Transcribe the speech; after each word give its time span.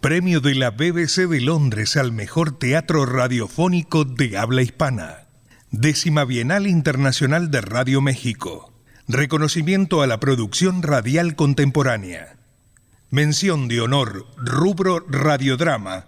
Premio 0.00 0.40
de 0.40 0.54
la 0.54 0.70
BBC 0.70 1.26
de 1.26 1.40
Londres 1.40 1.96
al 1.96 2.12
mejor 2.12 2.56
teatro 2.56 3.04
radiofónico 3.04 4.04
de 4.04 4.38
habla 4.38 4.62
hispana. 4.62 5.26
Décima 5.72 6.24
Bienal 6.24 6.68
Internacional 6.68 7.50
de 7.50 7.62
Radio 7.62 8.00
México. 8.00 8.72
Reconocimiento 9.08 10.00
a 10.00 10.06
la 10.06 10.20
producción 10.20 10.84
radial 10.84 11.34
contemporánea. 11.34 12.36
Mención 13.10 13.66
de 13.66 13.80
honor, 13.80 14.28
rubro 14.36 15.04
radiodrama, 15.08 16.06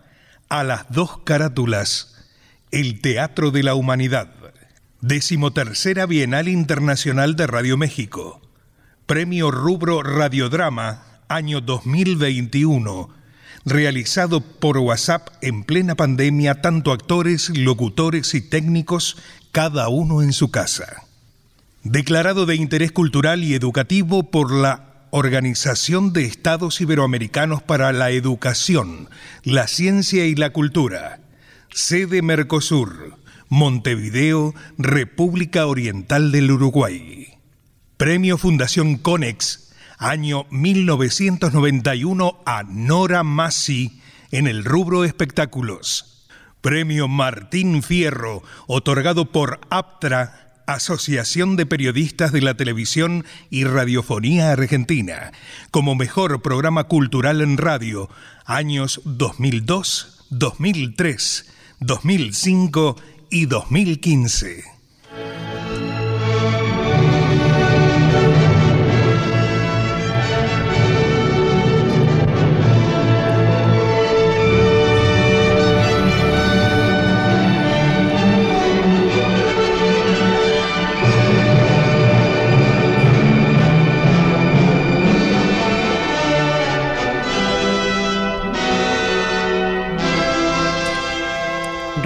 a 0.48 0.62
las 0.62 0.88
dos 0.90 1.18
carátulas, 1.24 2.14
el 2.70 3.00
Teatro 3.00 3.50
de 3.50 3.64
la 3.64 3.74
Humanidad. 3.74 4.32
Décimo 5.00 5.52
tercera 5.52 6.06
Bienal 6.06 6.46
Internacional 6.46 7.34
de 7.34 7.48
Radio 7.48 7.76
México. 7.76 8.40
Premio 9.06 9.50
Rubro 9.50 10.04
Radiodrama, 10.04 11.02
año 11.28 11.60
2021 11.60 13.19
realizado 13.70 14.40
por 14.40 14.76
WhatsApp 14.78 15.28
en 15.40 15.64
plena 15.64 15.94
pandemia, 15.94 16.60
tanto 16.60 16.92
actores, 16.92 17.50
locutores 17.56 18.34
y 18.34 18.42
técnicos, 18.42 19.16
cada 19.52 19.88
uno 19.88 20.22
en 20.22 20.32
su 20.32 20.50
casa. 20.50 21.04
Declarado 21.82 22.44
de 22.44 22.56
interés 22.56 22.92
cultural 22.92 23.42
y 23.42 23.54
educativo 23.54 24.30
por 24.30 24.52
la 24.52 25.06
Organización 25.12 26.12
de 26.12 26.24
Estados 26.24 26.80
Iberoamericanos 26.80 27.62
para 27.62 27.92
la 27.92 28.10
Educación, 28.10 29.08
la 29.42 29.66
Ciencia 29.66 30.26
y 30.26 30.34
la 30.34 30.50
Cultura. 30.50 31.20
Sede 31.72 32.22
Mercosur, 32.22 33.16
Montevideo, 33.48 34.54
República 34.78 35.66
Oriental 35.66 36.30
del 36.32 36.50
Uruguay. 36.50 37.38
Premio 37.96 38.38
Fundación 38.38 38.96
Conex 38.96 39.69
año 40.00 40.46
1991 40.50 42.42
a 42.46 42.62
Nora 42.64 43.22
Massi 43.22 44.00
en 44.30 44.46
el 44.46 44.64
rubro 44.64 45.04
espectáculos. 45.04 46.26
Premio 46.62 47.06
Martín 47.06 47.82
Fierro, 47.82 48.42
otorgado 48.66 49.30
por 49.30 49.60
APTRA, 49.70 50.62
Asociación 50.66 51.56
de 51.56 51.66
Periodistas 51.66 52.32
de 52.32 52.40
la 52.40 52.54
Televisión 52.54 53.24
y 53.50 53.64
Radiofonía 53.64 54.52
Argentina, 54.52 55.32
como 55.70 55.94
mejor 55.94 56.40
programa 56.42 56.84
cultural 56.84 57.42
en 57.42 57.58
radio, 57.58 58.08
años 58.46 59.02
2002, 59.04 60.26
2003, 60.30 61.52
2005 61.80 62.96
y 63.30 63.46
2015. 63.46 64.64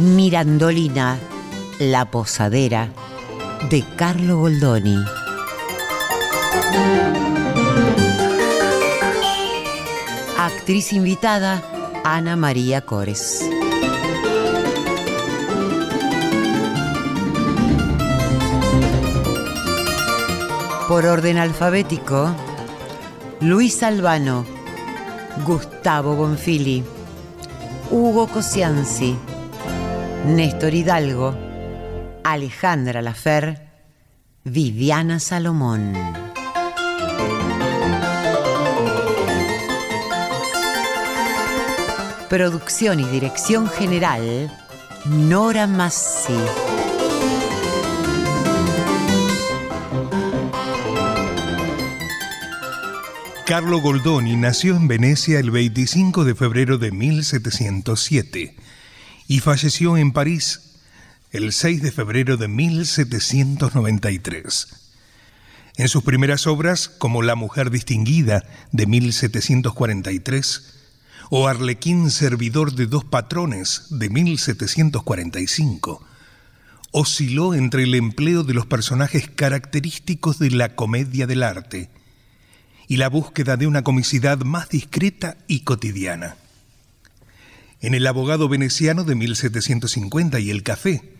Mirandolina, 0.00 1.18
La 1.80 2.04
Posadera, 2.08 2.88
de 3.68 3.84
Carlo 3.96 4.38
Goldoni. 4.38 4.96
Actriz 10.38 10.92
invitada, 10.92 11.60
Ana 12.04 12.36
María 12.36 12.82
Cores. 12.82 13.44
Por 20.86 21.06
orden 21.06 21.38
alfabético, 21.38 22.30
Luis 23.40 23.82
Albano, 23.82 24.46
Gustavo 25.44 26.14
Bonfili, 26.14 26.84
Hugo 27.90 28.28
Cosianzi, 28.28 29.18
Néstor 30.26 30.74
Hidalgo, 30.74 31.34
Alejandra 32.24 33.00
Lafer, 33.00 33.68
Viviana 34.44 35.20
Salomón. 35.20 35.94
Producción 42.28 43.00
y 43.00 43.04
dirección 43.04 43.68
general, 43.68 44.52
Nora 45.06 45.66
Massi. 45.66 46.34
Carlo 53.46 53.80
Goldoni 53.80 54.36
nació 54.36 54.76
en 54.76 54.88
Venecia 54.88 55.38
el 55.38 55.50
25 55.50 56.24
de 56.24 56.34
febrero 56.34 56.76
de 56.76 56.90
1707 56.92 58.67
y 59.28 59.38
falleció 59.40 59.98
en 59.98 60.12
París 60.12 60.62
el 61.30 61.52
6 61.52 61.82
de 61.82 61.92
febrero 61.92 62.38
de 62.38 62.48
1793. 62.48 64.68
En 65.76 65.88
sus 65.88 66.02
primeras 66.02 66.46
obras, 66.46 66.88
como 66.88 67.20
La 67.22 67.34
Mujer 67.34 67.70
Distinguida 67.70 68.42
de 68.72 68.86
1743, 68.86 70.74
o 71.30 71.46
Arlequín 71.46 72.10
Servidor 72.10 72.72
de 72.72 72.86
dos 72.86 73.04
Patrones 73.04 73.88
de 73.90 74.08
1745, 74.08 76.02
osciló 76.90 77.52
entre 77.52 77.82
el 77.82 77.94
empleo 77.94 78.44
de 78.44 78.54
los 78.54 78.64
personajes 78.64 79.28
característicos 79.28 80.38
de 80.38 80.52
la 80.52 80.74
comedia 80.74 81.26
del 81.26 81.42
arte 81.42 81.90
y 82.88 82.96
la 82.96 83.10
búsqueda 83.10 83.58
de 83.58 83.66
una 83.66 83.84
comicidad 83.84 84.38
más 84.38 84.70
discreta 84.70 85.36
y 85.46 85.60
cotidiana 85.60 86.36
en 87.80 87.94
El 87.94 88.06
abogado 88.06 88.48
veneciano 88.48 89.04
de 89.04 89.14
1750 89.14 90.40
y 90.40 90.50
El 90.50 90.62
café, 90.62 91.14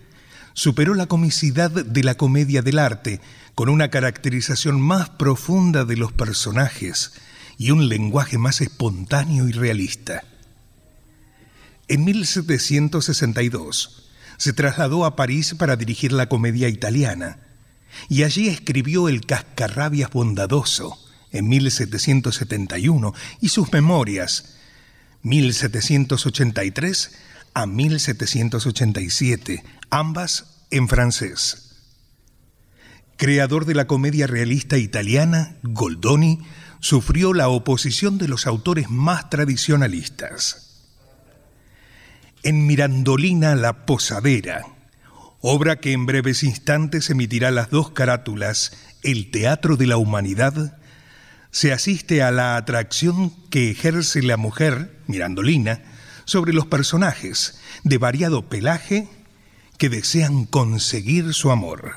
superó 0.54 0.94
la 0.94 1.06
comicidad 1.06 1.70
de 1.70 2.02
la 2.02 2.16
comedia 2.16 2.62
del 2.62 2.78
arte 2.78 3.20
con 3.54 3.68
una 3.68 3.90
caracterización 3.90 4.80
más 4.80 5.10
profunda 5.10 5.84
de 5.84 5.96
los 5.96 6.12
personajes 6.12 7.12
y 7.58 7.70
un 7.70 7.88
lenguaje 7.88 8.38
más 8.38 8.60
espontáneo 8.60 9.48
y 9.48 9.52
realista. 9.52 10.24
En 11.86 12.04
1762 12.04 14.10
se 14.36 14.52
trasladó 14.52 15.04
a 15.04 15.16
París 15.16 15.54
para 15.56 15.76
dirigir 15.76 16.12
la 16.12 16.28
comedia 16.28 16.68
italiana 16.68 17.40
y 18.08 18.24
allí 18.24 18.48
escribió 18.48 19.08
El 19.08 19.26
Cascarrabias 19.26 20.10
Bondadoso 20.10 20.98
en 21.30 21.48
1771 21.48 23.14
y 23.40 23.48
sus 23.48 23.72
memorias 23.72 24.57
1783 25.22 27.12
a 27.54 27.66
1787, 27.66 29.64
ambas 29.90 30.64
en 30.70 30.88
francés. 30.88 31.64
Creador 33.16 33.64
de 33.64 33.74
la 33.74 33.86
comedia 33.86 34.26
realista 34.28 34.78
italiana, 34.78 35.56
Goldoni 35.62 36.40
sufrió 36.80 37.34
la 37.34 37.48
oposición 37.48 38.18
de 38.18 38.28
los 38.28 38.46
autores 38.46 38.90
más 38.90 39.28
tradicionalistas. 39.30 40.86
En 42.44 42.66
Mirandolina 42.66 43.56
la 43.56 43.84
Posadera, 43.86 44.62
obra 45.40 45.80
que 45.80 45.92
en 45.92 46.06
breves 46.06 46.44
instantes 46.44 47.10
emitirá 47.10 47.50
las 47.50 47.70
dos 47.70 47.90
carátulas 47.90 48.72
El 49.02 49.32
Teatro 49.32 49.76
de 49.76 49.86
la 49.86 49.96
Humanidad, 49.96 50.77
se 51.58 51.72
asiste 51.72 52.22
a 52.22 52.30
la 52.30 52.54
atracción 52.54 53.32
que 53.50 53.68
ejerce 53.72 54.22
la 54.22 54.36
mujer, 54.36 54.96
Mirandolina, 55.08 55.82
sobre 56.24 56.52
los 56.52 56.66
personajes 56.66 57.58
de 57.82 57.98
variado 57.98 58.48
pelaje 58.48 59.08
que 59.76 59.88
desean 59.88 60.44
conseguir 60.44 61.34
su 61.34 61.50
amor. 61.50 61.94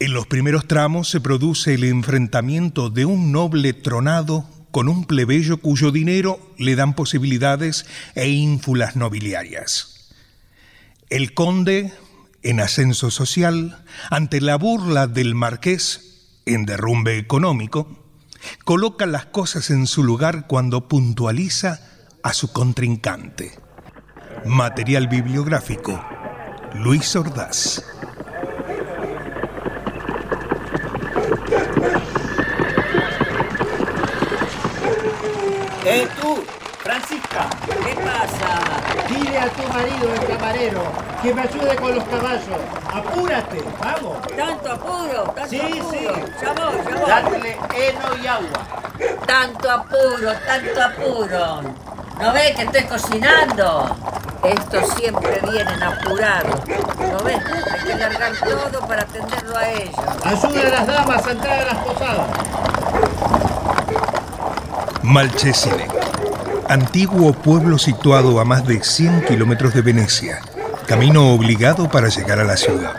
En 0.00 0.14
los 0.14 0.26
primeros 0.26 0.66
tramos 0.66 1.08
se 1.08 1.20
produce 1.20 1.74
el 1.74 1.84
enfrentamiento 1.84 2.90
de 2.90 3.04
un 3.04 3.30
noble 3.30 3.72
tronado 3.72 4.50
con 4.72 4.88
un 4.88 5.04
plebeyo 5.04 5.58
cuyo 5.58 5.92
dinero 5.92 6.40
le 6.58 6.74
dan 6.74 6.96
posibilidades 6.96 7.86
e 8.16 8.30
ínfulas 8.30 8.96
nobiliarias. 8.96 10.10
El 11.08 11.34
conde, 11.34 11.92
en 12.42 12.58
ascenso 12.58 13.12
social, 13.12 13.84
ante 14.10 14.40
la 14.40 14.56
burla 14.56 15.06
del 15.06 15.36
marqués, 15.36 16.40
en 16.46 16.66
derrumbe 16.66 17.16
económico, 17.16 18.03
coloca 18.64 19.06
las 19.06 19.26
cosas 19.26 19.70
en 19.70 19.86
su 19.86 20.02
lugar 20.02 20.46
cuando 20.46 20.88
puntualiza 20.88 21.80
a 22.22 22.32
su 22.32 22.52
contrincante. 22.52 23.58
Material 24.44 25.08
bibliográfico. 25.08 26.02
Luis 26.74 27.14
Ordaz. 27.16 27.84
¡Eh, 35.86 36.08
tú! 36.20 36.63
¡Francisca! 36.84 37.48
¿Qué 37.66 37.94
pasa? 37.94 39.08
Dile 39.08 39.38
a 39.38 39.48
tu 39.48 39.62
marido, 39.72 40.12
el 40.14 40.26
camarero, 40.36 40.82
que 41.22 41.32
me 41.34 41.42
ayude 41.42 41.76
con 41.76 41.94
los 41.94 42.04
caballos. 42.04 42.60
¡Apúrate! 42.92 43.62
¡Vamos! 43.80 44.18
¿Tanto 44.36 44.70
apuro? 44.72 45.22
¿Tanto 45.34 45.48
Sí, 45.48 45.60
apuro? 45.60 45.90
sí. 45.90 46.06
Ya 46.42 46.52
voy, 46.52 46.76
ya 46.86 46.96
voy. 47.00 47.08
Darle 47.10 47.58
heno 47.74 48.22
y 48.22 48.26
agua. 48.26 49.26
Tanto 49.26 49.70
apuro, 49.70 50.32
tanto 50.46 50.82
apuro. 50.82 51.62
¿No 52.20 52.32
ves 52.34 52.54
que 52.54 52.62
estoy 52.64 52.84
cocinando? 52.84 53.96
Estos 54.44 54.90
siempre 54.96 55.40
vienen 55.50 55.82
apurados. 55.82 56.60
¿No 56.68 57.18
ves? 57.24 57.38
Hay 57.72 57.80
que 57.80 57.94
largar 57.96 58.32
todo 58.38 58.86
para 58.86 59.02
atenderlo 59.02 59.56
a 59.56 59.68
ellos. 59.70 59.96
Ayuda 60.22 60.60
a 60.66 60.70
las 60.70 60.86
damas 60.86 61.26
a 61.26 61.30
entrar 61.30 61.60
a 61.60 61.64
las 61.64 61.76
posadas. 61.78 62.26
Malchesine, 65.02 65.86
antiguo 66.68 67.32
pueblo 67.32 67.78
situado 67.78 68.40
a 68.40 68.44
más 68.44 68.66
de 68.66 68.82
100 68.82 69.24
kilómetros 69.26 69.74
de 69.74 69.82
Venecia, 69.82 70.40
camino 70.86 71.34
obligado 71.34 71.90
para 71.90 72.08
llegar 72.08 72.40
a 72.40 72.44
la 72.44 72.56
ciudad. 72.56 72.94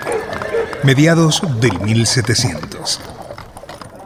Mediados 0.84 1.42
del 1.60 1.80
1700. 1.80 3.02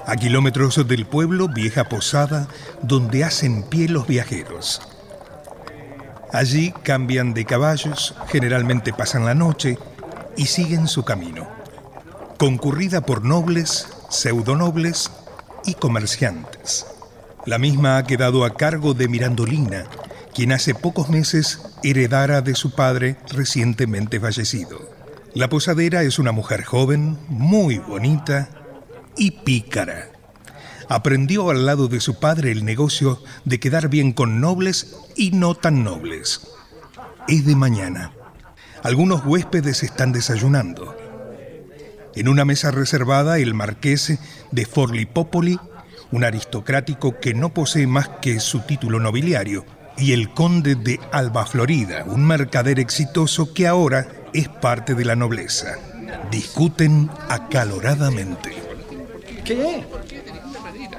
A 0.06 0.16
kilómetros 0.16 0.88
del 0.88 1.06
pueblo, 1.06 1.50
vieja 1.50 1.84
posada 1.84 2.48
donde 2.82 3.24
hacen 3.24 3.64
pie 3.64 3.90
los 3.90 4.08
viajeros. 4.08 4.82
Allí 6.32 6.74
cambian 6.84 7.34
de 7.34 7.46
caballos, 7.46 8.16
generalmente 8.28 8.94
pasan 8.94 9.26
la 9.26 9.36
noche 9.36 9.78
y 10.38 10.46
siguen 10.46 10.88
su 10.88 11.04
camino. 11.04 11.48
Concurrida 12.38 13.02
por 13.02 13.26
nobles, 13.26 13.90
pseudonobles 14.10 15.12
y 15.66 15.74
comerciantes. 15.74 16.86
La 17.50 17.58
misma 17.58 17.98
ha 17.98 18.04
quedado 18.04 18.46
a 18.46 18.54
cargo 18.54 18.94
de 18.94 19.08
Mirandolina, 19.08 19.86
quien 20.36 20.52
hace 20.52 20.76
pocos 20.76 21.10
meses 21.10 21.60
heredara 21.82 22.44
de 22.44 22.54
su 22.54 22.76
padre 22.76 23.18
recientemente 23.32 24.20
fallecido. 24.20 24.88
La 25.34 25.50
posadera 25.50 26.04
es 26.04 26.20
una 26.20 26.32
mujer 26.32 26.64
joven, 26.64 27.18
muy 27.28 27.80
bonita 27.80 28.50
y 29.18 29.32
pícara. 29.32 30.12
Aprendió 30.90 31.50
al 31.50 31.66
lado 31.66 31.88
de 31.88 32.02
su 32.02 32.20
padre 32.20 32.52
el 32.52 32.66
negocio 32.66 33.24
de 33.46 33.60
quedar 33.60 33.90
bien 33.90 34.12
con 34.12 34.40
nobles 34.40 34.96
y 35.16 35.32
no 35.32 35.56
tan 35.56 35.84
nobles. 35.84 36.52
Es 37.28 37.48
de 37.48 37.56
mañana. 37.56 38.12
Algunos 38.84 39.26
huéspedes 39.26 39.82
están 39.82 40.12
desayunando. 40.12 40.96
En 42.14 42.28
una 42.28 42.46
mesa 42.46 42.70
reservada, 42.70 43.40
el 43.40 43.56
marqués 43.56 44.20
de 44.52 44.66
Forlipopoli, 44.68 45.60
un 46.12 46.24
aristocrático 46.24 47.20
que 47.20 47.34
no 47.34 47.54
posee 47.54 47.88
más 47.88 48.10
que 48.22 48.40
su 48.40 48.62
título 48.62 49.00
nobiliario, 49.00 49.66
y 49.98 50.14
el 50.14 50.34
conde 50.34 50.76
de 50.76 51.00
Alba 51.12 51.46
Florida, 51.46 52.06
un 52.06 52.26
mercader 52.26 52.80
exitoso 52.80 53.54
que 53.54 53.68
ahora 53.68 54.08
es 54.34 54.48
parte 54.48 54.96
de 54.96 55.06
la 55.06 55.16
nobleza. 55.16 55.78
Discuten 56.32 57.10
acaloradamente. 57.28 58.52
¿Qué? 59.44 59.84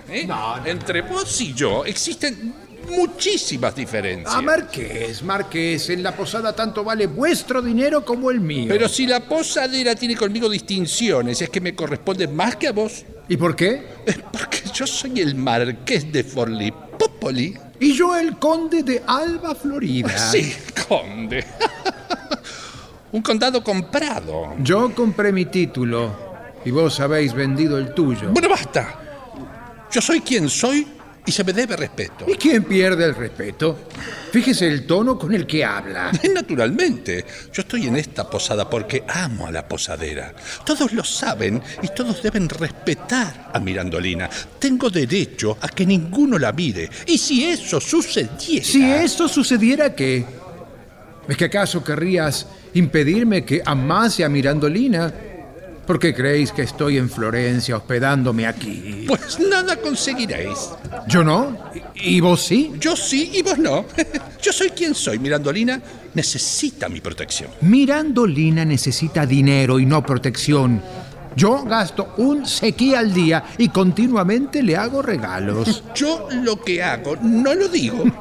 ¿eh? 0.09 0.29
Entre 0.65 1.03
vos 1.03 1.41
y 1.41 1.55
yo 1.55 1.85
existen 1.85 2.55
muchísimas 2.91 3.75
diferencias. 3.75 4.35
Ah, 4.35 4.43
Marqués, 4.43 5.23
Marqués, 5.23 5.91
en 5.91 6.03
la 6.03 6.15
posada 6.15 6.55
tanto 6.55 6.85
vale 6.85 7.07
vuestro 7.07 7.63
dinero 7.63 8.05
como 8.05 8.31
el 8.31 8.41
mío. 8.41 8.67
Pero 8.69 8.89
si 8.89 9.07
la 9.07 9.21
posadera 9.21 9.95
tiene 9.95 10.17
conmigo 10.17 10.49
distinciones, 10.49 11.41
es 11.41 11.49
que 11.49 11.61
me 11.61 11.75
corresponde 11.75 12.29
más 12.29 12.57
que 12.57 12.69
a 12.69 12.73
vos. 12.73 13.05
¿Y 13.29 13.37
por 13.37 13.55
qué? 13.57 13.87
Es 14.07 14.19
porque 14.19 14.63
yo 14.75 14.87
soy 14.87 15.21
el 15.21 15.35
marqués 15.35 16.11
de 16.13 16.25
Forlipopoli. 16.25 17.57
Y 17.79 17.95
yo 17.95 18.17
el 18.17 18.37
conde 18.37 18.83
de 18.83 19.03
Alba 19.07 19.55
Florida. 19.55 20.09
Sí, 20.31 20.55
conde. 20.87 21.45
Un 23.13 23.23
condado 23.23 23.65
comprado. 23.65 24.55
Yo 24.61 24.95
compré 24.95 25.33
mi 25.33 25.47
título 25.47 26.31
y 26.65 26.71
vos 26.71 27.01
habéis 27.01 27.33
vendido 27.33 27.79
el 27.79 27.95
tuyo. 27.95 28.31
Bueno, 28.31 28.49
basta. 28.49 29.01
Yo 29.91 30.01
soy 30.01 30.21
quien 30.21 30.49
soy 30.49 30.87
y 31.27 31.33
se 31.33 31.45
me 31.45 31.53
debe 31.53 31.77
respeto. 31.77 32.25
¿Y 32.27 32.35
quién 32.35 32.65
pierde 32.65 33.05
el 33.05 33.15
respeto? 33.15 33.79
Fíjese 34.33 34.69
el 34.69 34.87
tono 34.87 35.19
con 35.19 35.35
el 35.35 35.47
que 35.47 35.65
habla. 35.65 36.11
Naturalmente, 36.35 37.25
yo 37.53 37.63
estoy 37.63 37.87
en 37.87 37.97
esta 37.97 38.29
posada 38.29 38.69
porque 38.69 39.05
amo 39.07 39.47
a 39.47 39.53
la 39.53 39.67
posadera. 39.67 40.35
Todos 40.65 40.93
lo 40.93 41.05
saben 41.05 41.63
y 41.83 41.89
todos 41.89 42.23
deben 42.23 42.49
respetar 42.49 43.51
a 43.53 43.59
Mirandolina. 43.61 44.29
Tengo 44.59 44.89
derecho 44.89 45.59
a 45.61 45.69
que 45.69 45.87
ninguno 45.87 46.39
la 46.39 46.53
mire. 46.53 46.89
Y 47.07 47.19
si 47.19 47.45
eso 47.45 47.81
sucediera... 47.81 48.65
Si 48.65 48.91
eso 48.91 49.29
sucediera, 49.29 49.95
¿qué? 49.95 50.25
¿Es 51.29 51.37
que 51.37 51.45
acaso 51.45 51.85
querrías 51.85 52.47
impedirme 52.75 53.45
que 53.45 53.63
amase 53.65 54.25
a 54.25 54.29
Mirandolina? 54.29 55.13
¿Por 55.91 55.99
qué 55.99 56.15
creéis 56.15 56.53
que 56.53 56.63
estoy 56.63 56.99
en 56.99 57.11
Florencia 57.11 57.77
hospedándome 57.77 58.47
aquí? 58.47 59.07
Pues 59.09 59.41
nada 59.41 59.75
conseguiréis. 59.75 60.71
¿Yo 61.09 61.25
no? 61.25 61.59
¿Y 61.97 62.19
y 62.19 62.21
vos 62.21 62.43
sí? 62.45 62.71
Yo 62.79 62.95
sí 62.95 63.33
y 63.35 63.43
vos 63.43 63.59
no. 63.59 63.87
Yo 64.41 64.53
soy 64.53 64.71
quien 64.71 64.95
soy. 64.95 65.19
Mirandolina 65.19 65.83
necesita 66.15 66.89
mi 66.89 67.01
protección. 67.01 67.51
Mirandolina 67.63 68.65
necesita 68.65 69.27
dinero 69.27 69.81
y 69.81 69.85
no 69.85 70.07
protección. 70.07 70.81
Yo 71.35 71.65
gasto 71.65 72.15
un 72.19 72.47
sequí 72.47 72.95
al 72.95 73.13
día 73.13 73.43
y 73.59 73.71
continuamente 73.71 74.63
le 74.63 74.77
hago 74.77 75.03
regalos. 75.03 75.83
Yo 75.97 76.29
lo 76.31 76.63
que 76.63 76.85
hago 76.85 77.17
no 77.21 77.53
lo 77.53 77.67
digo. 77.67 78.05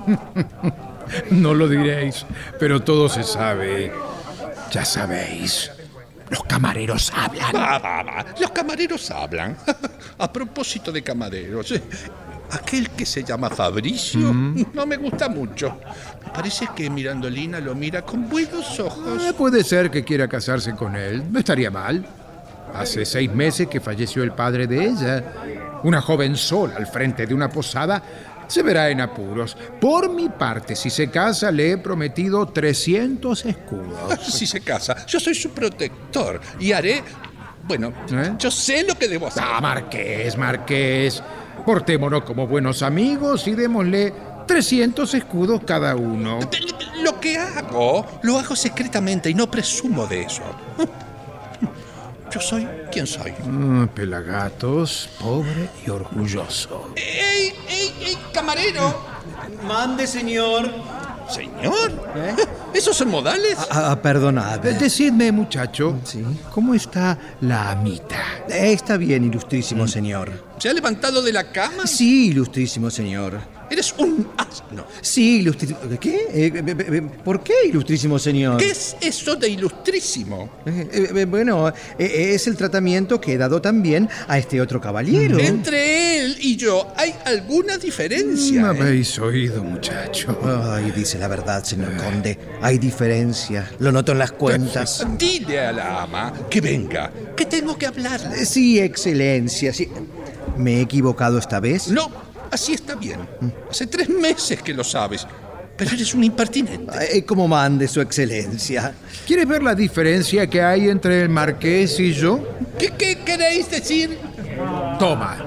No 1.32 1.56
lo 1.56 1.68
diréis, 1.68 2.24
pero 2.60 2.84
todo 2.84 3.10
se 3.10 3.24
sabe. 3.24 3.92
Ya 4.72 4.86
sabéis. 4.86 5.72
Los 6.30 6.44
camareros 6.44 7.12
hablan. 7.16 7.56
Va, 7.56 7.78
va, 7.80 8.04
va. 8.04 8.26
Los 8.40 8.52
camareros 8.52 9.10
hablan. 9.12 9.58
A 10.20 10.32
propósito 10.32 10.92
de 10.92 11.02
camareros, 11.02 11.72
eh, 11.72 11.82
aquel 12.52 12.90
que 12.92 13.06
se 13.06 13.24
llama 13.24 13.50
Fabricio 13.50 14.20
no 14.74 14.86
me 14.86 14.98
gusta 14.98 15.30
mucho. 15.30 15.80
Parece 16.34 16.68
que 16.76 16.90
Mirandolina 16.90 17.60
lo 17.60 17.74
mira 17.74 18.02
con 18.04 18.30
buenos 18.30 18.80
ojos. 18.80 19.24
Eh, 19.24 19.34
puede 19.34 19.64
ser 19.64 19.90
que 19.90 20.04
quiera 20.04 20.28
casarse 20.28 20.76
con 20.76 20.96
él. 20.96 21.24
No 21.32 21.40
estaría 21.40 21.72
mal. 21.72 22.06
Hace 22.74 23.06
seis 23.06 23.34
meses 23.34 23.68
que 23.68 23.80
falleció 23.80 24.24
el 24.24 24.32
padre 24.34 24.68
de 24.68 24.86
ella. 24.86 25.24
Una 25.84 26.02
joven 26.02 26.36
sola 26.36 26.76
al 26.76 26.88
frente 26.88 27.26
de 27.26 27.34
una 27.34 27.50
posada 27.50 28.04
Se 28.50 28.64
verá 28.64 28.90
en 28.90 29.00
apuros. 29.00 29.56
Por 29.80 30.10
mi 30.12 30.28
parte, 30.28 30.76
si 30.76 30.90
se 30.90 31.10
casa, 31.12 31.52
le 31.52 31.72
he 31.72 31.78
prometido 31.78 32.48
300 32.48 33.46
escudos. 33.46 34.20
Si 34.30 34.48
se 34.48 34.62
casa, 34.62 35.06
yo 35.06 35.20
soy 35.20 35.36
su 35.36 35.52
protector 35.52 36.42
y 36.60 36.72
haré... 36.72 37.04
Bueno, 37.64 37.94
¿Eh? 38.12 38.34
yo 38.40 38.50
sé 38.50 38.84
lo 38.84 38.96
que 38.96 39.08
debo 39.08 39.28
hacer. 39.28 39.44
Ah, 39.46 39.62
Marqués, 39.62 40.36
Marqués. 40.36 41.22
Portémonos 41.66 42.24
como 42.24 42.48
buenos 42.48 42.82
amigos 42.82 43.48
y 43.48 43.52
démosle 43.52 44.12
300 44.48 45.14
escudos 45.14 45.62
cada 45.64 45.96
uno. 45.96 46.40
Lo 47.04 47.20
que 47.20 47.38
hago, 47.38 48.06
lo 48.24 48.40
hago 48.40 48.56
secretamente 48.56 49.30
y 49.30 49.36
no 49.36 49.52
presumo 49.52 50.08
de 50.08 50.24
eso. 50.24 50.42
Yo 52.32 52.40
soy 52.40 52.68
quien 52.92 53.08
soy. 53.08 53.34
Ah, 53.44 53.88
pelagatos, 53.94 55.10
pobre 55.20 55.70
y 55.86 55.90
orgulloso. 55.90 56.94
¡Ey, 56.96 57.54
ey, 57.68 57.94
ey, 58.02 58.18
camarero! 58.34 58.96
Mande, 59.68 60.06
señor. 60.06 60.70
¿Señor? 61.30 61.92
¿Esos 62.74 62.98
son 62.98 63.10
modales? 63.10 63.56
Ah, 63.70 64.00
perdonad. 64.02 64.66
Eh, 64.66 64.74
Decidme, 64.74 65.32
muchacho, 65.32 66.00
Sí. 66.04 66.24
¿cómo 66.52 66.74
está 66.74 67.18
la 67.42 67.72
amita? 67.72 68.18
Eh, 68.50 68.74
Está 68.74 68.98
bien, 68.98 69.24
ilustrísimo 69.26 69.88
señor. 69.88 70.32
¿Se 70.58 70.70
ha 70.70 70.74
levantado 70.74 71.22
de 71.22 71.32
la 71.34 71.52
cama? 71.52 71.86
Sí, 71.86 72.30
ilustrísimo 72.30 72.90
señor. 72.90 73.40
Eres 73.70 73.94
un 73.98 74.28
asno. 74.38 74.86
Sí, 75.02 75.40
ilustrísimo... 75.40 75.80
¿Qué? 76.00 76.16
Eh, 76.34 76.52
eh, 76.56 76.64
eh, 76.66 77.02
¿Por 77.24 77.44
qué, 77.44 77.54
ilustrísimo 77.68 78.18
señor? 78.18 78.58
¿Qué 78.58 78.72
es 78.72 78.96
eso 79.02 79.36
de 79.36 79.50
ilustrísimo? 79.50 80.50
Eh, 80.66 80.90
eh, 80.92 81.10
eh, 81.16 81.26
bueno, 81.26 81.72
es 81.98 82.48
el 82.48 82.56
tratamiento 82.58 83.20
que 83.22 83.34
he 83.34 83.38
dado 83.38 83.62
también 83.62 84.10
a 84.28 84.38
este 84.38 84.60
otro 84.62 84.80
caballero. 84.82 85.38
Entre 85.40 86.20
él 86.20 86.38
y 86.40 86.56
yo 86.56 86.88
hay 86.96 87.14
alguna 87.26 87.78
diferencia. 87.78 88.62
Me 88.62 88.68
¿eh? 88.68 88.82
habéis 88.82 89.18
oído, 89.20 89.64
muchacho. 89.64 90.38
Ay, 90.74 90.92
dice 90.96 91.18
la 91.20 91.28
verdad, 91.28 91.64
señor 91.64 91.96
conde. 91.98 92.38
Hay 92.62 92.78
diferencia. 92.78 93.70
Lo 93.80 93.92
noto 93.92 94.12
en 94.14 94.20
las 94.20 94.32
cuentas. 94.32 95.06
Dile 95.18 95.60
a 95.60 95.72
la 95.72 96.04
ama 96.04 96.34
que 96.50 96.62
venga, 96.62 97.12
que 97.36 97.46
tengo 97.46 97.78
que 97.78 97.86
hablarle. 97.88 98.42
Eh, 98.42 98.46
Sí, 98.46 98.80
excelencia, 98.80 99.72
sí. 99.74 99.88
¿Me 100.58 100.78
he 100.78 100.82
equivocado 100.82 101.38
esta 101.38 101.60
vez? 101.60 101.88
No, 101.90 102.10
así 102.52 102.74
está 102.74 102.96
bien. 102.96 103.20
Hace 103.70 103.88
tres 103.88 104.10
meses 104.10 104.62
que 104.62 104.74
lo 104.74 104.84
sabes, 104.84 105.26
pero 105.76 105.92
eres 105.92 106.14
un 106.14 106.24
impertinente. 106.24 107.18
Eh, 107.18 107.24
como 107.24 107.48
mande 107.48 107.88
su 107.88 108.02
excelencia. 108.02 108.94
¿Quieres 109.26 109.48
ver 109.48 109.64
la 109.64 109.76
diferencia 109.76 110.48
que 110.48 110.62
hay 110.62 110.90
entre 110.90 111.22
el 111.22 111.30
marqués 111.30 112.00
y 112.00 112.14
yo? 112.14 112.40
¿Qué, 112.78 112.92
qué 112.98 113.20
queréis 113.24 113.70
decir? 113.70 114.18
Toma. 115.00 115.38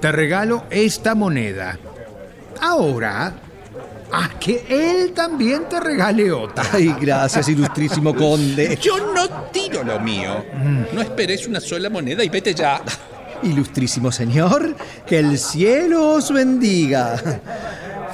Te 0.00 0.12
regalo 0.12 0.66
esta 0.70 1.14
moneda. 1.14 1.78
Ahora, 2.60 3.34
a 4.12 4.38
que 4.38 4.64
él 4.68 5.12
también 5.12 5.68
te 5.68 5.80
regale 5.80 6.30
otra. 6.30 6.64
Ay, 6.72 6.94
gracias, 7.00 7.48
ilustrísimo 7.48 8.14
conde. 8.14 8.78
Yo 8.82 9.12
no 9.12 9.28
tiro 9.52 9.82
lo 9.82 9.98
mío. 10.00 10.44
No 10.92 11.00
esperes 11.00 11.46
una 11.46 11.60
sola 11.60 11.90
moneda 11.90 12.22
y 12.22 12.28
vete 12.28 12.54
ya. 12.54 12.82
Ilustrísimo 13.46 14.10
señor, 14.10 14.74
que 15.06 15.20
el 15.20 15.38
cielo 15.38 16.14
os 16.14 16.32
bendiga. 16.32 17.16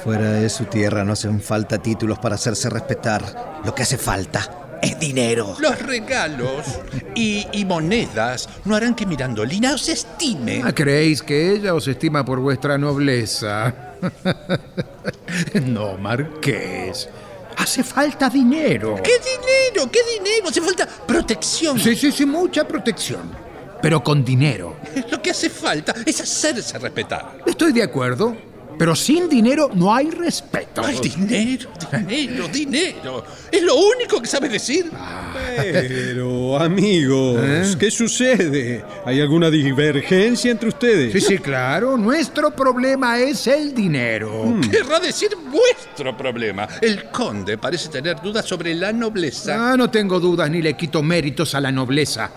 Fuera 0.03 0.31
de 0.31 0.47
su 0.47 0.65
tierra 0.65 1.03
no 1.03 1.13
hacen 1.13 1.41
falta 1.41 1.81
títulos 1.81 2.19
para 2.19 2.35
hacerse 2.35 2.69
respetar. 2.69 3.61
Lo 3.65 3.73
que 3.73 3.81
hace 3.81 3.97
falta 3.97 4.77
es 4.79 4.99
dinero. 4.99 5.55
Los 5.59 5.81
regalos 5.81 6.79
y, 7.15 7.47
y 7.51 7.65
monedas 7.65 8.47
no 8.65 8.75
harán 8.75 8.93
que 8.93 9.07
Mirandolina 9.07 9.73
os 9.73 9.89
estime. 9.89 10.61
Ah, 10.63 10.71
¿Creéis 10.71 11.23
que 11.23 11.53
ella 11.53 11.73
os 11.73 11.87
estima 11.87 12.23
por 12.23 12.39
vuestra 12.39 12.77
nobleza? 12.77 13.73
no, 15.65 15.97
marqués. 15.97 17.09
Hace 17.57 17.83
falta 17.83 18.29
dinero. 18.29 18.99
¿Qué 19.03 19.13
dinero? 19.13 19.89
¿Qué 19.91 19.99
dinero? 20.19 20.49
Hace 20.49 20.61
falta 20.61 20.87
protección. 21.07 21.79
Sí, 21.79 21.95
sí, 21.95 22.11
sí, 22.11 22.25
mucha 22.25 22.67
protección. 22.67 23.42
Pero 23.83 24.01
con 24.01 24.23
dinero. 24.23 24.77
Lo 25.11 25.21
que 25.21 25.31
hace 25.31 25.49
falta 25.49 25.93
es 26.05 26.21
hacerse 26.21 26.79
respetar. 26.79 27.39
Estoy 27.45 27.73
de 27.73 27.83
acuerdo, 27.83 28.33
pero 28.79 28.95
sin 28.95 29.27
dinero 29.27 29.69
no 29.73 29.93
hay 29.93 30.09
respeto. 30.09 30.81
Ay, 30.85 30.99
dinero, 31.01 31.69
dinero, 31.91 32.47
dinero. 32.47 33.25
Es 33.51 33.61
lo 33.61 33.75
único 33.75 34.21
que 34.21 34.27
sabes 34.27 34.53
decir. 34.53 34.89
Pero, 35.45 36.57
amigos, 36.57 37.75
¿qué 37.77 37.91
sucede? 37.91 38.85
¿Hay 39.05 39.19
alguna 39.19 39.49
divergencia 39.49 40.49
entre 40.49 40.69
ustedes? 40.69 41.11
Sí, 41.11 41.19
sí, 41.19 41.37
claro. 41.37 41.97
Nuestro 41.97 42.55
problema 42.55 43.19
es 43.19 43.45
el 43.47 43.75
dinero. 43.75 44.55
Querrá 44.71 45.01
decir 45.01 45.31
vuestro 45.51 46.15
problema. 46.15 46.69
El 46.81 47.11
conde 47.11 47.57
parece 47.57 47.89
tener 47.89 48.21
dudas 48.21 48.45
sobre 48.45 48.73
la 48.75 48.93
nobleza. 48.93 49.73
Ah, 49.73 49.77
no 49.77 49.89
tengo 49.89 50.21
dudas 50.21 50.49
ni 50.49 50.61
le 50.61 50.73
quito 50.75 51.03
méritos 51.03 51.53
a 51.53 51.59
la 51.59 51.71
nobleza. 51.71 52.31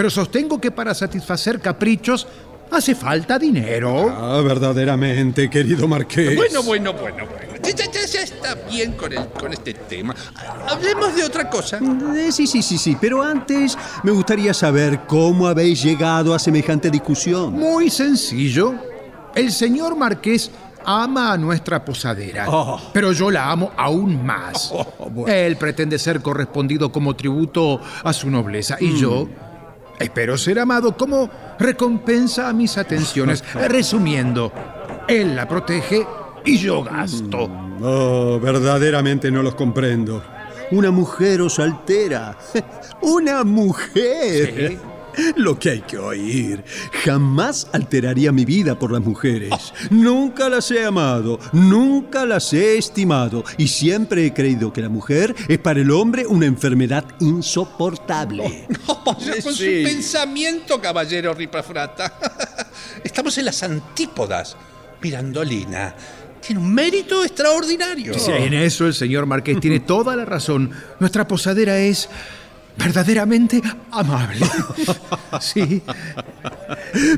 Pero 0.00 0.08
sostengo 0.08 0.58
que 0.58 0.70
para 0.70 0.94
satisfacer 0.94 1.60
caprichos 1.60 2.26
hace 2.70 2.94
falta 2.94 3.38
dinero. 3.38 4.08
Ah, 4.08 4.40
verdaderamente, 4.40 5.50
querido 5.50 5.86
marqués. 5.86 6.34
Bueno, 6.36 6.62
bueno, 6.62 6.94
bueno, 6.94 7.26
bueno. 7.26 7.52
Ya, 7.62 7.84
ya- 7.84 8.06
ya- 8.06 8.22
está 8.22 8.54
bien 8.70 8.92
con, 8.92 9.12
el, 9.12 9.26
con 9.26 9.52
este 9.52 9.74
tema. 9.74 10.14
Hablemos 10.70 11.14
de 11.14 11.22
otra 11.24 11.50
cosa. 11.50 11.80
Eh, 12.16 12.32
sí, 12.32 12.46
sí, 12.46 12.62
sí, 12.62 12.78
sí, 12.78 12.96
pero 12.98 13.22
antes 13.22 13.76
me 14.02 14.10
gustaría 14.10 14.54
saber 14.54 15.00
cómo 15.06 15.46
habéis 15.46 15.82
llegado 15.82 16.32
a 16.34 16.38
semejante 16.38 16.88
discusión. 16.90 17.52
Muy 17.52 17.90
sencillo. 17.90 18.72
El 19.34 19.52
señor 19.52 19.96
marqués 19.96 20.50
ama 20.86 21.30
a 21.30 21.36
nuestra 21.36 21.84
posadera, 21.84 22.46
Oh. 22.48 22.80
pero 22.94 23.12
yo 23.12 23.30
la 23.30 23.50
amo 23.50 23.70
aún 23.76 24.24
más. 24.24 24.72
Él 25.26 25.56
pretende 25.58 25.98
ser 25.98 26.22
correspondido 26.22 26.90
como 26.90 27.14
tributo 27.14 27.82
a 28.02 28.14
su 28.14 28.30
nobleza 28.30 28.78
y 28.80 28.96
yo 28.98 29.28
espero 30.00 30.36
ser 30.36 30.58
amado 30.58 30.96
como 30.96 31.30
recompensa 31.58 32.48
a 32.48 32.52
mis 32.52 32.76
atenciones. 32.76 33.44
Resumiendo, 33.68 34.52
él 35.06 35.36
la 35.36 35.46
protege 35.46 36.06
y 36.44 36.56
yo 36.56 36.82
gasto. 36.82 37.48
Oh, 37.82 38.40
verdaderamente 38.40 39.30
no 39.30 39.42
los 39.42 39.54
comprendo. 39.54 40.22
Una 40.72 40.90
mujer 40.90 41.40
os 41.42 41.58
altera. 41.58 42.36
Una 43.02 43.44
mujer. 43.44 44.78
Lo 45.36 45.58
que 45.58 45.70
hay 45.70 45.80
que 45.80 45.98
oír. 45.98 46.64
Jamás 47.04 47.68
alteraría 47.72 48.32
mi 48.32 48.44
vida 48.44 48.78
por 48.78 48.92
las 48.92 49.02
mujeres. 49.02 49.50
Nunca 49.90 50.48
las 50.48 50.70
he 50.70 50.84
amado, 50.84 51.38
nunca 51.52 52.24
las 52.26 52.52
he 52.52 52.78
estimado 52.78 53.44
y 53.58 53.68
siempre 53.68 54.26
he 54.26 54.32
creído 54.32 54.72
que 54.72 54.82
la 54.82 54.88
mujer 54.88 55.34
es 55.48 55.58
para 55.58 55.80
el 55.80 55.90
hombre 55.90 56.26
una 56.26 56.46
enfermedad 56.46 57.04
insoportable. 57.20 58.66
con 59.04 59.54
su 59.54 59.64
pensamiento, 59.64 60.80
caballero 60.80 61.34
Ripafrata. 61.34 62.18
Estamos 63.04 63.36
en 63.38 63.46
las 63.46 63.62
antípodas. 63.62 64.56
Mirandolina 65.02 65.94
tiene 66.40 66.60
un 66.60 66.72
mérito 66.72 67.22
extraordinario. 67.22 68.18
Sí, 68.18 68.30
en 68.32 68.54
eso 68.54 68.86
el 68.86 68.94
señor 68.94 69.26
marqués 69.26 69.60
tiene 69.60 69.80
toda 69.80 70.16
la 70.16 70.24
razón. 70.24 70.70
Nuestra 70.98 71.28
posadera 71.28 71.78
es 71.78 72.08
verdaderamente 72.82 73.60
amable. 73.90 74.46
Sí. 75.40 75.80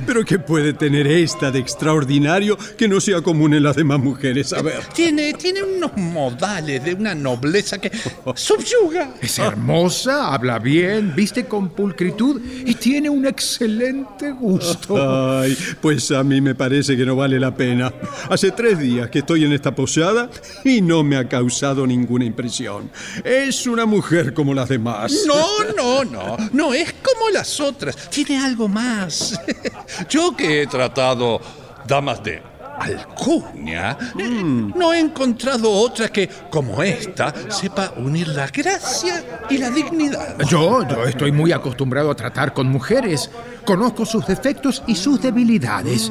Pero 0.07 0.25
¿qué 0.25 0.39
puede 0.39 0.75
tener 0.75 1.07
esta 1.07 1.51
de 1.51 1.59
extraordinario 1.59 2.59
que 2.77 2.87
no 2.87 3.01
sea 3.01 3.23
común 3.23 3.55
en 3.55 3.63
las 3.63 3.75
demás 3.75 4.01
mujeres? 4.01 4.53
A 4.53 4.61
ver. 4.61 4.85
Tiene, 4.95 5.33
tiene 5.33 5.63
unos 5.63 5.97
modales 5.97 6.85
de 6.85 6.95
una 6.95 7.15
nobleza 7.15 7.79
que 7.79 7.91
subyuga. 8.35 9.15
Es 9.21 9.39
hermosa, 9.39 10.33
habla 10.33 10.59
bien, 10.59 11.15
viste 11.17 11.47
con 11.47 11.71
pulcritud 11.71 12.41
y 12.67 12.75
tiene 12.75 13.09
un 13.09 13.27
excelente 13.27 14.31
gusto. 14.33 15.41
Ay, 15.41 15.57
pues 15.81 16.11
a 16.11 16.23
mí 16.23 16.41
me 16.41 16.55
parece 16.55 16.97
que 16.97 17.07
no 17.07 17.17
vale 17.17 17.41
la 17.41 17.55
pena. 17.55 17.93
Hace 18.29 18.51
tres 18.51 18.79
días 18.79 19.09
que 19.09 19.21
estoy 19.21 19.45
en 19.45 19.53
esta 19.53 19.75
posada 19.75 20.31
y 20.65 20.83
no 20.83 21.03
me 21.03 21.17
ha 21.17 21.29
causado 21.29 21.87
ninguna 21.87 22.25
impresión. 22.25 22.91
Es 23.25 23.67
una 23.67 23.87
mujer 23.87 24.35
como 24.35 24.53
las 24.55 24.69
demás. 24.69 25.13
No, 25.27 25.52
no, 25.77 26.05
no. 26.05 26.37
No 26.53 26.75
es 26.75 26.93
como 26.95 27.31
las 27.31 27.61
otras. 27.61 27.97
Tiene 28.11 28.39
algo 28.39 28.69
más. 28.69 29.39
Yo 30.09 30.37
que 30.37 30.63
he 30.63 30.67
tratado 30.67 31.41
damas 31.87 32.23
de 32.23 32.43
alcurnia, 32.79 33.97
eh, 34.19 34.43
no 34.75 34.93
he 34.93 34.99
encontrado 34.99 35.71
otra 35.71 36.09
que, 36.09 36.29
como 36.51 36.83
esta, 36.83 37.33
sepa 37.51 37.93
unir 37.97 38.29
la 38.29 38.49
gracia 38.49 39.25
y 39.49 39.59
la 39.59 39.71
dignidad. 39.71 40.39
Yo, 40.49 40.87
yo 40.89 41.05
estoy 41.05 41.33
muy 41.33 41.53
acostumbrado 41.53 42.11
a 42.11 42.15
tratar 42.15 42.53
con 42.53 42.69
mujeres. 42.69 43.31
Conozco 43.65 44.05
sus 44.05 44.27
defectos 44.27 44.83
y 44.87 44.97
sus 44.97 45.21
debilidades. 45.21 46.11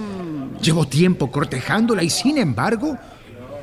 Llevo 0.62 0.86
tiempo 0.88 1.32
cortejándola 1.32 2.04
y 2.04 2.10
sin 2.10 2.38
embargo 2.38 2.98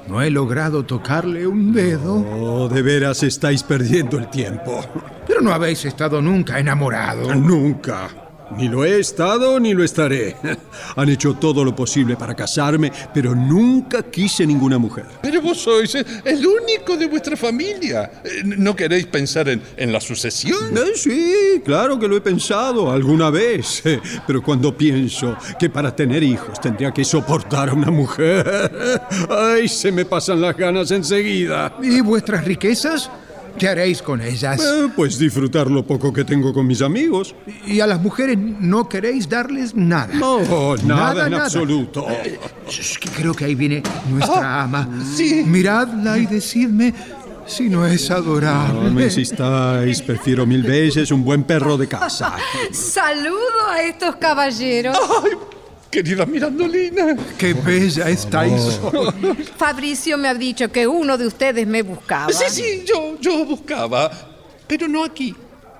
no 0.08 0.22
he 0.22 0.30
logrado 0.30 0.84
tocarle 0.84 1.46
un 1.46 1.72
dedo. 1.72 2.14
Oh, 2.14 2.68
de 2.68 2.80
veras 2.80 3.22
estáis 3.22 3.62
perdiendo 3.62 4.18
el 4.18 4.28
tiempo. 4.30 4.82
Pero 5.26 5.42
no 5.42 5.52
habéis 5.52 5.84
estado 5.84 6.22
nunca 6.22 6.58
enamorado. 6.58 7.34
Nunca. 7.34 8.27
Ni 8.56 8.68
lo 8.68 8.84
he 8.84 8.98
estado 8.98 9.60
ni 9.60 9.74
lo 9.74 9.84
estaré. 9.84 10.36
Han 10.96 11.08
hecho 11.08 11.34
todo 11.34 11.64
lo 11.64 11.74
posible 11.74 12.16
para 12.16 12.34
casarme, 12.34 12.90
pero 13.12 13.34
nunca 13.34 14.02
quise 14.02 14.46
ninguna 14.46 14.78
mujer. 14.78 15.06
Pero 15.22 15.42
vos 15.42 15.58
sois 15.58 15.94
el 15.94 16.46
único 16.46 16.96
de 16.96 17.06
vuestra 17.06 17.36
familia. 17.36 18.10
Eh, 18.24 18.42
¿No 18.44 18.74
queréis 18.74 19.06
pensar 19.06 19.48
en, 19.48 19.62
en 19.76 19.92
la 19.92 20.00
sucesión? 20.00 20.76
Eh, 20.76 20.92
sí, 20.94 21.62
claro 21.64 21.98
que 21.98 22.08
lo 22.08 22.16
he 22.16 22.20
pensado 22.20 22.90
alguna 22.90 23.30
vez. 23.30 23.82
Pero 24.26 24.42
cuando 24.42 24.76
pienso 24.76 25.36
que 25.58 25.68
para 25.70 25.94
tener 25.94 26.22
hijos 26.22 26.60
tendría 26.60 26.92
que 26.92 27.04
soportar 27.04 27.68
a 27.68 27.74
una 27.74 27.90
mujer, 27.90 29.00
ay, 29.28 29.68
se 29.68 29.92
me 29.92 30.04
pasan 30.04 30.40
las 30.40 30.56
ganas 30.56 30.90
enseguida. 30.90 31.76
¿Y 31.82 32.00
vuestras 32.00 32.44
riquezas? 32.44 33.10
¿Qué 33.58 33.68
haréis 33.68 34.00
con 34.02 34.20
ellas? 34.20 34.60
Eh, 34.60 34.88
pues 34.94 35.18
disfrutar 35.18 35.68
lo 35.70 35.84
poco 35.84 36.12
que 36.12 36.24
tengo 36.24 36.52
con 36.52 36.66
mis 36.66 36.80
amigos. 36.80 37.34
¿Y 37.66 37.80
a 37.80 37.86
las 37.86 38.00
mujeres 38.00 38.38
no 38.38 38.88
queréis 38.88 39.28
darles 39.28 39.74
nada? 39.74 40.14
No, 40.14 40.76
nada, 40.84 41.26
en 41.26 41.34
absoluto. 41.34 42.06
Shh, 42.68 42.98
que 42.98 43.08
creo 43.10 43.34
que 43.34 43.44
ahí 43.44 43.54
viene 43.54 43.82
nuestra 44.10 44.62
ama. 44.62 44.88
sí. 45.14 45.42
Miradla 45.44 46.18
y 46.18 46.26
decidme 46.26 46.94
si 47.46 47.68
no 47.68 47.84
es 47.86 48.10
adorable. 48.10 48.84
No 48.84 48.90
me 48.90 49.04
insistáis, 49.04 50.02
prefiero 50.02 50.46
mil 50.46 50.62
veces 50.62 51.10
un 51.10 51.24
buen 51.24 51.44
perro 51.44 51.76
de 51.76 51.88
casa. 51.88 52.34
Saludo 52.70 53.68
a 53.70 53.82
estos 53.82 54.16
caballeros. 54.16 54.96
Ay, 55.24 55.30
querida 55.90 56.26
Mirandolina. 56.26 57.16
¡Qué 57.38 57.54
bella 57.54 58.08
estáis! 58.08 58.80
Fabricio 59.56 60.18
me 60.18 60.28
ha 60.28 60.34
dicho 60.34 60.70
que 60.70 60.86
uno 60.86 61.16
de 61.16 61.26
ustedes 61.26 61.66
me 61.66 61.82
buscaba. 61.82 62.32
Sí, 62.32 62.44
sí, 62.50 62.84
yo, 62.86 63.16
yo 63.20 63.44
buscaba, 63.44 64.10
pero 64.66 64.88
no 64.88 65.04
aquí. 65.04 65.34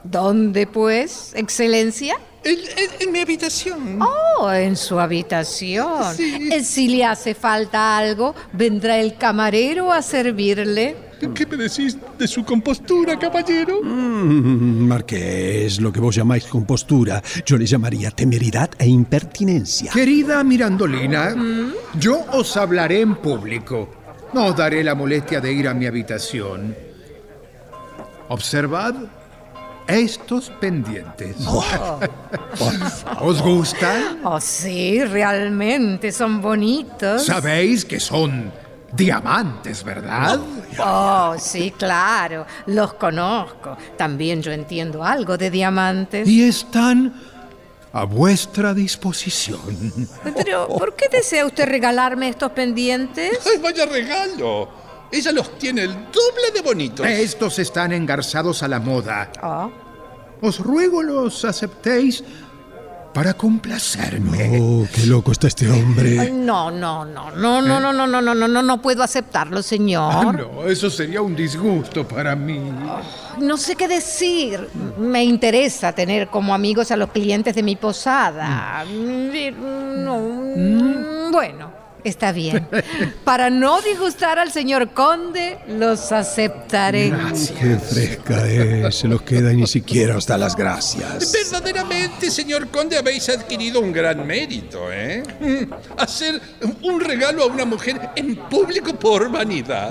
¿Dónde, 0.05 0.67
pues, 0.67 1.33
excelencia? 1.35 2.17
En, 2.45 2.55
en- 2.57 2.91
en 3.01 3.13
mi 3.13 3.19
habitación. 3.19 3.99
Oh, 4.01 4.51
en 4.51 4.77
su 4.77 4.99
habitación. 4.99 6.15
Sí. 6.17 6.49
Eh, 6.53 6.63
Si 6.65 6.89
le 6.89 7.05
hace 7.05 7.35
falta 7.35 7.99
algo, 7.99 8.35
vendrá 8.53 8.99
el 8.99 9.17
camarero 9.17 9.93
a 9.93 10.01
servirle. 10.01 10.97
¿Qué 11.19 11.47
me 11.47 11.57
decís 11.57 11.97
de 12.17 12.29
su 12.29 12.45
compostura, 12.45 13.19
caballero? 13.19 13.81
Mm, 13.83 14.87
Marqués, 14.87 15.81
lo 15.81 15.93
que 15.93 16.01
vos 16.01 16.15
llamáis 16.15 16.45
compostura, 16.45 17.23
yo 17.45 17.57
le 17.57 17.67
llamaría 17.67 18.11
temeridad 18.11 18.71
e 18.79 18.87
impertinencia. 18.87 19.91
Querida 19.93 20.45
Mirandolina, 20.45 21.35
yo 21.99 22.25
os 22.33 22.57
hablaré 22.57 23.01
en 23.01 23.17
público. 23.17 23.91
No 24.33 24.47
os 24.47 24.57
daré 24.57 24.85
la 24.85 24.95
molestia 24.95 25.41
de 25.41 25.53
ir 25.53 25.67
a 25.67 25.75
mi 25.75 25.87
habitación. 25.87 26.77
Observad 28.29 28.95
estos 29.89 30.51
pendientes. 30.61 31.37
¿Os 33.21 33.43
gustan? 33.43 34.21
Oh, 34.23 34.41
sí, 34.41 35.03
realmente 35.05 36.13
son 36.13 36.43
bonitos. 36.43 37.25
Sabéis 37.25 37.85
que 37.85 37.99
son 37.99 38.53
diamantes, 38.93 39.85
¿verdad? 39.85 40.41
Oh, 40.79 41.35
sí, 41.39 41.73
claro, 41.77 42.47
los 42.67 42.95
conozco. 42.95 43.77
También 43.97 44.43
yo 44.43 44.53
entiendo 44.53 45.05
algo 45.05 45.37
de 45.37 45.51
diamantes. 45.51 46.29
Y 46.29 46.45
están 46.45 47.15
a 47.93 48.05
vuestra 48.05 48.75
disposición. 48.75 49.61
Pero, 50.37 50.69
¿por 50.69 50.95
qué 50.95 51.09
desea 51.09 51.47
usted 51.47 51.67
regalarme 51.67 52.29
estos 52.29 52.53
pendientes? 52.53 53.39
¡Ay, 53.47 53.61
vaya 53.61 53.87
regalo! 53.87 54.69
Ella 55.11 55.33
los 55.33 55.59
tiene 55.59 55.85
el 55.85 55.93
doble 55.93 56.51
de 56.55 56.61
bonitos. 56.61 57.07
Estos 57.07 57.59
están 57.59 57.93
engarzados 57.93 58.63
a 58.63 58.69
la 58.69 58.79
moda. 58.79 59.31
Oh, 59.43 59.71
Os 60.43 60.61
ruego 60.61 61.03
los 61.03 61.45
aceptéis 61.47 62.23
para 63.19 63.35
complacerme. 63.35 64.61
Oh, 64.63 64.87
qué 64.95 65.05
loco 65.07 65.33
está 65.33 65.49
este 65.49 65.69
hombre. 65.69 66.31
no, 66.31 66.71
no, 66.71 67.05
no, 67.05 67.33
no, 67.33 67.61
no, 67.61 67.81
no, 67.81 67.93
no, 67.93 68.07
no, 68.07 68.23
no, 68.23 68.33
no, 68.33 68.47
no, 68.47 68.63
no 68.63 68.81
puedo 68.81 69.03
aceptarlo, 69.03 69.59
Ah, 69.59 69.63
señor. 69.65 70.39
no, 70.39 70.65
eso 70.69 70.89
sería 70.89 71.21
un 71.21 71.35
disgusto 71.35 72.07
para 72.07 72.37
mí. 72.37 72.61
No 73.41 73.57
sé 73.57 73.75
qué 73.75 73.89
decir. 73.89 74.69
Me 75.01 75.25
interesa 75.25 75.91
tener 75.93 76.29
como 76.29 76.55
amigos 76.55 76.93
a 76.93 76.97
los 76.97 77.11
clientes 77.11 77.57
de 77.57 77.63
mi 77.65 77.75
posada. 77.75 78.85
Mm, 78.89 80.05
no, 80.05 80.19
mm, 80.21 81.33
Bueno, 81.33 81.68
está 82.05 82.33
bien. 82.33 82.69
Para 83.25 83.51
no 83.51 83.81
disgustar 83.81 84.39
al 84.39 84.53
señor 84.53 84.91
conde, 84.91 85.59
los 85.69 86.13
aceptaré. 86.13 87.13
Qué 87.59 87.79
fresca 87.79 88.47
es, 88.49 88.95
se 88.95 89.09
los 89.09 89.23
queda 89.23 89.53
y 89.53 89.57
ni 89.57 89.67
siquiera 89.67 90.17
os 90.17 90.27
da 90.27 90.39
las 90.39 90.57
gracias. 90.57 91.33
Verdaderamente, 91.33 92.31
señor 92.31 92.69
conde, 92.69 92.97
habéis 92.97 93.29
adquirido 93.29 93.81
un 93.81 93.93
gran 93.93 94.27
mérito, 94.27 94.93
¿eh? 94.93 95.23
Hacer 95.97 96.41
un 96.83 97.01
regalo 97.01 97.43
a 97.43 97.47
una 97.47 97.65
mujer 97.65 98.11
en 98.17 98.37
público 98.37 98.95
por 98.95 99.31
vanidad. 99.31 99.91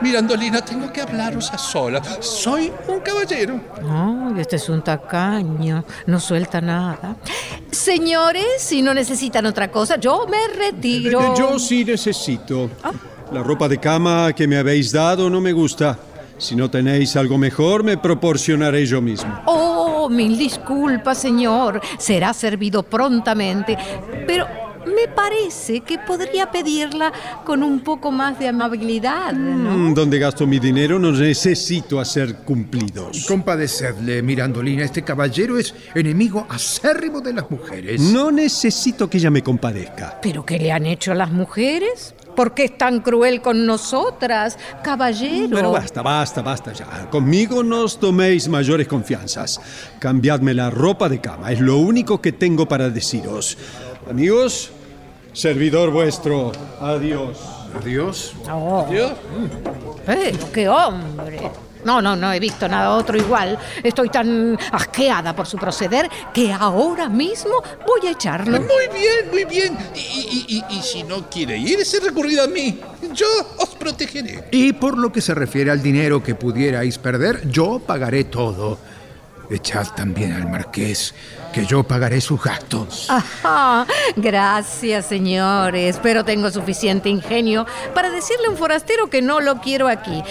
Mirandolina, 0.00 0.64
tengo 0.64 0.92
que 0.92 1.00
hablaros 1.00 1.50
a 1.50 1.58
solas. 1.58 2.18
Soy 2.20 2.72
un 2.88 3.00
caballero. 3.00 3.60
Ay, 3.82 4.40
este 4.40 4.56
es 4.56 4.68
un 4.68 4.82
tacaño, 4.82 5.84
no 6.06 6.20
suelta 6.20 6.60
nada. 6.60 7.16
Señores, 7.70 8.44
si 8.58 8.82
no 8.82 8.94
necesitan 8.94 9.46
otra 9.46 9.70
cosa, 9.70 9.96
yo 9.96 10.26
me 10.26 10.48
retiro. 10.48 10.93
Eh, 10.96 11.34
Yo 11.36 11.58
sí 11.58 11.84
necesito. 11.84 12.70
La 13.32 13.42
ropa 13.42 13.68
de 13.68 13.78
cama 13.78 14.32
que 14.32 14.46
me 14.46 14.56
habéis 14.56 14.92
dado 14.92 15.28
no 15.30 15.40
me 15.40 15.52
gusta. 15.52 15.98
Si 16.36 16.54
no 16.56 16.68
tenéis 16.70 17.16
algo 17.16 17.38
mejor, 17.38 17.84
me 17.84 17.96
proporcionaré 17.96 18.84
yo 18.86 19.00
mismo. 19.00 19.32
Oh, 19.46 20.08
mil 20.10 20.36
disculpas, 20.36 21.18
señor. 21.18 21.80
Será 21.98 22.34
servido 22.34 22.82
prontamente. 22.82 23.78
Pero 24.26 24.46
me 24.86 25.08
parece 25.08 25.80
que 25.80 25.98
podría 25.98 26.50
pedirla 26.50 27.12
con 27.44 27.62
un 27.62 27.80
poco 27.80 28.10
más 28.10 28.38
de 28.38 28.48
amabilidad, 28.48 29.32
¿no? 29.32 29.90
Mm, 29.90 29.94
Donde 29.94 30.18
gasto 30.18 30.46
mi 30.46 30.58
dinero 30.58 30.98
no 30.98 31.12
necesito 31.12 32.00
hacer 32.00 32.36
cumplidos. 32.36 33.24
Compadecedle, 33.26 34.22
Mirandolina, 34.22 34.84
este 34.84 35.02
caballero 35.02 35.58
es 35.58 35.74
enemigo 35.94 36.46
acérrimo 36.48 37.20
de 37.20 37.32
las 37.32 37.50
mujeres. 37.50 38.00
No 38.00 38.30
necesito 38.30 39.08
que 39.08 39.18
ella 39.18 39.30
me 39.30 39.42
compadezca. 39.42 40.18
¿Pero 40.22 40.44
qué 40.44 40.58
le 40.58 40.72
han 40.72 40.86
hecho 40.86 41.12
a 41.12 41.14
las 41.14 41.30
mujeres? 41.30 42.14
¿Por 42.34 42.52
qué 42.52 42.64
es 42.64 42.76
tan 42.76 43.00
cruel 43.00 43.40
con 43.40 43.64
nosotras, 43.64 44.58
caballero? 44.82 45.54
Pero 45.54 45.70
basta, 45.70 46.02
basta, 46.02 46.42
basta 46.42 46.72
ya. 46.72 47.08
Conmigo 47.08 47.62
no 47.62 47.82
os 47.82 48.00
toméis 48.00 48.48
mayores 48.48 48.88
confianzas. 48.88 49.60
Cambiadme 50.00 50.52
la 50.52 50.70
ropa 50.70 51.08
de 51.08 51.20
cama, 51.20 51.52
es 51.52 51.60
lo 51.60 51.78
único 51.78 52.20
que 52.20 52.32
tengo 52.32 52.66
para 52.66 52.90
deciros. 52.90 53.56
Amigos, 54.08 54.70
servidor 55.32 55.90
vuestro, 55.90 56.52
adiós. 56.80 57.38
Adiós. 57.80 58.34
Oh, 58.50 58.86
¿Yo? 58.92 59.12
pero 60.06 60.52
qué 60.52 60.68
hombre. 60.68 61.50
No, 61.84 62.00
no, 62.00 62.16
no 62.16 62.32
he 62.32 62.40
visto 62.40 62.66
nada 62.66 62.90
otro 62.90 63.16
igual. 63.18 63.58
Estoy 63.82 64.08
tan 64.08 64.58
asqueada 64.72 65.36
por 65.36 65.46
su 65.46 65.58
proceder 65.58 66.08
que 66.32 66.50
ahora 66.52 67.08
mismo 67.10 67.52
voy 67.86 68.08
a 68.08 68.12
echarlo. 68.12 68.58
Muy 68.58 68.88
bien, 68.94 69.30
muy 69.30 69.44
bien. 69.44 69.76
Y, 69.94 69.98
y- 69.98 70.64
y- 70.70 70.78
y 70.78 70.82
si 70.82 71.02
no 71.02 71.28
quiere 71.28 71.58
irse, 71.58 72.00
recurrid 72.00 72.38
a 72.38 72.46
mí. 72.46 72.78
Yo 73.12 73.26
os 73.58 73.68
protegeré. 73.70 74.48
Y 74.50 74.72
por 74.72 74.96
lo 74.96 75.12
que 75.12 75.20
se 75.20 75.34
refiere 75.34 75.70
al 75.70 75.82
dinero 75.82 76.22
que 76.22 76.34
pudierais 76.34 76.96
perder, 76.96 77.46
yo 77.50 77.78
pagaré 77.80 78.24
todo. 78.24 78.78
Echad 79.50 79.88
también 79.94 80.32
al 80.32 80.48
marqués, 80.48 81.14
que 81.54 81.64
yo 81.64 81.84
pagaré 81.84 82.20
sus 82.20 82.42
gastos. 82.42 83.08
Gracias, 84.16 85.06
señores. 85.06 86.00
Pero 86.02 86.24
tengo 86.24 86.50
suficiente 86.50 87.08
ingenio 87.08 87.64
para 87.94 88.10
decirle 88.10 88.46
a 88.48 88.50
un 88.50 88.56
forastero 88.56 89.08
que 89.08 89.22
no 89.22 89.40
lo 89.40 89.60
quiero 89.60 89.86
aquí. 89.86 90.22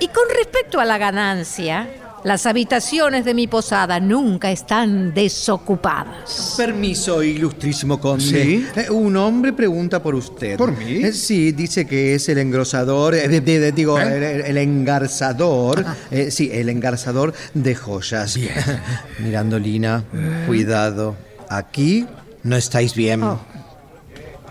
Y 0.00 0.08
con 0.08 0.24
respecto 0.36 0.80
a 0.80 0.84
la 0.84 0.98
ganancia, 0.98 1.88
las 2.24 2.46
habitaciones 2.46 3.24
de 3.26 3.34
mi 3.34 3.46
posada 3.46 4.00
nunca 4.00 4.50
están 4.50 5.12
desocupadas. 5.14 6.54
Permiso, 6.56 7.22
ilustrísimo 7.22 8.00
conde. 8.00 8.24
¿Sí? 8.24 8.66
Eh, 8.76 8.90
Un 8.90 9.16
hombre 9.16 9.52
pregunta 9.52 10.02
por 10.02 10.14
usted. 10.14 10.56
¿Por 10.56 10.76
mí? 10.76 11.04
Eh, 11.04 11.12
sí, 11.12 11.52
dice 11.52 11.86
que 11.86 12.14
es 12.14 12.28
el 12.30 12.38
engrosador, 12.38 13.14
eh, 13.14 13.28
de- 13.28 13.40
de- 13.42 13.72
digo, 13.72 14.00
¿Eh? 14.00 14.42
el, 14.46 14.56
engarzador, 14.56 15.84
eh, 16.10 16.30
sí, 16.30 16.50
el 16.52 16.68
engarzador 16.70 17.34
de 17.52 17.74
joyas. 17.74 18.38
Mirandolina, 19.18 20.04
cuidado. 20.46 21.16
Aquí 21.48 22.06
no 22.42 22.56
estáis 22.56 22.94
bien. 22.94 23.22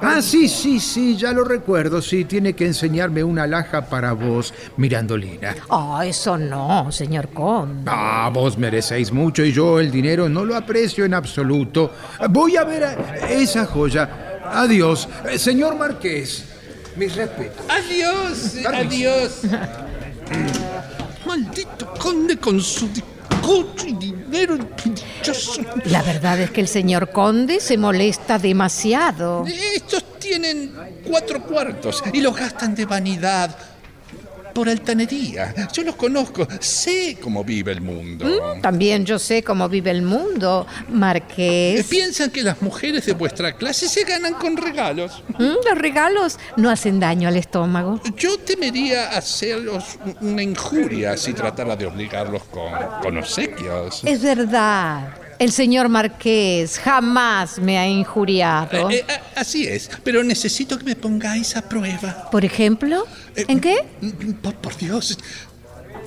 Ah, 0.03 0.21
sí, 0.21 0.47
sí, 0.49 0.79
sí, 0.79 1.15
ya 1.17 1.31
lo 1.31 1.43
recuerdo. 1.43 2.01
Sí, 2.01 2.25
tiene 2.25 2.53
que 2.53 2.65
enseñarme 2.65 3.23
una 3.23 3.43
alhaja 3.43 3.85
para 3.85 4.11
vos, 4.13 4.53
Mirandolina. 4.77 5.55
Ah, 5.69 6.03
eso 6.05 6.37
no, 6.37 6.91
señor 6.91 7.29
conde. 7.29 7.89
Ah, 7.91 8.29
vos 8.33 8.57
merecéis 8.57 9.11
mucho 9.11 9.43
y 9.43 9.51
yo 9.53 9.79
el 9.79 9.89
dinero 9.91 10.27
no 10.29 10.43
lo 10.45 10.55
aprecio 10.55 11.05
en 11.05 11.13
absoluto. 11.13 11.91
Voy 12.29 12.57
a 12.57 12.63
ver 12.63 12.83
a- 12.83 12.93
esa 13.29 13.65
joya. 13.65 14.39
Adiós. 14.45 15.07
Eh, 15.31 15.39
Señor 15.39 15.75
Marqués, 15.77 16.43
mis 16.97 17.15
respetos. 17.15 17.65
Adiós, 17.69 18.55
adiós. 18.67 19.41
Maldito 21.25 21.93
conde 21.99 22.37
con 22.37 22.59
su 22.61 22.87
discurso 22.89 23.87
y 23.87 23.93
dinero. 23.93 24.57
La 25.85 26.01
verdad 26.01 26.39
es 26.39 26.51
que 26.51 26.61
el 26.61 26.67
señor 26.67 27.11
conde 27.11 27.59
se 27.59 27.77
molesta 27.77 28.37
demasiado. 28.39 29.45
Estos 29.75 30.03
tienen 30.19 30.73
cuatro 31.05 31.41
cuartos 31.43 32.03
y 32.13 32.21
los 32.21 32.35
gastan 32.35 32.75
de 32.75 32.85
vanidad. 32.85 33.55
Por 34.53 34.69
altanería. 34.69 35.51
Yo 35.73 35.81
los 35.81 35.95
conozco. 35.95 36.47
Sé 36.59 37.17
cómo 37.19 37.43
vive 37.43 37.71
el 37.71 37.81
mundo. 37.81 38.23
Mm, 38.57 38.61
También 38.61 39.03
yo 39.03 39.17
sé 39.17 39.41
cómo 39.41 39.67
vive 39.67 39.89
el 39.89 40.03
mundo, 40.03 40.67
Eh, 40.69 40.83
Marqués. 40.91 41.87
Piensan 41.87 42.29
que 42.29 42.43
las 42.43 42.61
mujeres 42.61 43.03
de 43.07 43.13
vuestra 43.13 43.53
clase 43.53 43.89
se 43.89 44.03
ganan 44.03 44.35
con 44.35 44.55
regalos. 44.55 45.23
Mm, 45.39 45.43
Los 45.67 45.75
regalos 45.79 46.37
no 46.55 46.69
hacen 46.69 46.99
daño 46.99 47.29
al 47.29 47.35
estómago. 47.37 47.99
Yo 48.15 48.37
temería 48.37 49.09
hacerlos 49.17 49.97
una 50.21 50.43
injuria 50.43 51.17
si 51.17 51.33
tratara 51.33 51.75
de 51.75 51.87
obligarlos 51.87 52.43
con, 52.43 52.71
con 53.01 53.17
obsequios. 53.17 54.03
Es 54.03 54.21
verdad. 54.21 55.15
El 55.39 55.51
señor 55.51 55.89
Marqués 55.89 56.79
jamás 56.79 57.59
me 57.59 57.77
ha 57.77 57.87
injuriado. 57.87 58.89
Eh, 58.89 59.05
eh, 59.07 59.11
a- 59.35 59.41
así 59.41 59.67
es, 59.67 59.89
pero 60.03 60.23
necesito 60.23 60.77
que 60.77 60.83
me 60.85 60.95
pongáis 60.95 61.55
a 61.55 61.61
prueba. 61.61 62.29
Por 62.31 62.45
ejemplo, 62.45 63.05
¿en 63.35 63.59
qué? 63.59 63.83
Por, 64.41 64.55
por 64.55 64.77
Dios, 64.77 65.17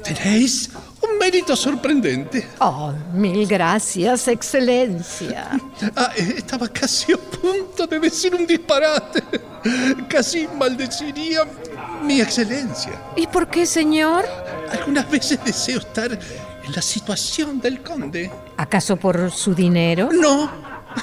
tenéis 0.03 0.71
un 1.03 1.19
mérito 1.19 1.55
sorprendente. 1.57 2.47
Oh, 2.61 2.93
mil 3.13 3.47
gracias, 3.47 4.29
excelencia. 4.29 5.51
Ah, 5.97 6.11
eh, 6.17 6.35
estaba 6.39 6.69
casi 6.69 7.13
a 7.13 7.17
punto 7.19 7.87
de 7.87 7.99
decir 8.01 8.35
un 8.35 8.47
disparate. 8.47 9.23
Casi 10.09 10.49
maldeciría 10.49 11.41
mi 12.03 12.21
excelencia. 12.21 12.93
¿Y 13.17 13.27
por 13.27 13.49
qué, 13.49 13.67
señor? 13.67 14.25
Algunas 14.71 15.09
veces 15.11 15.39
deseo 15.45 15.79
estar 15.81 16.19
en 16.67 16.73
la 16.73 16.83
situación 16.83 17.61
del 17.61 17.83
conde. 17.83 18.31
¿Acaso 18.57 18.97
por 18.97 19.31
su 19.31 19.55
dinero? 19.55 20.09
No, 20.13 20.51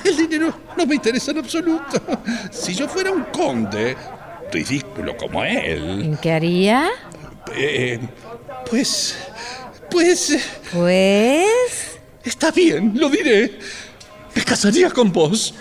el 0.04 0.18
dinero 0.18 0.54
no 0.78 0.86
me 0.86 0.96
interesa 0.96 1.32
en 1.32 1.40
absoluto. 1.40 2.02
Si 2.52 2.74
yo 2.74 2.88
fuera 2.88 3.12
un 3.12 3.24
conde, 3.26 3.96
ridículo 4.52 5.16
como 5.18 5.44
él, 5.44 6.04
¿En 6.04 6.18
qué 6.18 6.32
haría? 6.34 6.90
eh, 7.56 8.00
pues, 8.70 9.16
pues, 9.90 10.38
Pues... 10.72 12.00
está 12.24 12.52
bien, 12.52 12.94
lo 12.96 13.10
diré. 13.10 13.60
Me 14.36 14.44
casaría 14.44 14.90
con 14.90 15.12
vos. 15.12 15.54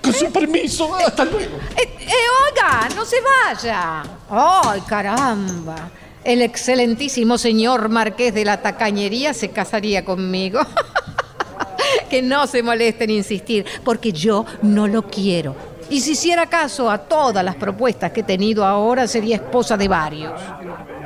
Con 0.00 0.14
su 0.14 0.30
permiso. 0.30 0.94
Hasta 0.94 1.24
luego. 1.24 1.56
¡Eh, 1.76 1.96
eh, 1.98 2.12
oiga! 2.52 2.88
¡No 2.94 3.04
se 3.04 3.16
vaya! 3.20 4.02
¡Ay, 4.30 4.80
caramba! 4.82 5.90
El 6.24 6.42
excelentísimo 6.42 7.38
señor 7.38 7.88
marqués 7.88 8.34
de 8.34 8.44
la 8.44 8.60
tacañería 8.60 9.32
se 9.32 9.50
casaría 9.50 10.04
conmigo. 10.04 10.60
que 12.10 12.22
no 12.22 12.46
se 12.46 12.62
moleste 12.62 13.04
en 13.04 13.10
insistir, 13.10 13.64
porque 13.84 14.12
yo 14.12 14.44
no 14.62 14.86
lo 14.86 15.06
quiero. 15.06 15.54
Y 15.88 16.00
si 16.00 16.12
hiciera 16.12 16.46
caso 16.46 16.90
a 16.90 16.98
todas 16.98 17.44
las 17.44 17.56
propuestas 17.56 18.12
que 18.12 18.20
he 18.20 18.24
tenido 18.24 18.64
ahora, 18.64 19.06
sería 19.06 19.36
esposa 19.36 19.76
de 19.76 19.88
varios. 19.88 20.40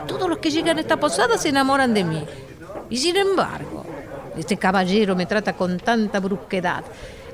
Todos 0.07 0.29
los 0.29 0.38
que 0.38 0.50
llegan 0.50 0.79
a 0.79 0.81
esta 0.81 0.98
posada 0.98 1.38
se 1.38 1.50
enamoran 1.50 1.94
de 1.94 2.05
mí. 2.05 2.24
Y 2.90 2.98
sin 2.98 3.16
embargo, 3.16 3.85
este 4.37 4.57
caballero 4.57 5.14
me 5.16 5.27
trata 5.27 5.55
con 5.55 5.79
tanta 5.79 6.20
brusquedad. 6.20 6.85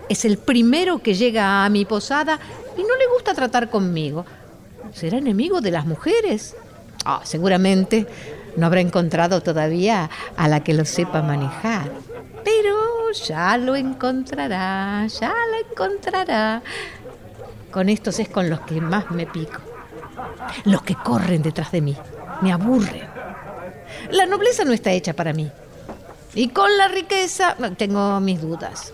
Es 0.09 0.25
el 0.25 0.39
primero 0.39 0.99
que 0.99 1.15
llega 1.15 1.65
a 1.65 1.69
mi 1.71 1.85
posada 1.85 2.39
y 2.77 2.83
no 2.83 2.97
le 2.97 3.09
gusta 3.09 3.35
tratar 3.35 3.69
conmigo. 3.71 4.25
¿Será 4.93 5.19
enemigo 5.19 5.61
de 5.61 5.71
las 5.71 5.87
mujeres? 5.87 6.57
Ah, 7.05 7.21
seguramente 7.25 8.07
no 8.57 8.67
habrá 8.67 8.81
encontrado 8.81 9.43
todavía 9.43 10.11
a 10.37 10.49
la 10.49 10.61
que 10.61 10.75
lo 10.75 10.85
sepa 10.85 11.23
manejar. 11.23 11.91
Pero 12.45 13.11
ya 13.13 13.57
lo 13.57 13.77
encontrará, 13.77 15.07
ya 15.07 15.29
la 15.29 15.71
encontrará. 15.71 16.63
Con 17.71 17.89
estos 17.89 18.19
es 18.19 18.29
con 18.29 18.51
los 18.51 18.61
que 18.61 18.81
más 18.81 19.11
me 19.11 19.27
pico. 19.27 19.61
Los 20.65 20.83
que 20.83 20.95
corren 20.95 21.43
detrás 21.43 21.73
de 21.73 21.81
mí. 21.81 21.97
Me 22.43 22.53
aburren. 22.53 23.09
La 24.11 24.27
nobleza 24.27 24.65
no 24.65 24.73
está 24.73 24.91
hecha 24.91 25.13
para 25.15 25.33
mí. 25.33 25.51
Y 26.35 26.49
con 26.49 26.77
la 26.77 26.89
riqueza 26.89 27.57
tengo 27.77 28.21
mis 28.21 28.41
dudas. 28.41 28.93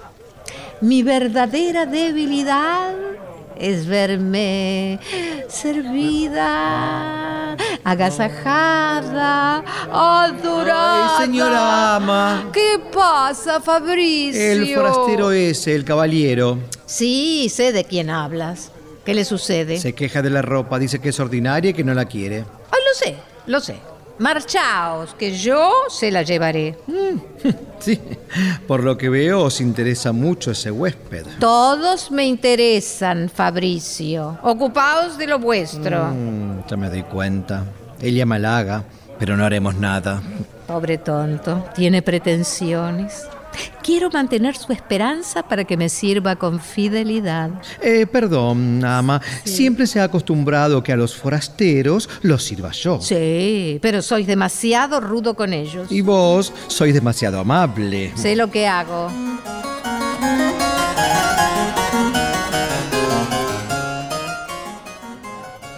Mi 0.81 1.03
verdadera 1.03 1.87
debilidad 1.87 2.95
es 3.59 3.87
verme 3.87 4.99
servida, 5.49 7.57
agasajada, 7.85 9.65
adorada. 9.91 11.19
Ay, 11.19 11.25
señora 11.27 11.97
ama. 11.97 12.51
¿Qué 12.53 12.81
pasa, 12.93 13.61
Fabricio? 13.61 14.41
El 14.41 14.75
forastero 14.75 15.31
ese, 15.33 15.75
el 15.75 15.85
caballero, 15.85 16.59
Sí, 16.87 17.49
sé 17.49 17.73
de 17.73 17.85
quién 17.85 18.11
hablas. 18.11 18.71
¿Qué 19.05 19.15
le 19.15 19.25
sucede? 19.25 19.79
se 19.79 19.95
queja 19.95 20.23
de 20.23 20.31
la 20.31 20.43
ropa, 20.43 20.79
dice 20.79 20.99
que 21.01 21.11
es 21.11 21.21
ordinaria 21.21 21.71
y 21.71 21.75
que 21.75 21.85
no 21.85 21.95
la 21.95 22.07
quiere. 22.07 22.45
Ay, 22.71 22.81
lo 22.87 22.95
sé, 22.95 23.17
lo 23.47 23.61
sé. 23.61 23.77
Marchaos, 24.19 25.15
que 25.15 25.37
yo 25.37 25.71
se 25.89 26.11
la 26.11 26.23
llevaré. 26.23 26.79
Sí, 27.79 28.01
por 28.67 28.83
lo 28.83 28.97
que 28.97 29.11
veo 29.11 29.43
os 29.43 29.61
interesa 29.61 30.11
mucho 30.11 30.51
ese 30.53 30.71
huésped. 30.71 31.27
Todos 31.39 32.11
me 32.11 32.25
interesan, 32.25 33.29
Fabricio. 33.29 34.39
Ocupaos 34.43 35.19
de 35.19 35.27
lo 35.27 35.39
vuestro. 35.39 36.07
Mm, 36.07 36.67
ya 36.69 36.77
me 36.79 36.89
doy 36.89 37.03
cuenta. 37.03 37.65
Ella 38.01 38.25
me 38.25 38.37
halaga, 38.37 38.83
pero 39.19 39.37
no 39.37 39.45
haremos 39.45 39.77
nada. 39.77 40.23
Pobre 40.67 40.97
tonto, 40.99 41.67
tiene 41.75 42.01
pretensiones. 42.01 43.29
Quiero 43.83 44.11
mantener 44.11 44.57
su 44.57 44.73
esperanza 44.73 45.43
para 45.43 45.65
que 45.65 45.77
me 45.77 45.89
sirva 45.89 46.37
con 46.37 46.61
fidelidad. 46.61 47.51
Eh, 47.83 48.07
perdón, 48.07 48.85
ama. 48.85 49.21
Siempre 49.45 49.87
se 49.87 50.01
ha 50.01 50.05
acostumbrado 50.05 50.83
que 50.83 50.93
a 50.93 50.97
los 50.97 51.17
forasteros 51.17 52.09
los 52.23 52.43
sirva 52.43 52.73
yo. 52.73 53.01
Sí, 53.01 53.79
pero 53.83 54.03
sois 54.03 54.27
demasiado 54.27 55.01
rudo 55.01 55.35
con 55.35 55.53
ellos. 55.53 55.91
Y 55.91 56.01
vos 56.01 56.53
sois 56.69 56.95
demasiado 56.95 57.41
amable. 57.41 58.13
Sé 58.17 58.37
lo 58.37 58.51
que 58.51 58.67
hago. 58.67 59.11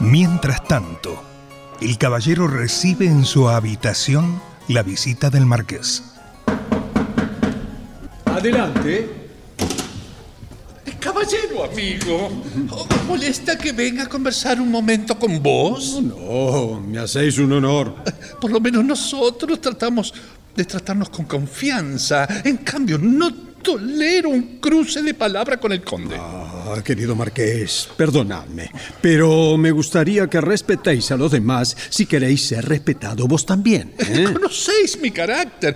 Mientras 0.01 0.65
tanto, 0.65 1.23
el 1.81 1.99
caballero 1.99 2.49
recibe 2.49 3.07
en 3.07 3.25
su 3.25 3.49
habitación 3.49 4.41
la 4.69 4.83
visita 4.83 5.29
del 5.29 5.45
marqués. 5.45 6.18
Adelante. 8.39 9.09
Caballero 11.01 11.65
amigo, 11.65 12.31
¿os 12.71 13.05
molesta 13.05 13.59
que 13.59 13.73
venga 13.73 14.05
a 14.05 14.09
conversar 14.09 14.61
un 14.61 14.71
momento 14.71 15.19
con 15.19 15.43
vos? 15.43 16.01
No, 16.01 16.81
me 16.81 17.01
hacéis 17.01 17.39
un 17.39 17.53
honor. 17.53 17.97
Por 18.41 18.53
lo 18.53 18.61
menos 18.61 18.85
nosotros 18.85 19.61
tratamos 19.61 20.15
de 20.55 20.65
tratarnos 20.65 21.11
con 21.11 21.25
confianza. 21.25 22.29
En 22.45 22.59
cambio, 22.59 22.97
no 22.97 23.35
tolero 23.61 24.29
un 24.29 24.59
cruce 24.61 25.03
de 25.03 25.15
palabra 25.15 25.57
con 25.57 25.73
el 25.73 25.83
conde. 25.83 26.17
Ah, 26.17 26.81
querido 26.85 27.17
marqués, 27.17 27.89
perdonadme, 27.97 28.71
pero 29.01 29.57
me 29.57 29.73
gustaría 29.73 30.29
que 30.29 30.41
respetéis 30.41 31.11
a 31.11 31.17
los 31.17 31.33
demás 31.33 31.77
si 31.91 32.07
queréis 32.07 32.47
ser 32.47 32.65
respetado 32.65 33.27
vos 33.27 33.45
también. 33.45 33.95
¿eh? 33.99 34.29
Conocéis 34.33 34.97
mi 35.01 35.11
carácter. 35.11 35.75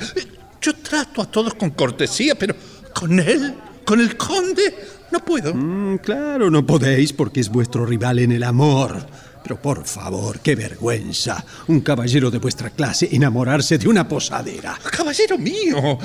Yo 0.62 0.74
trato 0.74 1.22
a 1.22 1.26
todos 1.26 1.54
con 1.54 1.70
cortesía, 1.70 2.36
pero 2.36 2.54
con 2.94 3.18
él, 3.18 3.54
con 3.84 4.00
el 4.00 4.16
conde, 4.16 4.72
no 5.10 5.18
puedo. 5.24 5.52
Mm, 5.52 5.98
claro, 5.98 6.50
no 6.50 6.64
podéis 6.64 7.12
porque 7.12 7.40
es 7.40 7.48
vuestro 7.48 7.84
rival 7.84 8.20
en 8.20 8.30
el 8.30 8.44
amor. 8.44 9.04
Pero 9.42 9.60
por 9.60 9.84
favor, 9.84 10.38
qué 10.38 10.54
vergüenza. 10.54 11.44
Un 11.66 11.80
caballero 11.80 12.30
de 12.30 12.38
vuestra 12.38 12.70
clase 12.70 13.08
enamorarse 13.10 13.76
de 13.76 13.88
una 13.88 14.06
posadera. 14.06 14.78
Caballero 14.88 15.36
mío, 15.36 15.98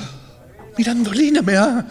Mirandolina 0.76 1.40
me 1.40 1.56
ha 1.56 1.86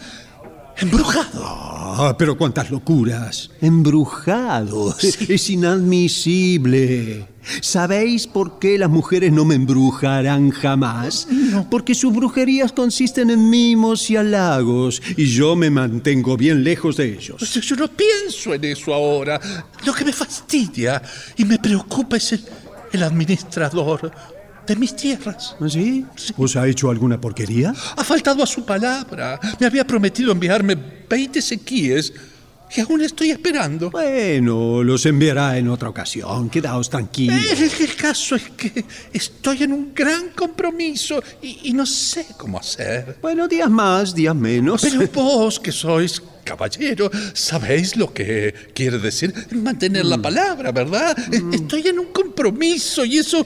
embrujado. 0.76 1.42
Ah, 1.42 2.14
pero 2.18 2.36
cuántas 2.36 2.70
locuras. 2.70 3.50
Embrujado. 3.62 4.94
Es 5.00 5.48
inadmisible. 5.48 7.26
¿Sabéis 7.60 8.26
por 8.26 8.58
qué 8.58 8.78
las 8.78 8.90
mujeres 8.90 9.32
no 9.32 9.44
me 9.44 9.54
embrujarán 9.54 10.50
jamás? 10.50 11.28
Porque 11.70 11.94
sus 11.94 12.12
brujerías 12.14 12.72
consisten 12.72 13.30
en 13.30 13.50
mimos 13.50 14.10
y 14.10 14.16
halagos, 14.16 15.02
y 15.16 15.26
yo 15.26 15.56
me 15.56 15.70
mantengo 15.70 16.36
bien 16.36 16.64
lejos 16.64 16.96
de 16.96 17.14
ellos. 17.14 17.52
Yo, 17.52 17.60
yo 17.60 17.76
no 17.76 17.88
pienso 17.88 18.54
en 18.54 18.64
eso 18.64 18.94
ahora. 18.94 19.40
Lo 19.84 19.92
que 19.92 20.04
me 20.04 20.12
fastidia 20.12 21.02
y 21.36 21.44
me 21.44 21.58
preocupa 21.58 22.16
es 22.16 22.32
el, 22.32 22.44
el 22.92 23.02
administrador 23.02 24.10
de 24.66 24.76
mis 24.76 24.94
tierras. 24.94 25.56
¿Ah, 25.60 25.68
¿Sí? 25.68 26.04
¿Os 26.36 26.56
ha 26.56 26.68
hecho 26.68 26.90
alguna 26.90 27.20
porquería? 27.20 27.72
Ha 27.96 28.04
faltado 28.04 28.42
a 28.42 28.46
su 28.46 28.64
palabra. 28.64 29.40
Me 29.58 29.66
había 29.66 29.86
prometido 29.86 30.30
enviarme 30.32 30.76
20 31.08 31.40
sequíes 31.40 32.12
Y 32.76 32.80
aún 32.80 33.00
estoy 33.00 33.30
esperando. 33.30 33.90
Bueno, 33.90 34.82
los 34.82 35.06
enviará 35.06 35.56
en 35.58 35.68
otra 35.68 35.88
ocasión. 35.88 36.50
Quedaos 36.50 36.90
tranquilos. 36.90 37.36
El, 37.52 37.70
el 37.88 37.96
caso 37.96 38.36
es 38.36 38.42
que 38.50 38.84
estoy 39.12 39.62
en 39.62 39.72
un 39.72 39.92
gran 39.94 40.30
compromiso 40.30 41.22
y, 41.42 41.60
y 41.70 41.72
no 41.72 41.86
sé 41.86 42.26
cómo 42.36 42.58
hacer. 42.58 43.16
Bueno, 43.22 43.48
días 43.48 43.70
más, 43.70 44.14
días 44.14 44.34
menos. 44.34 44.82
Pero 44.82 45.06
vos, 45.14 45.58
que 45.58 45.72
sois 45.72 46.22
caballero, 46.44 47.10
sabéis 47.34 47.94
lo 47.96 48.12
que 48.12 48.54
quiere 48.74 48.98
decir 48.98 49.34
mantener 49.52 50.06
la 50.06 50.16
palabra, 50.16 50.72
¿verdad? 50.72 51.14
Estoy 51.52 51.88
en 51.88 51.98
un 51.98 52.06
compromiso 52.06 53.04
y 53.04 53.18
eso 53.18 53.44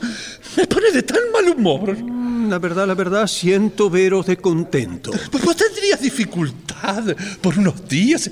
me 0.56 0.66
pone 0.68 0.92
de 0.92 1.02
tan 1.02 1.18
mal 1.32 1.48
humor. 1.48 1.96
Mm, 1.98 2.48
La 2.48 2.60
verdad, 2.60 2.86
la 2.86 2.94
verdad, 2.94 3.26
siento 3.26 3.90
veros 3.90 4.26
de 4.26 4.36
contento. 4.36 5.10
Pues 5.32 5.44
vos 5.44 5.56
tendrías 5.56 6.00
dificultad 6.00 7.04
por 7.40 7.58
unos 7.58 7.88
días 7.88 8.30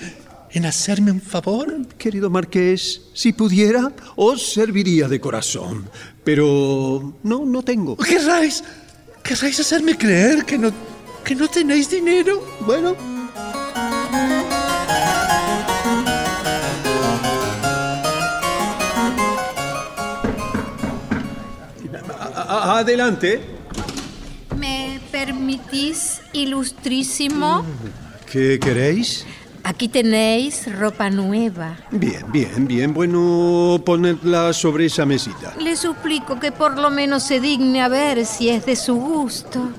en 0.53 0.67
hacerme 0.67 1.11
un 1.13 1.21
favor. 1.21 1.87
Querido 1.99 2.31
marqués, 2.31 3.03
si 3.15 3.33
pudiera, 3.33 3.93
os 4.17 4.53
serviría 4.53 5.09
de 5.09 5.21
corazón. 5.21 5.89
Pero 6.25 7.15
no, 7.23 7.45
no 7.47 7.63
tengo. 7.63 7.97
¿Querráis, 7.97 8.63
querráis 9.23 9.59
hacerme 9.61 9.97
creer 9.97 10.45
que 10.45 10.59
no, 10.59 10.71
que 11.25 11.35
no 11.35 11.49
tenéis 11.49 11.91
dinero? 11.91 12.43
Bueno, 12.67 12.97
a- 22.17 22.79
adelante. 22.79 23.41
¿Me 24.57 25.01
permitís, 25.11 26.21
ilustrísimo? 26.33 27.65
¿Qué 28.31 28.59
queréis? 28.61 29.25
Aquí 29.70 29.87
tenéis 29.87 30.66
ropa 30.80 31.11
nueva. 31.11 31.76
Bien, 31.92 32.24
bien, 32.33 32.66
bien. 32.66 32.92
Bueno, 32.92 33.80
ponedla 33.87 34.52
sobre 34.52 34.87
esa 34.87 35.06
mesita. 35.06 35.54
Le 35.61 35.76
suplico 35.76 36.40
que 36.40 36.50
por 36.50 36.76
lo 36.76 36.90
menos 36.90 37.22
se 37.22 37.38
digne 37.38 37.80
a 37.80 37.87
ver 37.87 38.26
si 38.26 38.48
es 38.48 38.66
de 38.66 38.74
su 38.74 38.96
gusto. 38.96 39.70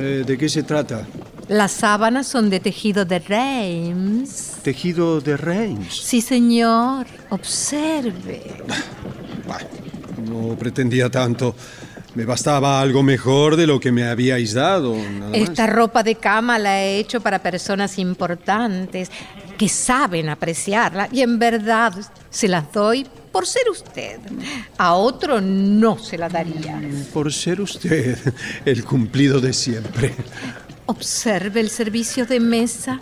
Eh, 0.00 0.24
¿De 0.26 0.36
qué 0.36 0.48
se 0.48 0.64
trata? 0.64 1.06
Las 1.46 1.70
sábanas 1.70 2.26
son 2.26 2.50
de 2.50 2.58
tejido 2.58 3.04
de 3.04 3.20
Reims. 3.20 4.56
Tejido 4.64 5.20
de 5.20 5.36
Reims. 5.36 5.94
Sí, 5.94 6.20
señor. 6.20 7.06
Observe. 7.30 8.42
Bah, 9.46 9.60
no 10.28 10.56
pretendía 10.56 11.08
tanto. 11.08 11.54
Me 12.16 12.24
bastaba 12.24 12.80
algo 12.80 13.02
mejor 13.02 13.56
de 13.56 13.66
lo 13.66 13.78
que 13.78 13.92
me 13.92 14.04
habíais 14.08 14.54
dado. 14.54 14.96
nada 14.96 15.32
más. 15.32 15.34
Esta 15.38 15.66
ropa 15.66 16.02
de 16.02 16.14
cama 16.14 16.58
la 16.58 16.82
he 16.82 16.98
hecho 16.98 17.20
para 17.20 17.40
personas 17.40 17.98
importantes 17.98 19.10
que 19.56 19.68
saben 19.68 20.28
apreciarla 20.28 21.08
y 21.10 21.22
en 21.22 21.38
verdad 21.38 21.94
se 22.30 22.48
las 22.48 22.72
doy 22.72 23.06
por 23.32 23.46
ser 23.46 23.68
usted. 23.70 24.18
A 24.78 24.94
otro 24.94 25.40
no 25.40 25.98
se 25.98 26.16
la 26.16 26.28
daría. 26.28 26.80
Por 27.12 27.32
ser 27.32 27.60
usted 27.60 28.18
el 28.64 28.84
cumplido 28.84 29.40
de 29.40 29.52
siempre. 29.52 30.14
Observe 30.86 31.60
el 31.60 31.70
servicio 31.70 32.26
de 32.26 32.40
mesa. 32.40 32.98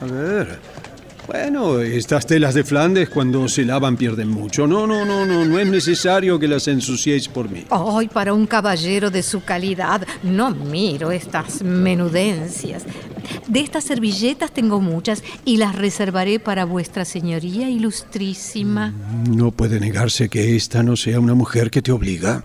A 0.00 0.04
ver. 0.04 0.73
Bueno, 1.26 1.80
estas 1.80 2.26
telas 2.26 2.54
de 2.54 2.64
Flandes 2.64 3.08
cuando 3.08 3.48
se 3.48 3.64
lavan 3.64 3.96
pierden 3.96 4.28
mucho. 4.28 4.66
No, 4.66 4.86
no, 4.86 5.06
no, 5.06 5.24
no, 5.24 5.44
no 5.44 5.58
es 5.58 5.66
necesario 5.66 6.38
que 6.38 6.46
las 6.46 6.68
ensuciéis 6.68 7.28
por 7.28 7.48
mí. 7.48 7.64
Ay, 7.70 8.08
para 8.08 8.34
un 8.34 8.46
caballero 8.46 9.10
de 9.10 9.22
su 9.22 9.42
calidad, 9.42 10.06
no 10.22 10.50
miro 10.50 11.10
estas 11.12 11.62
menudencias. 11.62 12.84
De 13.48 13.60
estas 13.60 13.84
servilletas 13.84 14.52
tengo 14.52 14.80
muchas 14.80 15.22
y 15.46 15.56
las 15.56 15.74
reservaré 15.74 16.40
para 16.40 16.66
vuestra 16.66 17.06
señoría 17.06 17.70
ilustrísima. 17.70 18.92
No 19.30 19.50
puede 19.50 19.80
negarse 19.80 20.28
que 20.28 20.56
esta 20.56 20.82
no 20.82 20.96
sea 20.96 21.20
una 21.20 21.34
mujer 21.34 21.70
que 21.70 21.80
te 21.80 21.90
obliga. 21.90 22.44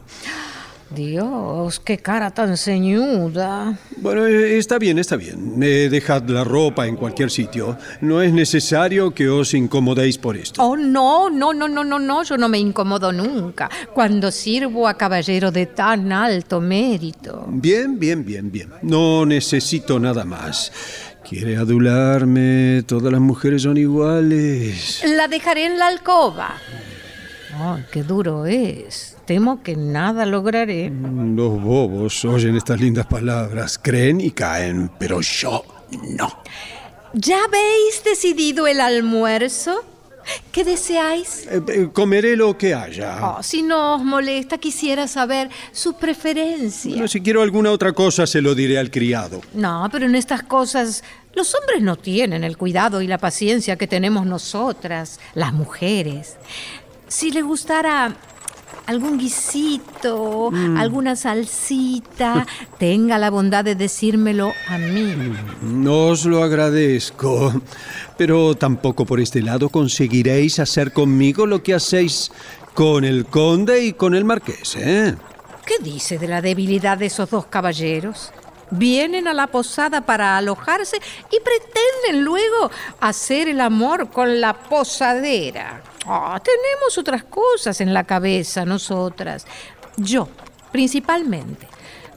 Dios, 0.95 1.79
qué 1.79 1.99
cara 1.99 2.31
tan 2.31 2.57
ceñuda. 2.57 3.77
Bueno, 3.97 4.25
eh, 4.25 4.57
está 4.57 4.79
bien, 4.79 4.97
está 4.97 5.17
bien. 5.17 5.61
Eh, 5.61 5.87
dejad 5.91 6.23
la 6.29 6.43
ropa 6.43 6.87
en 6.87 6.95
cualquier 6.95 7.29
sitio. 7.29 7.77
No 8.01 8.21
es 8.23 8.33
necesario 8.33 9.11
que 9.13 9.29
os 9.29 9.53
incomodéis 9.53 10.17
por 10.17 10.35
esto. 10.35 10.63
Oh, 10.63 10.75
no, 10.75 11.29
no, 11.29 11.53
no, 11.53 11.67
no, 11.67 11.83
no, 11.83 11.99
no, 11.99 12.23
yo 12.23 12.37
no 12.37 12.49
me 12.49 12.57
incomodo 12.57 13.11
nunca 13.11 13.69
cuando 13.93 14.31
sirvo 14.31 14.87
a 14.87 14.95
caballero 14.95 15.51
de 15.51 15.67
tan 15.67 16.11
alto 16.11 16.59
mérito. 16.59 17.45
Bien, 17.49 17.99
bien, 17.99 18.25
bien, 18.25 18.51
bien. 18.51 18.69
No 18.81 19.27
necesito 19.27 19.99
nada 19.99 20.25
más. 20.25 20.71
Quiere 21.27 21.57
adularme. 21.57 22.83
Todas 22.87 23.11
las 23.11 23.21
mujeres 23.21 23.61
son 23.61 23.77
iguales. 23.77 25.03
La 25.05 25.27
dejaré 25.27 25.65
en 25.65 25.77
la 25.77 25.87
alcoba. 25.87 26.55
Ay, 27.53 27.85
qué 27.91 28.01
duro 28.01 28.47
es. 28.47 29.18
Temo 29.29 29.61
que 29.61 29.75
nada 29.75 30.25
lograré. 30.25 30.89
Los 30.89 31.61
bobos 31.61 32.25
oyen 32.25 32.55
estas 32.55 32.81
lindas 32.81 33.05
palabras, 33.05 33.77
creen 33.77 34.19
y 34.19 34.31
caen, 34.31 34.89
pero 34.97 35.21
yo 35.21 35.63
no. 36.17 36.39
¿Ya 37.13 37.43
habéis 37.43 38.03
decidido 38.03 38.65
el 38.65 38.81
almuerzo? 38.81 39.85
¿Qué 40.51 40.63
deseáis? 40.63 41.45
Eh, 41.45 41.61
eh, 41.67 41.89
comeré 41.93 42.35
lo 42.35 42.57
que 42.57 42.73
haya. 42.73 43.19
Oh, 43.23 43.43
si 43.43 43.61
no 43.61 43.97
os 43.97 44.03
molesta, 44.03 44.57
quisiera 44.57 45.07
saber 45.07 45.49
su 45.73 45.93
preferencia. 45.93 46.93
Bueno, 46.93 47.07
si 47.07 47.21
quiero 47.21 47.43
alguna 47.43 47.69
otra 47.71 47.93
cosa, 47.93 48.25
se 48.25 48.41
lo 48.41 48.55
diré 48.55 48.79
al 48.79 48.89
criado. 48.89 49.41
No, 49.53 49.87
pero 49.91 50.07
en 50.07 50.15
estas 50.15 50.41
cosas 50.41 51.03
los 51.35 51.53
hombres 51.53 51.83
no 51.83 51.97
tienen 51.97 52.43
el 52.43 52.57
cuidado 52.57 52.99
y 52.99 53.05
la 53.05 53.19
paciencia 53.19 53.75
que 53.75 53.85
tenemos 53.85 54.25
nosotras, 54.25 55.19
las 55.35 55.53
mujeres. 55.53 56.37
Si 57.07 57.29
le 57.29 57.43
gustara 57.43 58.15
algún 58.85 59.19
guisito, 59.19 60.51
alguna 60.77 61.15
salsita, 61.15 62.47
tenga 62.79 63.17
la 63.17 63.29
bondad 63.29 63.63
de 63.63 63.75
decírmelo 63.75 64.51
a 64.67 64.77
mí. 64.77 65.15
No 65.61 66.07
os 66.07 66.25
lo 66.25 66.43
agradezco, 66.43 67.53
pero 68.17 68.55
tampoco 68.55 69.05
por 69.05 69.19
este 69.19 69.41
lado 69.41 69.69
conseguiréis 69.69 70.59
hacer 70.59 70.91
conmigo 70.91 71.45
lo 71.45 71.61
que 71.61 71.75
hacéis 71.75 72.31
con 72.73 73.05
el 73.05 73.25
conde 73.25 73.85
y 73.85 73.93
con 73.93 74.15
el 74.15 74.25
marqués, 74.25 74.75
¿eh? 74.77 75.15
¿Qué 75.65 75.83
dice 75.83 76.17
de 76.17 76.27
la 76.27 76.41
debilidad 76.41 76.97
de 76.97 77.05
esos 77.05 77.29
dos 77.29 77.45
caballeros? 77.45 78.31
Vienen 78.71 79.27
a 79.27 79.35
la 79.35 79.45
posada 79.47 80.01
para 80.01 80.37
alojarse 80.37 80.97
y 81.31 81.37
pretenden 81.41 82.23
luego 82.23 82.71
hacer 82.99 83.49
el 83.49 83.61
amor 83.61 84.09
con 84.09 84.41
la 84.41 84.53
posadera. 84.53 85.83
Ah, 86.11 86.41
tenemos 86.43 86.97
otras 86.97 87.23
cosas 87.23 87.81
en 87.81 87.93
la 87.93 88.03
cabeza 88.03 88.65
nosotras. 88.65 89.45
Yo, 89.95 90.27
principalmente. 90.71 91.67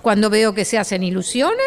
Cuando 0.01 0.31
veo 0.31 0.55
que 0.55 0.65
se 0.65 0.79
hacen 0.79 1.03
ilusiones, 1.03 1.59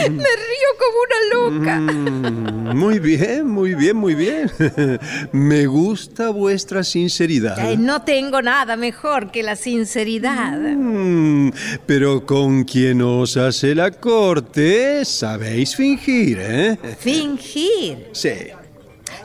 me 0.00 0.08
río 0.08 0.70
como 0.80 0.98
una 1.04 1.60
loca. 1.62 1.76
Mm, 1.80 2.76
muy 2.76 2.98
bien, 2.98 3.46
muy 3.46 3.76
bien, 3.76 3.96
muy 3.96 4.16
bien. 4.16 4.50
Me 5.32 5.66
gusta 5.66 6.30
vuestra 6.30 6.82
sinceridad. 6.82 7.60
Ay, 7.60 7.76
no 7.76 8.02
tengo 8.02 8.42
nada 8.42 8.76
mejor 8.76 9.30
que 9.30 9.44
la 9.44 9.54
sinceridad. 9.54 10.58
Mm, 10.58 11.50
pero 11.86 12.26
con 12.26 12.64
quien 12.64 13.02
os 13.02 13.36
hace 13.36 13.76
la 13.76 13.92
corte, 13.92 15.04
sabéis 15.04 15.76
fingir, 15.76 16.38
¿eh? 16.40 16.76
Fingir. 16.98 18.08
Sí. 18.12 18.30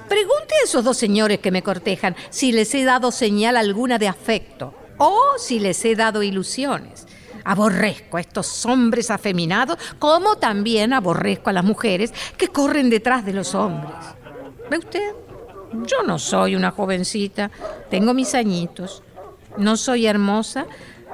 Pregunte 0.09 0.55
a 0.55 0.65
esos 0.65 0.83
dos 0.83 0.97
señores 0.97 1.39
que 1.39 1.51
me 1.51 1.61
cortejan 1.61 2.15
si 2.31 2.51
les 2.51 2.73
he 2.73 2.83
dado 2.83 3.11
señal 3.11 3.55
alguna 3.55 3.99
de 3.99 4.07
afecto 4.07 4.73
o 4.97 5.37
si 5.37 5.59
les 5.59 5.85
he 5.85 5.95
dado 5.95 6.23
ilusiones. 6.23 7.05
Aborrezco 7.45 8.17
a 8.17 8.21
estos 8.21 8.65
hombres 8.65 9.11
afeminados, 9.11 9.77
como 9.99 10.35
también 10.37 10.93
aborrezco 10.93 11.51
a 11.51 11.53
las 11.53 11.63
mujeres 11.63 12.11
que 12.37 12.47
corren 12.47 12.89
detrás 12.89 13.23
de 13.23 13.33
los 13.33 13.53
hombres. 13.53 13.93
¿Ve 14.69 14.79
usted? 14.79 15.13
Yo 15.85 16.01
no 16.03 16.17
soy 16.17 16.55
una 16.55 16.71
jovencita, 16.71 17.51
tengo 17.91 18.15
mis 18.15 18.33
añitos. 18.33 19.03
No 19.57 19.77
soy 19.77 20.07
hermosa, 20.07 20.65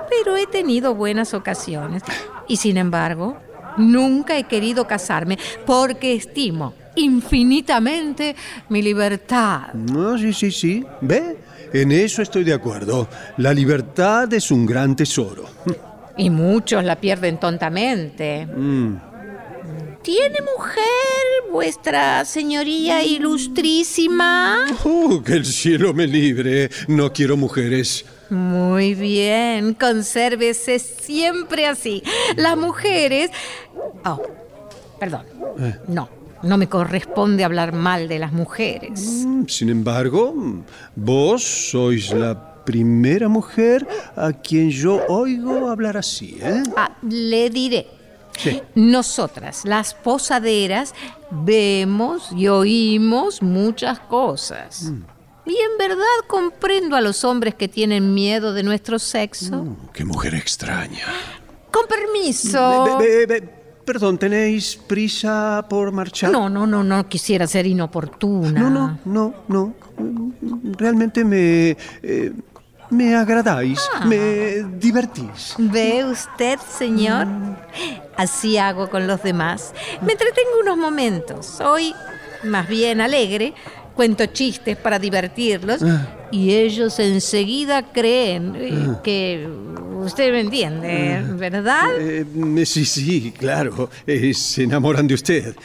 pero 0.09 0.37
he 0.37 0.47
tenido 0.47 0.95
buenas 0.95 1.33
ocasiones. 1.33 2.01
Y 2.47 2.57
sin 2.57 2.77
embargo, 2.77 3.37
nunca 3.77 4.37
he 4.37 4.45
querido 4.45 4.87
casarme 4.87 5.37
porque 5.65 6.15
estimo 6.15 6.73
infinitamente 6.95 8.35
mi 8.69 8.81
libertad. 8.81 9.73
No, 9.73 10.17
sí, 10.17 10.33
sí, 10.33 10.51
sí. 10.51 10.85
¿Ve? 11.01 11.37
En 11.73 11.91
eso 11.91 12.21
estoy 12.21 12.43
de 12.43 12.53
acuerdo. 12.53 13.07
La 13.37 13.53
libertad 13.53 14.31
es 14.33 14.51
un 14.51 14.65
gran 14.65 14.95
tesoro. 14.95 15.45
Y 16.17 16.29
muchos 16.29 16.81
la 16.85 16.95
pierden 16.95 17.41
tontamente. 17.41 18.45
Mm. 18.45 18.95
¿Tiene 20.01 20.37
mujer 20.41 21.51
vuestra 21.51 22.23
señoría 22.23 23.03
ilustrísima? 23.03 24.65
Oh, 24.85 25.21
que 25.21 25.33
el 25.33 25.45
cielo 25.45 25.93
me 25.93 26.07
libre. 26.07 26.69
No 26.87 27.11
quiero 27.11 27.35
mujeres. 27.35 28.05
Muy 28.29 28.93
bien, 28.93 29.73
consérvese 29.73 30.79
siempre 30.79 31.67
así. 31.67 32.01
Las 32.35 32.55
mujeres... 32.55 33.31
Oh, 34.05 34.21
perdón. 34.99 35.25
No, 35.87 36.07
No 36.45 36.57
me 36.57 36.69
corresponde 36.69 37.43
hablar 37.43 37.73
mal 37.73 38.07
de 38.07 38.19
las 38.19 38.31
mujeres. 38.31 39.23
Mm, 39.25 39.45
Sin 39.47 39.69
embargo, 39.69 40.33
vos 40.95 41.43
sois 41.43 42.13
la 42.13 42.63
primera 42.63 43.27
mujer 43.27 43.87
a 44.15 44.31
quien 44.31 44.69
yo 44.69 45.01
oigo 45.07 45.69
hablar 45.69 45.97
así, 45.97 46.37
¿eh? 46.41 46.63
Ah, 46.77 46.91
le 47.09 47.49
diré. 47.49 47.87
Sí. 48.37 48.61
Nosotras, 48.75 49.61
las 49.65 49.93
posaderas, 49.93 50.93
vemos 51.31 52.29
y 52.35 52.47
oímos 52.47 53.41
muchas 53.41 53.99
cosas. 53.99 54.91
Y 55.45 55.51
en 55.51 55.77
verdad 55.79 56.03
comprendo 56.27 56.95
a 56.95 57.01
los 57.01 57.23
hombres 57.23 57.55
que 57.55 57.67
tienen 57.67 58.13
miedo 58.13 58.53
de 58.53 58.63
nuestro 58.63 58.99
sexo. 58.99 59.77
Qué 59.93 60.03
mujer 60.03 60.35
extraña. 60.35 61.05
Con 61.71 61.85
permiso. 61.87 62.97
Be- 62.99 63.25
be- 63.25 63.39
be- 63.41 63.54
perdón, 63.85 64.17
¿tenéis 64.17 64.75
prisa 64.75 65.65
por 65.69 65.91
marchar? 65.91 66.31
No, 66.31 66.49
no, 66.49 66.65
no, 66.67 66.83
no 66.83 67.07
quisiera 67.07 67.45
ser 67.47 67.65
inoportuna. 67.67 68.59
No, 68.61 68.69
no, 68.69 68.99
no, 69.05 69.33
no. 69.47 69.73
Realmente 70.77 71.23
me. 71.23 71.77
eh, 72.03 72.33
me 72.89 73.15
agradáis, 73.15 73.79
Ah. 73.95 74.05
me 74.05 74.63
divertís. 74.77 75.55
¿Ve 75.57 76.03
usted, 76.05 76.59
señor? 76.59 77.25
Así 78.15 78.57
hago 78.57 78.89
con 78.89 79.07
los 79.07 79.23
demás. 79.23 79.73
Me 80.01 80.11
entretengo 80.11 80.59
unos 80.61 80.77
momentos. 80.77 81.59
Hoy, 81.61 81.93
más 82.43 82.67
bien 82.67 83.01
alegre, 83.01 83.53
cuento 83.95 84.25
chistes 84.27 84.75
para 84.77 84.99
divertirlos 84.99 85.81
y 86.31 86.53
ellos 86.53 86.99
enseguida 86.99 87.83
creen 87.91 88.53
eh, 88.55 88.87
que 89.03 89.47
usted 90.03 90.31
me 90.31 90.41
entiende, 90.41 91.23
¿verdad? 91.35 91.85
Eh, 91.99 92.25
sí, 92.65 92.85
sí, 92.85 93.33
claro. 93.37 93.89
eh, 94.05 94.33
se 94.33 94.63
enamoran 94.63 95.07
de 95.07 95.13
usted. 95.13 95.55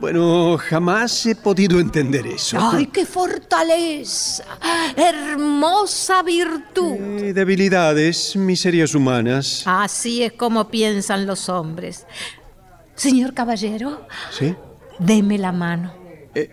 Bueno, 0.00 0.56
jamás 0.58 1.26
he 1.26 1.34
podido 1.34 1.78
entender 1.78 2.26
eso. 2.26 2.56
¡Ay, 2.58 2.86
qué 2.86 3.04
fortaleza! 3.04 4.44
¡Hermosa 4.96 6.22
virtud! 6.22 6.94
Eh, 6.98 7.32
debilidades, 7.34 8.34
miserias 8.36 8.94
humanas. 8.94 9.62
Así 9.66 10.22
es 10.22 10.32
como 10.32 10.68
piensan 10.68 11.26
los 11.26 11.48
hombres. 11.48 12.06
Señor 12.94 13.34
caballero, 13.34 14.06
¿Sí? 14.30 14.54
deme 14.98 15.38
la 15.38 15.52
mano. 15.52 15.92
Eh, 16.34 16.50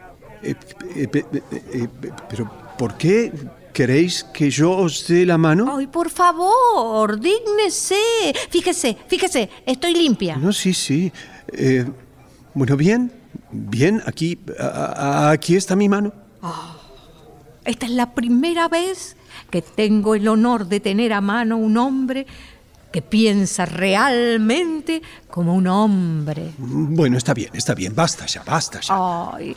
eh, 0.51 0.55
eh, 0.95 1.29
eh, 1.73 1.87
pero, 2.29 2.49
¿por 2.77 2.95
qué 2.97 3.31
queréis 3.73 4.23
que 4.23 4.49
yo 4.49 4.71
os 4.71 5.07
dé 5.07 5.25
la 5.25 5.37
mano? 5.37 5.75
Ay, 5.77 5.87
por 5.87 6.09
favor, 6.09 7.19
dígnese. 7.19 7.95
Fíjese, 8.49 8.97
fíjese, 9.07 9.49
estoy 9.65 9.93
limpia. 9.93 10.35
No, 10.37 10.51
sí, 10.53 10.73
sí. 10.73 11.11
Bueno, 12.53 12.75
bien, 12.75 13.11
bien, 13.51 14.01
aquí, 14.05 14.39
a- 14.59 14.65
a- 15.27 15.31
aquí 15.31 15.55
está 15.55 15.75
mi 15.75 15.87
mano. 15.89 16.11
Esta 17.65 17.85
es 17.85 17.91
la 17.91 18.13
primera 18.13 18.67
vez 18.69 19.15
que 19.49 19.61
tengo 19.61 20.15
el 20.15 20.27
honor 20.27 20.67
de 20.67 20.79
tener 20.79 21.11
a 21.13 21.21
mano 21.21 21.57
un 21.57 21.77
hombre 21.77 22.25
que 22.91 23.01
piensa 23.01 23.65
realmente 23.65 25.01
como 25.29 25.53
un 25.53 25.67
hombre. 25.67 26.51
Bueno, 26.57 27.17
está 27.17 27.33
bien, 27.33 27.49
está 27.53 27.75
bien, 27.75 27.93
basta 27.93 28.25
ya, 28.25 28.41
basta 28.43 28.79
ya. 28.79 28.95
Ay, 29.35 29.53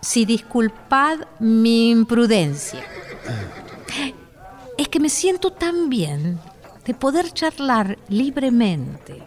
si 0.00 0.24
disculpad 0.24 1.20
mi 1.38 1.90
imprudencia. 1.90 2.84
Es 4.76 4.88
que 4.88 5.00
me 5.00 5.08
siento 5.08 5.52
tan 5.52 5.88
bien 5.88 6.38
de 6.84 6.94
poder 6.94 7.32
charlar 7.32 7.98
libremente, 8.08 9.22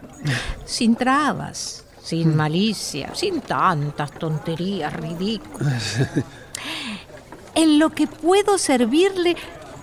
sin 0.64 0.96
trabas, 0.96 1.84
sin 2.02 2.34
malicia, 2.34 3.14
sin 3.14 3.40
tantas 3.40 4.10
tonterías 4.12 4.92
ridículas. 4.92 5.98
En 7.54 7.78
lo 7.78 7.90
que 7.90 8.06
puedo 8.06 8.56
servirle, 8.56 9.36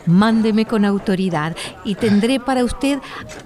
mándeme 0.05 0.65
con 0.65 0.85
autoridad 0.85 1.55
y 1.83 1.95
tendré 1.95 2.39
para 2.39 2.63
usted 2.63 2.99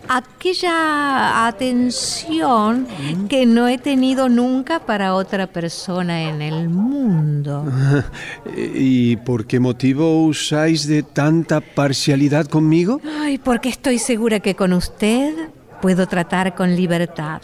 aquella 0.08 1.48
atención 1.48 2.88
que 3.30 3.46
no 3.46 3.68
he 3.68 3.78
tenido 3.78 4.30
nunca 4.30 4.80
para 4.80 5.16
otra 5.16 5.48
persona 5.48 6.30
en 6.30 6.42
el 6.42 6.70
mundo. 6.70 7.66
¿Y 8.56 9.18
por 9.18 9.46
qué 9.46 9.60
motivo 9.60 10.26
usáis 10.26 10.88
de 10.88 11.04
tanta 11.04 11.62
parcialidad 11.62 12.48
conmigo? 12.48 13.02
Ay, 13.20 13.38
porque 13.38 13.70
estoy 13.70 14.00
segura 14.00 14.40
que 14.40 14.56
con 14.56 14.74
usted 14.74 15.34
puedo 15.82 16.08
tratar 16.08 16.56
con 16.56 16.76
libertad, 16.76 17.42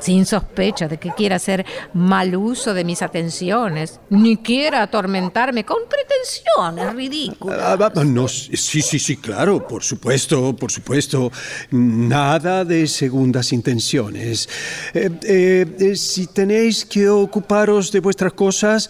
sin 0.00 0.26
sospecha 0.26 0.88
de 0.88 0.98
que 0.98 1.10
quiera 1.10 1.36
hacer 1.36 1.64
mal 1.92 2.34
uso 2.36 2.74
de 2.74 2.84
mis 2.84 3.02
atenciones, 3.02 4.00
ni 4.10 4.36
quiera 4.36 4.82
atormentarme 4.82 5.64
con 5.64 5.78
pretensiones 5.88 6.94
ridículas. 6.94 7.58
Ah, 7.60 7.92
ah, 7.94 8.04
no, 8.04 8.28
sí, 8.28 8.56
sí, 8.56 8.98
sí, 8.98 9.16
claro, 9.16 9.66
por 9.66 9.82
supuesto, 9.82 10.54
por 10.54 10.70
supuesto. 10.70 11.30
Nada 11.70 12.64
de 12.64 12.86
segundas 12.86 13.52
intenciones. 13.52 14.48
Eh, 14.94 15.10
eh, 15.22 15.76
eh, 15.78 15.96
si 15.96 16.26
tenéis 16.26 16.84
que 16.84 17.08
ocuparos 17.08 17.92
de 17.92 18.00
vuestras 18.00 18.32
cosas, 18.32 18.88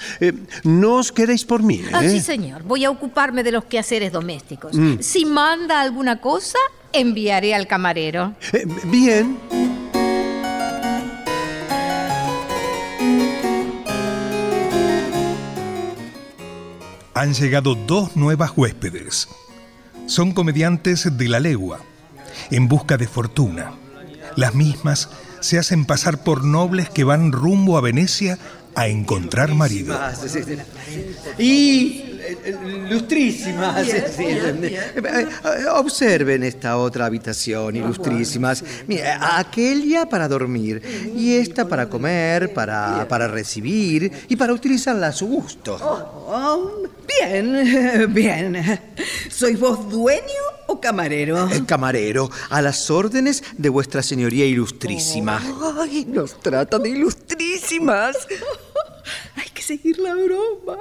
no 0.64 0.97
os 0.97 1.12
quedéis 1.12 1.45
por 1.45 1.62
mí. 1.62 1.83
Ah, 1.92 2.03
sí, 2.03 2.21
señor. 2.21 2.62
Voy 2.62 2.85
a 2.85 2.90
ocuparme 2.90 3.42
de 3.42 3.53
los 3.53 3.64
quehaceres 3.64 4.12
domésticos. 4.12 4.77
Si 5.01 5.25
manda 5.25 5.81
alguna 5.81 6.21
cosa, 6.21 6.59
enviaré 6.92 7.55
al 7.55 7.66
camarero. 7.66 8.35
Eh, 8.52 8.66
bien. 8.85 9.38
Han 17.14 17.35
llegado 17.35 17.74
dos 17.74 18.16
nuevas 18.16 18.52
huéspedes. 18.57 19.28
Son 20.07 20.33
comediantes 20.33 21.16
de 21.16 21.28
la 21.28 21.40
legua, 21.40 21.81
en 22.50 22.68
busca 22.68 22.96
de 22.96 23.07
fortuna. 23.07 23.72
Las 24.37 24.55
mismas 24.55 25.11
se 25.40 25.59
hacen 25.59 25.85
pasar 25.85 26.24
por 26.24 26.44
nobles 26.44 26.88
que 26.88 27.05
van 27.05 27.33
rumbo 27.33 27.76
a 27.76 27.81
Venecia 27.81 28.38
a 28.74 28.88
encontrar 28.88 29.54
marido. 29.54 29.98
Y 31.38 32.18
eh, 32.20 32.56
lustrísimas. 32.90 33.87
sí, 33.87 34.24
eh, 34.24 35.28
Observen 35.72 36.44
esta 36.44 36.76
otra 36.76 37.06
habitación, 37.06 37.76
ilustrísimas. 37.76 38.64
Mira, 38.87 39.38
aquella 39.38 40.06
para 40.06 40.28
dormir 40.28 40.82
y 41.16 41.35
esta 41.37 41.68
para 41.68 41.88
comer, 41.88 42.52
para, 42.54 43.06
para 43.08 43.28
recibir 43.28 44.11
y 44.28 44.37
para 44.37 44.52
utilizarla 44.52 45.08
a 45.08 45.12
su 45.12 45.26
gusto. 45.26 45.76
Oh, 45.82 46.70
bien, 47.20 48.08
bien. 48.14 48.80
¿Sois 49.28 49.58
vos 49.58 49.90
dueño 49.90 50.62
o 50.72 50.80
camarero? 50.80 51.48
El 51.50 51.66
camarero, 51.66 52.30
a 52.50 52.62
las 52.62 52.90
órdenes 52.90 53.42
de 53.56 53.68
vuestra 53.68 54.02
señoría 54.02 54.44
ilustrísima. 54.46 55.40
Ay, 55.80 56.04
nos 56.08 56.38
trata 56.40 56.78
de 56.78 56.90
ilustrísimas. 56.90 58.16
Hay 59.37 59.48
que 59.52 59.62
seguir 59.62 59.98
la 59.98 60.14
broma. 60.14 60.78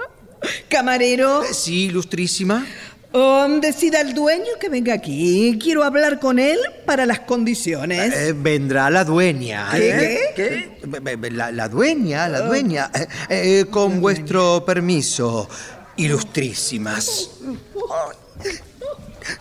Camarero, 0.69 1.43
Sí, 1.51 1.85
ilustrísima. 1.85 2.65
oh, 3.11 3.47
decida 3.61 4.01
el 4.01 4.13
dueño 4.13 4.53
que 4.59 4.69
venga 4.69 4.93
aquí. 4.93 5.57
Quiero 5.61 5.83
hablar 5.83 6.19
con 6.19 6.39
él 6.39 6.57
para 6.85 7.05
las 7.05 7.19
condiciones. 7.21 8.13
Eh, 8.13 8.33
vendrá 8.35 8.89
la 8.89 9.03
dueña. 9.03 9.69
¿Qué? 9.71 9.89
¿eh? 10.15 10.19
¿Qué? 10.35 10.79
Eh, 10.83 11.31
La, 11.31 11.51
la 11.51 11.67
dueña, 11.69 12.27
la 12.27 12.41
dueña. 12.41 12.89
Eh, 12.95 13.07
eh, 13.29 13.65
con 13.69 14.01
vuestro 14.01 14.63
permiso, 14.65 15.47
ilustrísimas. 15.97 17.29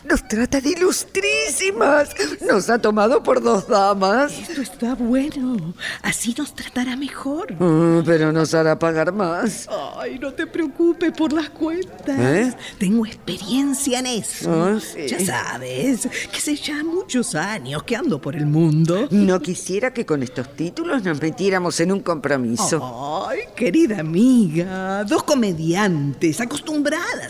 Nos 0.05 0.27
trata 0.27 0.61
de 0.61 0.71
ilustrísimas. 0.71 2.11
Nos 2.47 2.69
ha 2.71 2.79
tomado 2.79 3.23
por 3.23 3.43
dos 3.43 3.67
damas. 3.69 4.33
Esto 4.33 4.63
está 4.63 4.95
bueno. 4.95 5.75
Así 6.03 6.35
nos 6.37 6.55
tratará 6.55 6.97
mejor. 6.97 7.53
Mm, 7.53 8.05
pero 8.05 8.33
nos 8.33 8.55
hará 8.55 8.79
pagar 8.79 9.13
más. 9.13 9.69
Ay, 9.97 10.19
no 10.19 10.33
te 10.33 10.47
preocupes 10.47 11.13
por 11.13 11.33
las 11.33 11.51
cuentas. 11.51 12.19
¿Eh? 12.19 12.55
Tengo 12.79 13.07
experiencia 13.07 14.01
en 14.01 14.07
eso. 14.07 14.51
Ah, 14.53 14.79
sí. 14.81 15.07
Ya 15.07 15.21
sabes, 15.25 16.09
que 16.31 16.37
hace 16.37 16.57
ya 16.57 16.83
muchos 16.85 17.35
años 17.35 17.83
que 17.83 17.97
ando 17.97 18.21
por 18.21 18.37
el 18.37 18.47
mundo. 18.47 19.09
No 19.11 19.41
quisiera 19.41 19.93
que 19.93 20.07
con 20.07 20.23
estos 20.23 20.55
títulos 20.55 21.03
nos 21.05 21.21
metiéramos 21.21 21.81
en 21.81 21.93
un 21.93 22.01
compromiso. 22.01 23.27
Ay, 23.29 23.41
querida 23.57 24.01
amiga, 24.01 25.05
dos 25.05 25.23
comediantes 25.23 26.41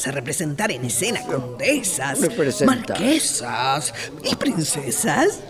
a 0.06 0.12
representar 0.12 0.70
en 0.70 0.84
escena 0.84 1.22
condesas, 1.22 2.20
marquesas 2.64 3.94
y 4.24 4.34
princesas 4.36 5.40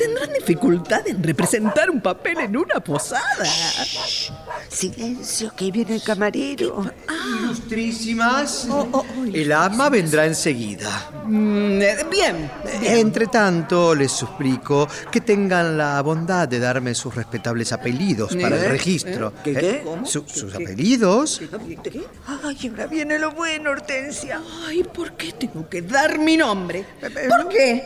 tendrán 0.00 0.32
dificultad 0.32 1.06
en 1.06 1.22
representar 1.22 1.90
un 1.90 2.00
papel 2.00 2.38
en 2.40 2.56
una 2.56 2.80
posada. 2.80 3.44
Silencio, 4.68 5.52
que 5.54 5.70
viene 5.70 5.96
el 5.96 6.02
camarero. 6.02 6.84
Ilustrísimas. 7.42 8.66
El 9.32 9.52
ama 9.52 9.88
vendrá 9.90 10.24
enseguida. 10.26 11.10
Mm, 11.26 11.82
eh, 11.82 11.96
bien, 12.10 12.50
bien. 12.80 12.96
Entre 12.98 13.26
tanto, 13.26 13.94
les 13.94 14.10
suplico 14.12 14.88
que 15.10 15.20
tengan 15.20 15.76
la 15.76 16.00
bondad 16.02 16.48
de 16.48 16.58
darme 16.58 16.94
sus 16.94 17.14
respetables 17.14 17.72
apellidos 17.72 18.34
para 18.36 18.56
el 18.56 18.64
¿Eh? 18.64 18.68
registro. 18.68 19.32
¿Qué, 19.44 19.52
qué? 19.54 19.70
Eh, 19.70 19.84
su- 20.04 20.24
¿Sus 20.26 20.54
apellidos? 20.54 21.40
Ay, 22.44 22.68
ahora 22.70 22.86
viene 22.86 23.18
lo 23.18 23.32
bueno, 23.32 23.70
Hortensia. 23.70 24.40
Ay, 24.66 24.82
¿por 24.84 25.12
qué 25.12 25.32
tengo 25.32 25.68
que 25.68 25.82
dar 25.82 26.18
mi 26.18 26.36
nombre? 26.36 26.84
¿Por 27.00 27.48
qué? 27.48 27.84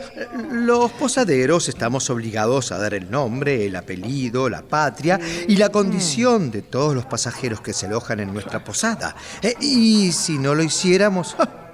Los 0.52 0.90
posaderos 0.92 1.68
estamos 1.68 2.03
obligados 2.10 2.72
a 2.72 2.78
dar 2.78 2.94
el 2.94 3.10
nombre, 3.10 3.66
el 3.66 3.76
apellido, 3.76 4.48
la 4.48 4.62
patria 4.62 5.18
y 5.48 5.56
la 5.56 5.70
condición 5.70 6.50
de 6.50 6.62
todos 6.62 6.94
los 6.94 7.06
pasajeros 7.06 7.60
que 7.60 7.72
se 7.72 7.86
alojan 7.86 8.20
en 8.20 8.32
nuestra 8.32 8.64
posada. 8.64 9.14
Eh, 9.42 9.54
y 9.60 10.12
si 10.12 10.38
no 10.38 10.54
lo 10.54 10.62
hiciéramos, 10.62 11.34
¡ja! 11.34 11.64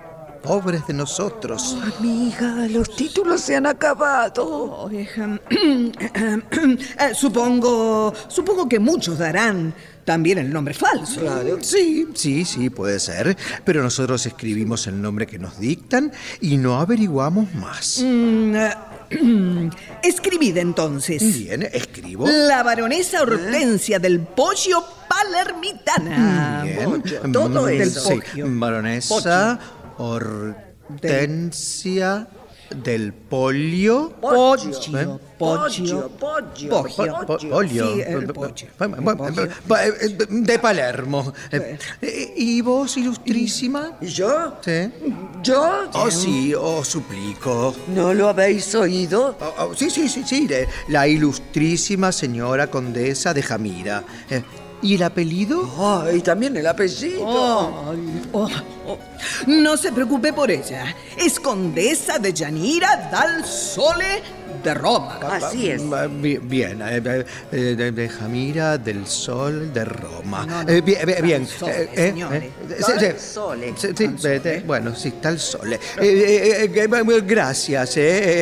pobres 0.42 0.86
de 0.86 0.94
nosotros. 0.94 1.76
Mi 2.00 2.28
hija, 2.28 2.66
los 2.68 2.94
títulos 2.94 3.40
se 3.40 3.56
han 3.56 3.66
acabado. 3.66 4.46
Oh. 4.46 4.90
Eh, 4.90 5.08
supongo, 7.14 8.12
supongo 8.28 8.68
que 8.68 8.78
muchos 8.78 9.18
darán 9.18 9.74
también 10.04 10.38
el 10.38 10.52
nombre 10.52 10.74
falso. 10.74 11.20
Sí, 11.60 12.08
sí, 12.14 12.44
sí, 12.44 12.70
puede 12.70 12.98
ser. 12.98 13.36
Pero 13.64 13.82
nosotros 13.82 14.24
escribimos 14.26 14.86
el 14.86 15.00
nombre 15.00 15.26
que 15.26 15.38
nos 15.38 15.58
dictan 15.58 16.12
y 16.40 16.56
no 16.56 16.80
averiguamos 16.80 17.54
más. 17.54 18.02
Mm, 18.02 18.56
eh, 18.56 18.70
escribid 20.02 20.56
entonces. 20.58 21.22
Bien, 21.38 21.62
escribo. 21.72 22.26
La 22.28 22.62
baronesa 22.62 23.22
Hortensia 23.22 23.98
del 23.98 24.20
Pollo 24.20 24.84
Palermitana. 25.08 26.62
Bien. 26.64 27.02
todo 27.32 27.66
Mm, 27.66 27.80
eso. 27.80 28.10
sí. 28.10 28.20
Baronesa 28.42 29.58
Hortensia 29.98 30.68
del 32.74 33.12
Polio. 33.12 34.12
Pollo. 34.20 34.70
¿Eh? 34.98 35.08
Pollo. 35.38 36.10
pollo, 36.10 36.10
Pollo. 36.18 37.26
Po- 37.26 37.38
Polio. 37.38 37.94
Sí, 37.94 38.00
el 38.02 38.26
pollo. 38.26 38.66
Bueno, 38.78 38.96
bueno, 39.00 39.42
eh, 39.42 40.26
De 40.28 40.58
Palermo. 40.58 41.32
Eh, 41.50 41.78
eh, 42.02 42.34
¿Y 42.36 42.60
vos, 42.60 42.96
ilustrísima? 42.96 43.92
¿Y 44.00 44.06
yo? 44.06 44.54
Sí. 44.64 44.90
¿Yo? 45.42 45.88
Oh, 45.94 46.10
sí, 46.10 46.54
os 46.54 46.86
suplico. 46.88 47.74
¿No 47.88 48.12
lo 48.14 48.28
habéis 48.28 48.74
oído? 48.74 49.36
Oh, 49.40 49.54
oh, 49.70 49.74
sí, 49.74 49.90
sí, 49.90 50.08
sí, 50.08 50.22
sí. 50.26 50.48
La 50.88 51.08
ilustrísima 51.08 52.12
señora 52.12 52.68
condesa 52.70 53.32
de 53.34 53.42
Jamira. 53.42 54.04
¿Y 54.82 54.94
el 54.94 55.02
apellido? 55.02 55.68
Ay, 55.78 56.20
también 56.20 56.56
el 56.56 56.66
apellido. 56.66 57.22
Oh, 57.22 57.94
oh. 58.32 58.48
No 59.46 59.76
se 59.76 59.92
preocupe 59.92 60.32
por 60.32 60.50
ella. 60.50 60.94
Es 61.16 61.38
condesa 61.38 62.18
de 62.18 62.32
Yanira 62.32 63.10
dal 63.10 63.44
Sole 63.44 64.22
de 64.62 64.74
Roma. 64.74 65.18
Así 65.22 65.70
es. 65.70 65.82
Bi- 66.20 66.38
Bien, 66.38 66.80
eh, 66.82 67.02
eh, 67.04 67.24
eh, 67.52 67.56
de, 67.76 67.92
de 67.92 68.08
Jamira 68.08 68.78
del 68.78 69.06
Sol 69.06 69.72
de 69.72 69.84
Roma. 69.84 70.64
Eh, 70.66 70.80
bien, 70.80 71.06
bien, 71.06 71.22
bien. 71.22 71.46
Sole, 71.46 71.90
Eh, 71.94 72.08
señores. 72.10 72.44
Dal 72.68 73.00
sí, 73.00 73.06
sí. 73.06 73.32
Sole. 73.34 73.74
Sí, 73.76 73.88
sí, 73.96 74.04
eh, 74.24 74.62
bueno, 74.66 74.94
sí, 74.94 75.12
sole. 75.38 75.76
Eh, 75.76 75.80
eh, 76.00 76.70
eh, 76.74 77.20
gracias, 77.24 77.96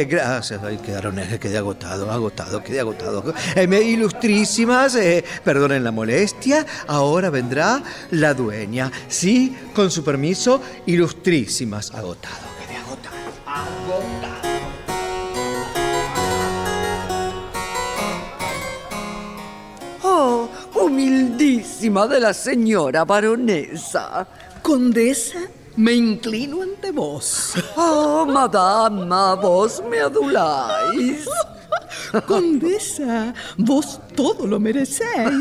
gracias. 0.08 0.60
Ay, 0.62 0.76
quedaron, 0.78 1.18
eh, 1.18 1.38
quedé 1.40 1.58
agotado, 1.58 2.10
agotado, 2.10 2.62
quedé 2.62 2.80
agotado. 2.80 3.34
Eh, 3.54 3.82
ilustrísimas, 3.82 4.94
eh, 4.96 5.24
perdonen 5.44 5.84
la 5.84 5.90
molestia, 5.92 6.64
ahora 6.86 7.30
vendrá 7.30 7.82
la 8.10 8.34
dueña. 8.34 8.90
Sí, 9.08 9.56
con 9.74 9.90
su 9.90 10.02
permiso, 10.04 10.60
ilustrísimas, 10.86 11.90
agotado, 11.92 12.36
quedé 12.66 12.76
agotado. 12.78 14.17
Humildísima 20.88 22.06
de 22.06 22.20
la 22.20 22.32
señora 22.32 23.04
baronesa. 23.04 24.26
Condesa, 24.62 25.40
me 25.76 25.92
inclino 25.92 26.62
ante 26.62 26.90
vos. 26.90 27.54
Oh, 27.76 28.24
madama, 28.26 29.34
vos 29.34 29.82
me 29.88 30.00
aduláis. 30.00 31.28
Condesa, 32.26 33.34
vos 33.58 34.00
todo 34.16 34.46
lo 34.46 34.58
merecéis. 34.58 35.40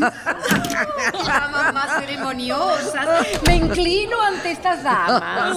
Damas 1.26 1.74
más 1.74 2.00
ceremoniosas. 2.00 3.26
Me 3.46 3.56
inclino 3.56 4.20
ante 4.20 4.52
estas 4.52 4.82
damas. 4.84 5.56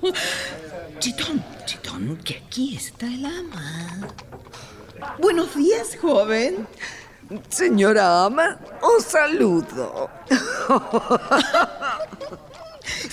Chitón, 0.98 1.44
chitón, 1.66 2.18
que 2.24 2.42
aquí 2.46 2.76
está 2.76 3.06
el 3.06 3.24
ama. 3.24 3.98
Buenos 5.18 5.54
días, 5.54 5.96
joven. 6.00 6.66
Señora 7.48 8.24
ama, 8.24 8.58
os 8.82 9.04
saludo. 9.04 10.10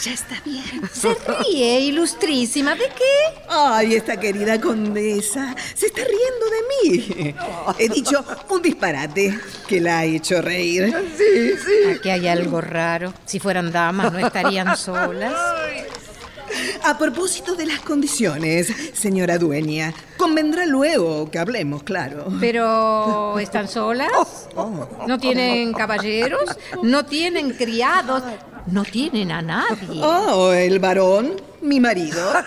Ya 0.04 0.12
está 0.12 0.42
bien. 0.44 0.90
Se 0.92 1.14
ríe, 1.14 1.80
ilustrísima. 1.82 2.76
¿De 2.76 2.90
qué? 2.90 3.40
Ay, 3.50 3.96
esta 3.96 4.20
querida 4.20 4.60
condesa 4.60 5.56
se 5.76 5.88
está 5.88 6.02
riendo 6.02 6.46
de 6.50 6.62
mí. 6.70 7.36
He 7.78 7.90
dicho 7.90 8.24
un 8.50 8.62
disparate 8.62 9.40
que 9.68 9.82
la 9.82 10.00
ha 10.00 10.06
hecho 10.06 10.42
reír. 10.42 10.94
Sí, 11.18 11.52
sí. 11.58 11.92
Aquí 11.96 12.10
hay 12.10 12.28
algo 12.28 12.62
raro. 12.62 13.14
Si 13.26 13.40
fueran 13.40 13.72
damas, 13.72 14.12
no 14.12 14.20
estarían 14.20 14.76
solas. 14.78 15.34
A 16.84 16.98
propósito 16.98 17.56
de 17.56 17.66
las 17.66 17.80
condiciones, 17.80 18.72
señora 18.94 19.38
dueña, 19.38 19.94
convendrá 20.18 20.66
luego 20.66 21.30
que 21.30 21.40
hablemos, 21.40 21.84
claro. 21.84 22.28
Pero, 22.40 23.38
¿están 23.40 23.68
solas? 23.68 24.50
¿No 25.08 25.18
tienen 25.20 25.74
caballeros? 25.74 26.58
¿No 26.84 27.06
tienen 27.06 27.52
criados? 27.52 28.24
¿No 28.68 28.84
tienen 28.84 29.32
a 29.32 29.42
nadie? 29.42 30.02
Oh, 30.02 30.52
el 30.52 30.80
varón, 30.80 31.42
mi 31.62 31.80
marido. 31.80 32.32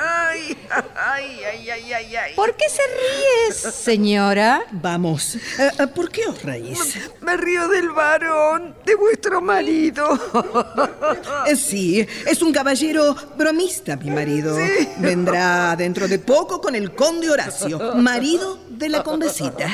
Ay, 0.00 0.56
ay, 0.94 1.40
ay, 1.44 1.70
ay, 1.70 1.92
ay, 1.92 2.16
ay. 2.16 2.34
¿Por 2.36 2.54
qué 2.54 2.66
se 2.68 2.82
ríe, 2.82 3.52
señora? 3.72 4.62
Vamos, 4.70 5.34
eh, 5.34 5.70
eh, 5.78 5.86
¿por 5.88 6.10
qué 6.10 6.26
os 6.26 6.42
reís? 6.42 6.96
Me 7.20 7.36
río 7.36 7.66
del 7.68 7.90
varón, 7.90 8.76
de 8.86 8.94
vuestro 8.94 9.40
marido. 9.40 10.06
Eh, 11.46 11.56
Sí, 11.56 12.06
es 12.26 12.40
un 12.42 12.52
caballero 12.52 13.14
bromista, 13.36 13.96
mi 13.96 14.10
marido. 14.10 14.56
Vendrá 14.98 15.74
dentro 15.76 16.06
de 16.06 16.18
poco 16.20 16.60
con 16.60 16.74
el 16.76 16.94
conde 16.94 17.30
Horacio, 17.30 17.96
marido 17.96 18.58
de 18.68 18.88
la 18.88 19.02
condesita. 19.02 19.68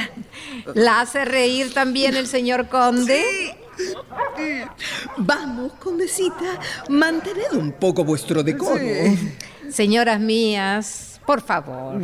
¿La 0.74 1.03
hace 1.03 1.24
reír 1.26 1.74
también 1.74 2.16
el 2.16 2.26
señor 2.26 2.68
conde? 2.68 3.55
Vamos, 5.16 5.72
condesita, 5.74 6.58
mantened 6.88 7.52
un 7.52 7.72
poco 7.72 8.04
vuestro 8.04 8.42
decoro. 8.42 8.84
Señoras 9.70 10.20
mías, 10.20 11.13
por 11.26 11.40
favor, 11.40 12.00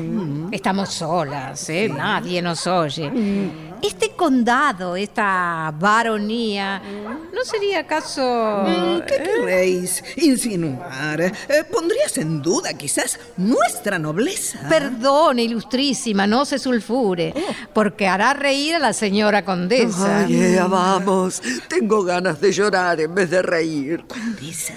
estamos 0.50 0.90
solas, 0.90 1.68
¿eh? 1.68 1.88
nadie 1.88 2.40
nos 2.40 2.66
oye. 2.66 3.10
Este 3.82 4.10
condado, 4.10 4.94
esta 4.94 5.72
baronía, 5.78 6.82
¿no 7.32 7.44
sería 7.44 7.80
acaso... 7.80 8.64
Mm, 8.66 9.00
¿Qué 9.06 9.22
querréis 9.22 10.04
insinuar? 10.16 11.20
Eh, 11.20 11.32
¿Pondrías 11.70 12.18
en 12.18 12.42
duda 12.42 12.74
quizás 12.74 13.18
nuestra 13.38 13.98
nobleza? 13.98 14.68
Perdone, 14.68 15.44
ilustrísima, 15.44 16.26
no 16.26 16.44
se 16.44 16.58
sulfure, 16.58 17.32
porque 17.72 18.06
hará 18.06 18.34
reír 18.34 18.74
a 18.74 18.78
la 18.78 18.92
señora 18.92 19.46
condesa. 19.46 20.24
Ay, 20.24 20.34
ea, 20.34 20.66
vamos. 20.66 21.40
Tengo 21.68 22.02
ganas 22.04 22.38
de 22.38 22.52
llorar 22.52 23.00
en 23.00 23.14
vez 23.14 23.30
de 23.30 23.40
reír. 23.40 24.04
Condesa. 24.06 24.74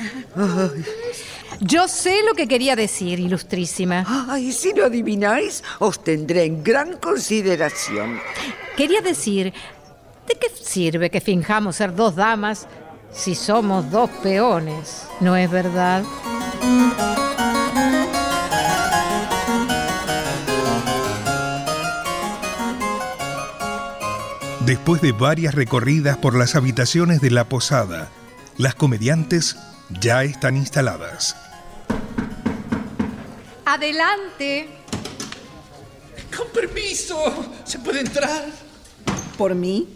Yo 1.59 1.87
sé 1.87 2.21
lo 2.23 2.33
que 2.33 2.47
quería 2.47 2.75
decir, 2.75 3.19
ilustrísima. 3.19 4.05
Ay, 4.29 4.51
si 4.51 4.73
lo 4.73 4.85
adivináis, 4.85 5.63
os 5.79 6.03
tendré 6.03 6.43
en 6.45 6.63
gran 6.63 6.97
consideración. 6.97 8.19
Quería 8.75 9.01
decir, 9.01 9.53
¿de 10.27 10.35
qué 10.35 10.47
sirve 10.49 11.09
que 11.09 11.21
finjamos 11.21 11.75
ser 11.75 11.95
dos 11.95 12.15
damas 12.15 12.67
si 13.11 13.35
somos 13.35 13.89
dos 13.91 14.09
peones? 14.21 15.07
¿No 15.19 15.35
es 15.35 15.49
verdad? 15.49 16.03
Después 24.65 25.01
de 25.01 25.11
varias 25.11 25.55
recorridas 25.55 26.17
por 26.17 26.35
las 26.35 26.55
habitaciones 26.55 27.19
de 27.19 27.31
la 27.31 27.49
posada, 27.49 28.09
las 28.57 28.75
comediantes 28.75 29.57
ya 29.89 30.23
están 30.23 30.55
instaladas. 30.55 31.35
Adelante. 33.65 34.67
Con 36.35 36.47
permiso, 36.49 37.15
¿se 37.63 37.79
puede 37.79 38.01
entrar? 38.01 38.45
Por 39.37 39.55
mí, 39.55 39.87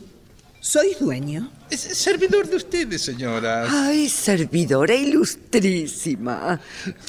¿Sois 0.67 0.99
dueño? 0.99 1.49
Es 1.69 1.79
servidor 1.79 2.45
de 2.49 2.57
ustedes, 2.57 3.01
señora. 3.01 3.67
Ay, 3.69 4.09
servidora 4.09 4.93
ilustrísima. 4.93 6.59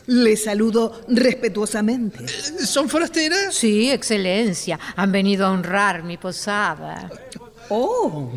Le 0.07 0.37
saludo 0.37 1.01
respetuosamente. 1.09 2.29
¿Son 2.29 2.89
forasteras? 2.89 3.53
Sí, 3.53 3.91
excelencia. 3.91 4.79
Han 4.95 5.11
venido 5.11 5.45
a 5.45 5.51
honrar 5.51 6.05
mi 6.05 6.19
posada. 6.19 7.11
Oh, 7.69 8.31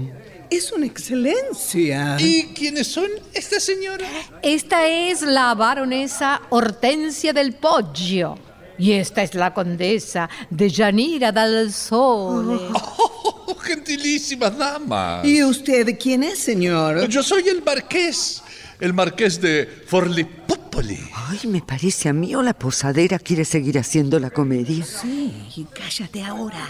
es 0.52 0.72
una 0.74 0.86
excelencia. 0.86 2.18
¿Y 2.20 2.48
quiénes 2.54 2.88
son 2.88 3.08
esta 3.34 3.60
señora? 3.60 4.06
Esta 4.44 4.86
es 4.86 5.22
la 5.22 5.56
baronesa 5.56 6.42
Hortensia 6.50 7.32
del 7.32 7.54
Poggio. 7.54 8.38
Y 8.78 8.92
esta 8.92 9.24
es 9.24 9.34
la 9.34 9.54
condesa 9.54 10.30
de 10.50 10.70
Yanira 10.70 11.32
dal 11.32 11.72
Sole. 11.72 12.60
Oh, 12.74 13.56
gentilísimas 13.62 14.58
damas. 14.58 15.26
¿Y 15.26 15.42
usted 15.44 15.98
quién 15.98 16.24
es, 16.24 16.40
señor? 16.40 17.08
Yo 17.08 17.24
soy 17.24 17.48
el 17.48 17.64
marqués, 17.64 18.44
el 18.80 18.94
marqués 18.94 19.40
de 19.40 19.84
Forlipópoli. 19.88 21.00
Ay, 21.14 21.40
me 21.48 21.62
parece 21.62 22.10
a 22.10 22.14
mí 22.14 22.36
o 22.36 22.42
la 22.42 22.54
posadera 22.54 23.20
quiere 23.20 23.46
seguir 23.46 23.80
haciendo 23.80 24.20
la 24.20 24.32
comedia. 24.32 24.84
Sí, 24.84 25.66
cállate 25.74 26.24
ahora. 26.24 26.70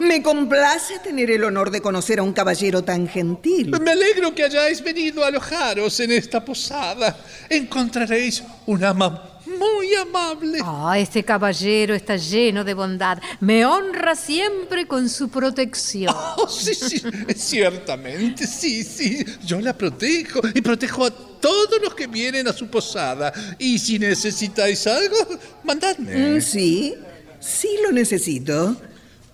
Me 0.00 0.22
complace 0.22 0.98
tener 1.00 1.30
el 1.30 1.44
honor 1.44 1.70
de 1.70 1.82
conocer 1.82 2.18
a 2.18 2.22
un 2.22 2.32
caballero 2.32 2.82
tan 2.82 3.06
gentil. 3.06 3.70
Me 3.80 3.90
alegro 3.90 4.34
que 4.34 4.44
hayáis 4.44 4.82
venido 4.82 5.22
a 5.22 5.28
alojaros 5.28 6.00
en 6.00 6.12
esta 6.12 6.42
posada. 6.42 7.16
Encontraréis 7.50 8.42
un 8.66 8.82
ama 8.82 9.30
muy 9.58 9.94
amable. 9.94 10.58
Ah, 10.64 10.98
este 10.98 11.22
caballero 11.22 11.94
está 11.94 12.16
lleno 12.16 12.64
de 12.64 12.72
bondad. 12.72 13.18
Me 13.40 13.66
honra 13.66 14.14
siempre 14.14 14.86
con 14.86 15.08
su 15.08 15.28
protección. 15.28 16.14
Oh, 16.36 16.48
sí, 16.48 16.74
sí, 16.74 17.02
ciertamente, 17.36 18.46
sí, 18.46 18.82
sí. 18.82 19.22
Yo 19.44 19.60
la 19.60 19.76
protejo 19.76 20.40
y 20.54 20.60
protejo 20.62 21.04
a 21.04 21.10
todos 21.10 21.82
los 21.82 21.94
que 21.94 22.06
vienen 22.06 22.48
a 22.48 22.52
su 22.52 22.68
posada. 22.68 23.32
Y 23.58 23.78
si 23.78 23.98
necesitáis 23.98 24.86
algo, 24.86 25.16
mandadme. 25.64 26.36
Mm, 26.36 26.40
sí, 26.40 26.94
sí 27.38 27.68
lo 27.82 27.92
necesito. 27.92 28.76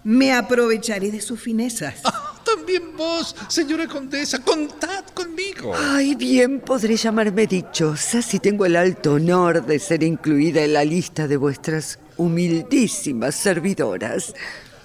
Me 0.07 0.33
aprovecharé 0.33 1.11
de 1.11 1.21
sus 1.21 1.41
finezas. 1.41 1.97
Ah, 2.05 2.41
también 2.45 2.97
vos, 2.97 3.35
señora 3.49 3.89
condesa, 3.89 4.39
contad 4.39 5.05
conmigo. 5.13 5.75
Ay, 5.77 6.15
bien 6.15 6.61
podré 6.61 6.97
llamarme 6.97 7.49
dichosa 7.49 8.23
si 8.23 8.39
tengo 8.39 8.65
el 8.67 8.77
alto 8.77 9.15
honor 9.15 9.67
de 9.67 9.81
ser 9.81 10.05
incluida 10.05 10.63
en 10.63 10.75
la 10.75 10.85
lista 10.85 11.27
de 11.27 11.37
vuestras 11.37 11.99
humildísimas 12.17 13.35
servidoras. 13.35 14.33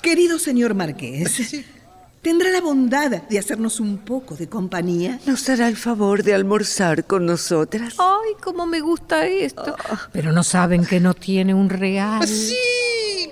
Querido 0.01 0.39
señor 0.39 0.73
Marqués, 0.73 1.63
¿tendrá 2.21 2.49
la 2.51 2.61
bondad 2.61 3.23
de 3.23 3.39
hacernos 3.39 3.79
un 3.79 3.97
poco 3.97 4.35
de 4.35 4.47
compañía? 4.47 5.19
¿Nos 5.25 5.47
hará 5.49 5.67
el 5.67 5.75
favor 5.75 6.23
de 6.23 6.33
almorzar 6.33 7.05
con 7.05 7.25
nosotras? 7.25 7.95
Ay, 7.97 8.33
cómo 8.41 8.65
me 8.65 8.79
gusta 8.79 9.25
esto. 9.25 9.75
Pero 10.11 10.31
no 10.31 10.43
saben 10.43 10.85
que 10.85 10.99
no 10.99 11.13
tiene 11.13 11.53
un 11.53 11.69
real. 11.69 12.27
Sí, 12.27 12.55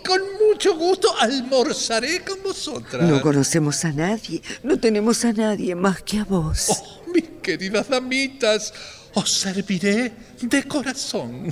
con 0.06 0.22
mucho 0.48 0.76
gusto 0.76 1.14
almorzaré 1.20 2.24
con 2.24 2.42
vosotras. 2.44 3.08
No 3.08 3.22
conocemos 3.22 3.86
a 3.86 3.92
nadie, 3.92 4.42
no 4.64 4.80
tenemos 4.80 5.24
a 5.26 5.34
nadie 5.34 5.76
más 5.76 6.02
que 6.02 6.20
a 6.20 6.24
vos. 6.24 6.68
Oh, 6.70 7.12
mis 7.14 7.26
queridas 7.42 7.90
damitas, 7.90 8.74
os 9.14 9.32
serviré 9.32 10.14
de 10.42 10.64
corazón. 10.64 11.50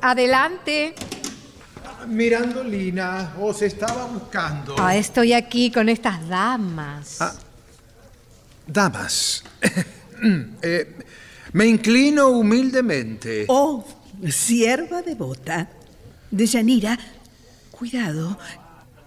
Adelante. 0.00 0.94
Mirandolina, 2.06 3.34
os 3.40 3.62
estaba 3.62 4.06
buscando. 4.06 4.76
Ah, 4.78 4.96
estoy 4.96 5.32
aquí 5.32 5.70
con 5.70 5.88
estas 5.88 6.26
damas. 6.28 7.20
Ah, 7.20 7.34
damas. 8.66 9.44
Eh, 10.62 10.96
me 11.52 11.66
inclino 11.66 12.28
humildemente. 12.28 13.44
Oh, 13.48 13.84
sierva 14.30 15.02
devota. 15.02 15.68
De 16.30 16.46
Yanira, 16.46 16.98
cuidado, 17.70 18.38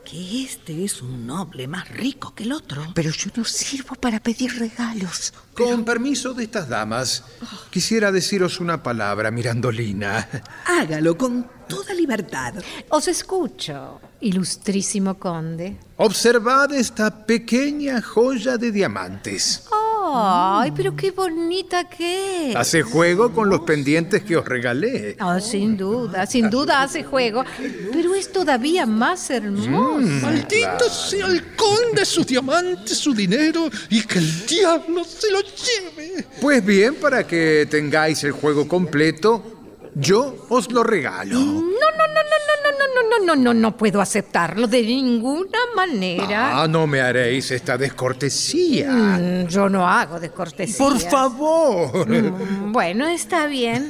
que 0.09 0.43
este 0.43 0.85
es 0.85 1.01
un 1.01 1.27
noble 1.27 1.67
más 1.67 1.89
rico 1.89 2.33
que 2.33 2.43
el 2.43 2.53
otro. 2.53 2.81
Pero 2.95 3.11
yo 3.11 3.29
no 3.35 3.43
sirvo 3.43 3.95
para 3.95 4.21
pedir 4.21 4.57
regalos. 4.57 5.33
Con 5.53 5.83
permiso 5.83 6.33
de 6.33 6.45
estas 6.45 6.69
damas, 6.69 7.25
quisiera 7.69 8.09
deciros 8.11 8.61
una 8.61 8.81
palabra, 8.81 9.31
Mirandolina. 9.31 10.29
Hágalo 10.65 11.17
con 11.17 11.49
toda 11.67 11.93
libertad. 11.93 12.53
Os 12.89 13.09
escucho, 13.09 13.99
ilustrísimo 14.21 15.19
conde. 15.19 15.77
Observad 15.97 16.71
esta 16.71 17.25
pequeña 17.25 18.01
joya 18.01 18.57
de 18.57 18.71
diamantes. 18.71 19.67
Ay, 20.03 20.71
pero 20.75 20.95
qué 20.95 21.11
bonita 21.11 21.87
que 21.89 22.51
es. 22.51 22.55
Hace 22.55 22.81
juego 22.81 23.31
con 23.33 23.49
los 23.49 23.61
pendientes 23.61 24.23
que 24.23 24.37
os 24.37 24.45
regalé. 24.45 25.17
Oh, 25.19 25.39
sin 25.39 25.77
duda, 25.77 26.25
sin 26.25 26.49
duda 26.49 26.81
hace 26.81 27.03
juego. 27.03 27.43
Pero 27.91 28.15
es 28.15 28.31
todavía 28.31 28.85
más 28.85 29.29
hermoso. 29.29 29.69
Maldito 29.69 30.89
sea 30.89 31.27
el 31.27 31.55
conde, 31.55 32.05
sus 32.05 32.25
diamantes, 32.27 32.97
su 32.97 33.13
dinero 33.13 33.69
y 33.89 34.01
que 34.03 34.19
el 34.19 34.45
diablo 34.45 35.03
se 35.03 35.31
lo 35.31 35.39
lleve. 35.41 36.25
Pues 36.41 36.65
bien, 36.65 36.95
para 36.95 37.25
que 37.25 37.67
tengáis 37.69 38.23
el 38.23 38.31
juego 38.31 38.67
completo, 38.67 39.56
yo 39.99 40.45
os 40.49 40.71
lo 40.71 40.83
regalo. 40.83 41.39
No, 41.39 41.51
no, 41.51 41.61
no, 41.61 42.23
no, 42.23 42.37
no, 42.63 42.71
no, 42.77 42.87
no, 42.93 43.09
no, 43.09 43.25
no, 43.25 43.35
no, 43.35 43.53
no 43.53 43.77
puedo 43.77 43.99
aceptarlo 43.99 44.67
de 44.67 44.83
ninguna 44.83 45.59
manera. 45.75 46.61
Ah, 46.61 46.67
no 46.67 46.85
me 46.87 47.01
haréis 47.01 47.51
esta 47.51 47.77
descortesía. 47.77 48.91
Mm, 48.91 49.47
yo 49.47 49.69
no 49.69 49.87
hago 49.87 50.19
descortesía. 50.19 50.77
Por 50.77 50.99
favor. 50.99 52.07
Mm, 52.07 52.71
bueno, 52.71 53.07
está 53.07 53.47
bien. 53.47 53.89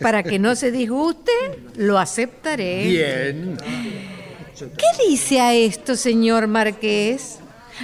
Para 0.00 0.22
que 0.22 0.38
no 0.38 0.54
se 0.54 0.70
disguste, 0.70 1.32
lo 1.76 1.98
aceptaré. 1.98 2.84
Bien. 2.86 3.56
¿Qué 4.56 5.08
dice 5.08 5.40
a 5.40 5.54
esto, 5.54 5.96
señor 5.96 6.46
Marqués? 6.46 7.40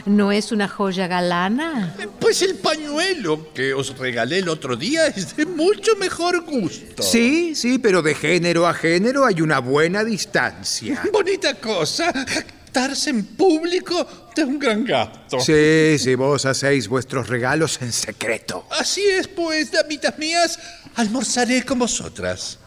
¿No 0.07 0.33
es 0.33 0.53
una 0.53 0.69
joya 0.69 1.07
galana? 1.07 1.95
Pues 2.21 2.43
el 2.43 2.57
pañuelo 2.57 3.53
que 3.53 3.75
os 3.75 3.97
regalé 3.99 4.39
el 4.39 4.49
otro 4.49 4.77
día 4.77 5.07
es 5.07 5.37
de 5.37 5.47
mucho 5.47 5.97
mejor 5.97 6.43
gusto. 6.45 7.03
Sí, 7.03 7.55
sí, 7.55 7.79
pero 7.79 8.03
de 8.03 8.15
género 8.15 8.67
a 8.67 8.75
género 8.75 9.25
hay 9.25 9.41
una 9.41 9.59
buena 9.59 10.05
distancia. 10.05 11.03
Bonita 11.13 11.55
cosa, 11.55 12.13
jactarse 12.13 13.11
en 13.11 13.25
público 13.25 14.31
de 14.35 14.45
un 14.45 14.59
gran 14.59 14.85
gasto. 14.85 15.41
Sí, 15.41 15.99
sí, 15.99 16.15
vos 16.15 16.47
hacéis 16.47 16.89
vuestros 16.89 17.29
regalos 17.29 17.81
en 17.83 17.93
secreto. 17.93 18.67
Así 18.71 19.03
es, 19.03 19.29
pues, 19.29 19.71
damitas 19.71 20.19
mías, 20.19 20.59
almorzaré 20.95 21.65
con 21.65 21.79
vosotras. 21.79 22.59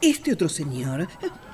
Este 0.00 0.32
otro 0.32 0.48
señor, 0.48 1.08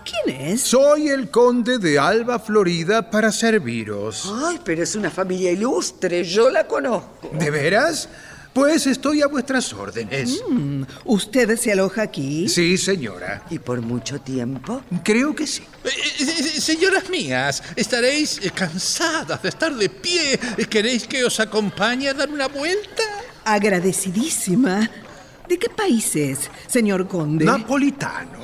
¿quién 0.05 0.37
es? 0.37 0.63
Soy 0.63 1.09
el 1.09 1.31
conde 1.31 1.79
de 1.79 1.99
Alba 1.99 2.39
Florida 2.39 3.11
para 3.11 3.33
serviros. 3.33 4.33
Ay, 4.45 4.61
pero 4.65 4.83
es 4.83 4.95
una 4.95 5.11
familia 5.11 5.51
ilustre, 5.51 6.25
yo 6.25 6.51
la 6.51 6.67
conozco. 6.67 7.31
¿De 7.33 7.51
veras? 7.51 8.09
Pues 8.53 8.87
estoy 8.89 9.23
a 9.23 9.29
vuestras 9.29 9.73
órdenes. 9.73 10.43
Mm, 10.49 10.83
¿Usted 11.05 11.57
se 11.57 11.71
aloja 11.71 12.03
aquí? 12.03 12.49
Sí, 12.49 12.77
señora. 12.77 13.45
¿Y 13.49 13.61
por 13.61 13.81
mucho 13.81 14.21
tiempo? 14.21 14.83
Creo 15.05 15.35
que 15.37 15.47
sí. 15.47 15.63
Eh, 15.85 15.89
eh, 16.19 16.25
señoras 16.61 17.09
mías, 17.09 17.63
estaréis 17.77 18.41
eh, 18.43 18.51
cansadas 18.53 19.41
de 19.43 19.49
estar 19.49 19.73
de 19.75 19.89
pie. 19.89 20.39
¿Queréis 20.69 21.07
que 21.07 21.25
os 21.25 21.39
acompañe 21.39 22.09
a 22.09 22.15
dar 22.15 22.29
una 22.29 22.49
vuelta? 22.49 23.03
Agradecidísima. 23.45 24.91
¿De 25.51 25.59
qué 25.59 25.69
país 25.69 26.15
es, 26.15 26.49
señor 26.69 27.09
conde? 27.09 27.45
Napolitano. 27.45 28.39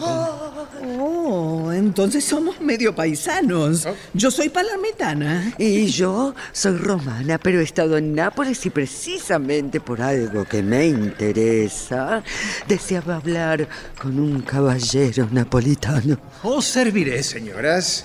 Oh, 0.98 1.70
entonces 1.72 2.24
somos 2.24 2.60
medio 2.60 2.96
paisanos. 2.96 3.86
Yo 4.12 4.28
soy 4.28 4.48
palametana. 4.48 5.54
Y 5.56 5.86
yo 5.86 6.34
soy 6.50 6.76
romana, 6.76 7.38
pero 7.38 7.60
he 7.60 7.62
estado 7.62 7.96
en 7.96 8.12
Nápoles 8.12 8.66
y 8.66 8.70
precisamente 8.70 9.78
por 9.80 10.02
algo 10.02 10.44
que 10.46 10.64
me 10.64 10.88
interesa, 10.88 12.24
deseaba 12.66 13.14
hablar 13.14 13.68
con 14.02 14.18
un 14.18 14.40
caballero 14.42 15.28
napolitano. 15.30 16.18
Os 16.42 16.64
serviré, 16.64 17.22
señoras. 17.22 18.04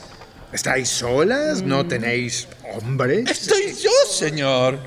¿Estáis 0.54 0.90
solas? 0.90 1.64
¿No 1.64 1.88
tenéis 1.88 2.48
hombres? 2.72 3.28
Estoy 3.32 3.74
yo, 3.82 3.90
señor. 4.12 4.78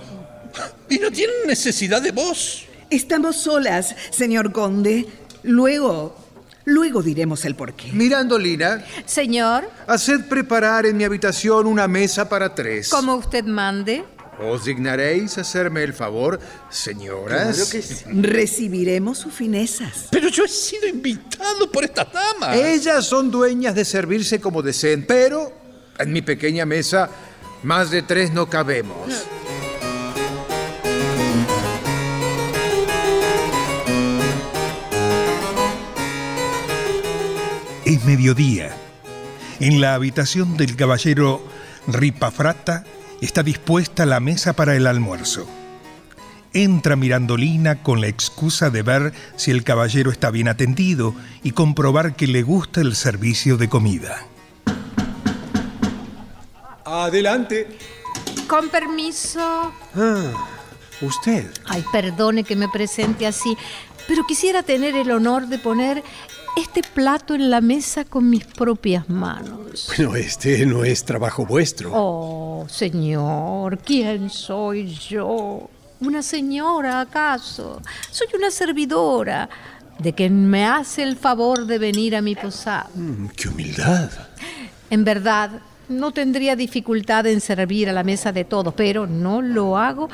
Y 0.88 1.00
no 1.00 1.10
tienen 1.10 1.48
necesidad 1.48 2.00
de 2.00 2.12
vos. 2.12 2.68
Estamos 2.90 3.36
solas, 3.36 3.94
señor 4.10 4.52
conde. 4.52 5.06
Luego, 5.42 6.16
luego 6.64 7.02
diremos 7.02 7.44
el 7.44 7.54
porqué. 7.54 7.92
Mirandolina, 7.92 8.84
Señor, 9.06 9.68
haced 9.86 10.26
preparar 10.28 10.86
en 10.86 10.96
mi 10.96 11.04
habitación 11.04 11.66
una 11.66 11.86
mesa 11.88 12.28
para 12.28 12.54
tres. 12.54 12.88
como 12.88 13.14
usted 13.16 13.44
mande. 13.44 14.04
¿Os 14.40 14.64
dignaréis 14.64 15.38
hacerme 15.38 15.84
el 15.84 15.92
favor, 15.92 16.40
señoras? 16.68 17.54
Claro 17.56 17.70
que 17.70 17.82
sí. 17.82 18.04
Recibiremos 18.12 19.18
sus 19.18 19.32
finezas. 19.32 20.08
Pero 20.10 20.28
yo 20.28 20.44
he 20.44 20.48
sido 20.48 20.88
invitado 20.88 21.70
por 21.70 21.84
estas 21.84 22.12
damas. 22.12 22.56
Ellas 22.56 23.06
son 23.06 23.30
dueñas 23.30 23.76
de 23.76 23.84
servirse 23.84 24.40
como 24.40 24.60
deseen, 24.60 25.06
pero 25.06 25.52
en 25.98 26.12
mi 26.12 26.20
pequeña 26.20 26.66
mesa 26.66 27.08
más 27.62 27.90
de 27.92 28.02
tres 28.02 28.32
no 28.32 28.50
cabemos. 28.50 28.96
Es 37.84 38.02
mediodía. 38.06 38.74
En 39.60 39.82
la 39.82 39.94
habitación 39.94 40.56
del 40.56 40.74
caballero 40.74 41.46
Ripafrata 41.86 42.84
está 43.20 43.42
dispuesta 43.42 44.06
la 44.06 44.20
mesa 44.20 44.54
para 44.54 44.74
el 44.74 44.86
almuerzo. 44.86 45.46
Entra 46.54 46.96
Mirandolina 46.96 47.82
con 47.82 48.00
la 48.00 48.06
excusa 48.06 48.70
de 48.70 48.82
ver 48.82 49.12
si 49.36 49.50
el 49.50 49.64
caballero 49.64 50.10
está 50.10 50.30
bien 50.30 50.48
atendido 50.48 51.14
y 51.42 51.50
comprobar 51.50 52.16
que 52.16 52.26
le 52.26 52.42
gusta 52.42 52.80
el 52.80 52.96
servicio 52.96 53.58
de 53.58 53.68
comida. 53.68 54.26
Adelante. 56.86 57.76
Con 58.48 58.70
permiso. 58.70 59.74
Ah, 59.94 60.32
usted. 61.02 61.50
Ay, 61.66 61.84
perdone 61.92 62.44
que 62.44 62.56
me 62.56 62.68
presente 62.68 63.26
así, 63.26 63.58
pero 64.08 64.24
quisiera 64.26 64.62
tener 64.62 64.94
el 64.94 65.10
honor 65.10 65.48
de 65.48 65.58
poner 65.58 66.02
este 66.56 66.82
plato 66.82 67.34
en 67.34 67.50
la 67.50 67.60
mesa 67.60 68.04
con 68.04 68.28
mis 68.30 68.44
propias 68.44 69.08
manos. 69.08 69.86
Bueno, 69.96 70.16
este 70.16 70.64
no 70.66 70.84
es 70.84 71.04
trabajo 71.04 71.44
vuestro. 71.46 71.90
Oh, 71.94 72.66
señor, 72.68 73.78
¿quién 73.78 74.30
soy 74.30 74.94
yo? 74.94 75.68
¿Una 76.00 76.22
señora 76.22 77.00
acaso? 77.00 77.80
Soy 78.10 78.28
una 78.36 78.50
servidora 78.50 79.48
de 79.98 80.12
quien 80.12 80.46
me 80.46 80.66
hace 80.66 81.02
el 81.02 81.16
favor 81.16 81.66
de 81.66 81.78
venir 81.78 82.16
a 82.16 82.22
mi 82.22 82.34
posada. 82.34 82.88
Mm, 82.94 83.26
¡Qué 83.28 83.48
humildad! 83.48 84.10
En 84.90 85.04
verdad, 85.04 85.50
no 85.88 86.12
tendría 86.12 86.56
dificultad 86.56 87.26
en 87.26 87.40
servir 87.40 87.88
a 87.88 87.92
la 87.92 88.04
mesa 88.04 88.32
de 88.32 88.44
todos, 88.44 88.74
pero 88.74 89.06
no 89.06 89.42
lo 89.42 89.76
hago 89.76 90.08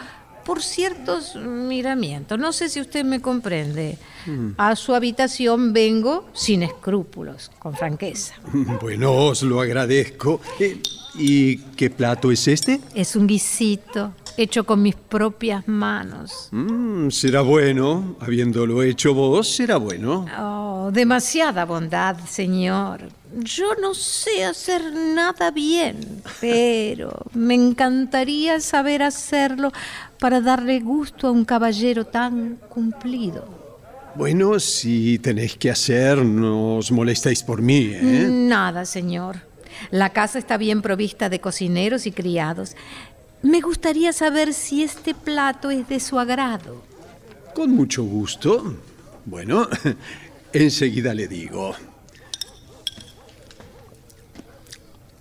por 0.44 0.62
ciertos 0.62 1.36
miramientos. 1.36 2.38
No 2.38 2.52
sé 2.52 2.68
si 2.68 2.80
usted 2.80 3.04
me 3.04 3.20
comprende. 3.20 3.98
Mm. 4.26 4.50
A 4.56 4.76
su 4.76 4.94
habitación 4.94 5.72
vengo 5.72 6.28
sin 6.32 6.62
escrúpulos, 6.62 7.50
con 7.58 7.74
franqueza. 7.74 8.34
Bueno, 8.80 9.12
os 9.12 9.42
lo 9.42 9.60
agradezco. 9.60 10.40
Eh, 10.58 10.80
¿Y 11.14 11.56
qué 11.76 11.90
plato 11.90 12.30
es 12.30 12.46
este? 12.48 12.80
Es 12.94 13.16
un 13.16 13.26
guisito 13.26 14.12
hecho 14.36 14.64
con 14.64 14.82
mis 14.82 14.94
propias 14.94 15.66
manos. 15.68 16.48
Mm, 16.50 17.10
será 17.10 17.42
bueno. 17.42 18.16
Habiéndolo 18.20 18.82
hecho 18.82 19.12
vos, 19.14 19.48
será 19.48 19.76
bueno. 19.76 20.26
Oh, 20.38 20.90
demasiada 20.92 21.64
bondad, 21.64 22.16
señor. 22.26 23.08
Yo 23.32 23.74
no 23.80 23.94
sé 23.94 24.44
hacer 24.44 24.92
nada 24.92 25.50
bien, 25.50 26.22
pero 26.40 27.26
me 27.34 27.54
encantaría 27.54 28.60
saber 28.60 29.02
hacerlo 29.02 29.72
para 30.18 30.40
darle 30.40 30.80
gusto 30.80 31.28
a 31.28 31.30
un 31.30 31.44
caballero 31.44 32.06
tan 32.06 32.58
cumplido. 32.68 33.59
Bueno, 34.14 34.58
si 34.58 35.18
tenéis 35.18 35.56
que 35.56 35.70
hacer, 35.70 36.18
no 36.18 36.76
os 36.76 36.90
molestéis 36.90 37.42
por 37.42 37.62
mí, 37.62 37.92
¿eh? 37.92 38.26
Nada, 38.28 38.84
señor. 38.84 39.36
La 39.90 40.10
casa 40.10 40.38
está 40.38 40.56
bien 40.56 40.82
provista 40.82 41.28
de 41.28 41.40
cocineros 41.40 42.06
y 42.06 42.12
criados. 42.12 42.74
Me 43.42 43.60
gustaría 43.60 44.12
saber 44.12 44.52
si 44.52 44.82
este 44.82 45.14
plato 45.14 45.70
es 45.70 45.88
de 45.88 46.00
su 46.00 46.18
agrado. 46.18 46.82
Con 47.54 47.70
mucho 47.70 48.02
gusto. 48.02 48.76
Bueno, 49.24 49.68
enseguida 50.52 51.14
le 51.14 51.28
digo. 51.28 51.74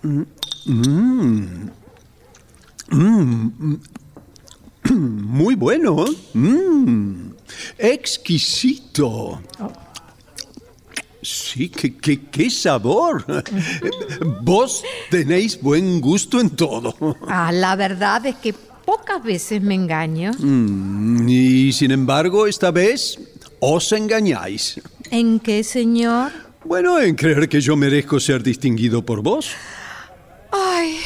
Mm, 0.02 0.22
mm, 0.66 1.70
mm, 2.90 3.76
Muy 4.90 5.54
bueno. 5.54 6.04
Mm, 6.34 7.30
exquisito. 7.78 9.40
Sí, 11.22 11.68
qué, 11.68 11.96
qué, 11.96 12.22
qué 12.30 12.50
sabor. 12.50 13.24
Vos 14.42 14.82
tenéis 15.10 15.60
buen 15.60 16.00
gusto 16.00 16.40
en 16.40 16.50
todo. 16.50 16.94
Ah, 17.28 17.52
la 17.52 17.76
verdad 17.76 18.24
es 18.26 18.36
que 18.36 18.52
pocas 18.52 19.22
veces 19.22 19.62
me 19.62 19.74
engaño. 19.74 20.32
Mm, 20.38 21.28
y 21.28 21.72
sin 21.72 21.90
embargo, 21.90 22.46
esta 22.46 22.70
vez 22.70 23.18
os 23.60 23.92
engañáis. 23.92 24.80
¿En 25.10 25.38
qué, 25.40 25.62
señor? 25.62 26.32
Bueno, 26.64 27.00
en 27.00 27.14
creer 27.14 27.48
que 27.48 27.60
yo 27.60 27.76
merezco 27.76 28.18
ser 28.18 28.42
distinguido 28.42 29.04
por 29.04 29.22
vos. 29.22 29.50
Ay, 30.50 30.96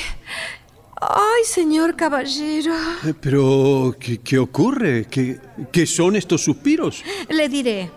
ay, 1.01 1.45
señor 1.45 1.97
caballero. 1.97 2.75
Pero, 3.21 3.95
¿qué, 3.99 4.19
qué 4.19 4.39
ocurre? 4.39 5.07
¿Qué, 5.11 5.41
¿Qué 5.73 5.87
son 5.87 6.17
estos 6.17 6.43
suspiros? 6.43 7.03
Le 7.29 7.49
diré, 7.49 7.91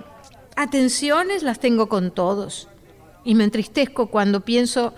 atenciones 0.56 1.44
las 1.44 1.60
tengo 1.60 1.88
con 1.88 2.12
todos. 2.12 2.68
Y 3.24 3.36
me 3.36 3.44
entristezco 3.44 4.08
cuando 4.08 4.42
pienso 4.42 4.94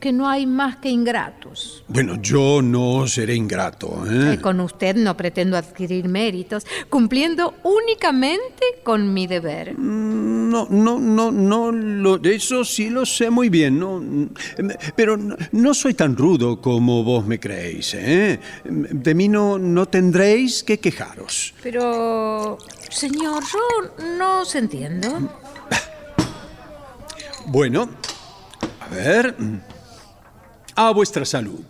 que 0.00 0.12
no 0.12 0.28
hay 0.28 0.46
más 0.46 0.76
que 0.76 0.88
ingratos. 0.90 1.84
Bueno, 1.88 2.16
yo 2.20 2.62
no 2.62 3.06
seré 3.06 3.34
ingrato. 3.34 4.04
¿eh? 4.06 4.36
Que 4.36 4.40
con 4.40 4.60
usted 4.60 4.96
no 4.96 5.16
pretendo 5.16 5.56
adquirir 5.56 6.08
méritos, 6.08 6.66
cumpliendo 6.88 7.54
únicamente 7.64 8.62
con 8.82 9.12
mi 9.12 9.26
deber. 9.26 9.78
No, 9.78 10.66
no, 10.70 10.98
no, 10.98 11.30
no, 11.32 11.72
lo, 11.72 12.22
eso 12.22 12.64
sí 12.64 12.90
lo 12.90 13.04
sé 13.04 13.30
muy 13.30 13.48
bien, 13.48 13.78
no, 13.78 14.02
pero 14.96 15.16
no, 15.16 15.36
no 15.52 15.74
soy 15.74 15.94
tan 15.94 16.16
rudo 16.16 16.60
como 16.60 17.02
vos 17.02 17.26
me 17.26 17.38
creéis, 17.40 17.94
¿eh? 17.94 18.40
De 18.64 19.14
mí 19.14 19.28
no, 19.28 19.58
no 19.58 19.86
tendréis 19.86 20.62
que 20.62 20.78
quejaros. 20.78 21.54
Pero, 21.62 22.58
señor, 22.88 23.42
yo 23.44 24.06
no 24.18 24.42
os 24.42 24.54
entiendo. 24.54 25.28
Bueno, 27.46 27.88
a 28.80 28.94
ver, 28.94 29.34
a 30.86 30.92
vuestra 30.92 31.24
salud. 31.24 31.60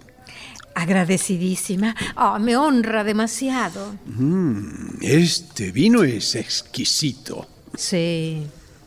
Agradecidísima. 0.74 1.94
Ah, 2.14 2.38
me 2.38 2.56
honra 2.56 3.02
demasiado. 3.04 3.94
Mm, 4.06 4.98
este 5.00 5.72
vino 5.72 6.04
es 6.04 6.34
exquisito. 6.36 7.46
Sí, 7.74 8.42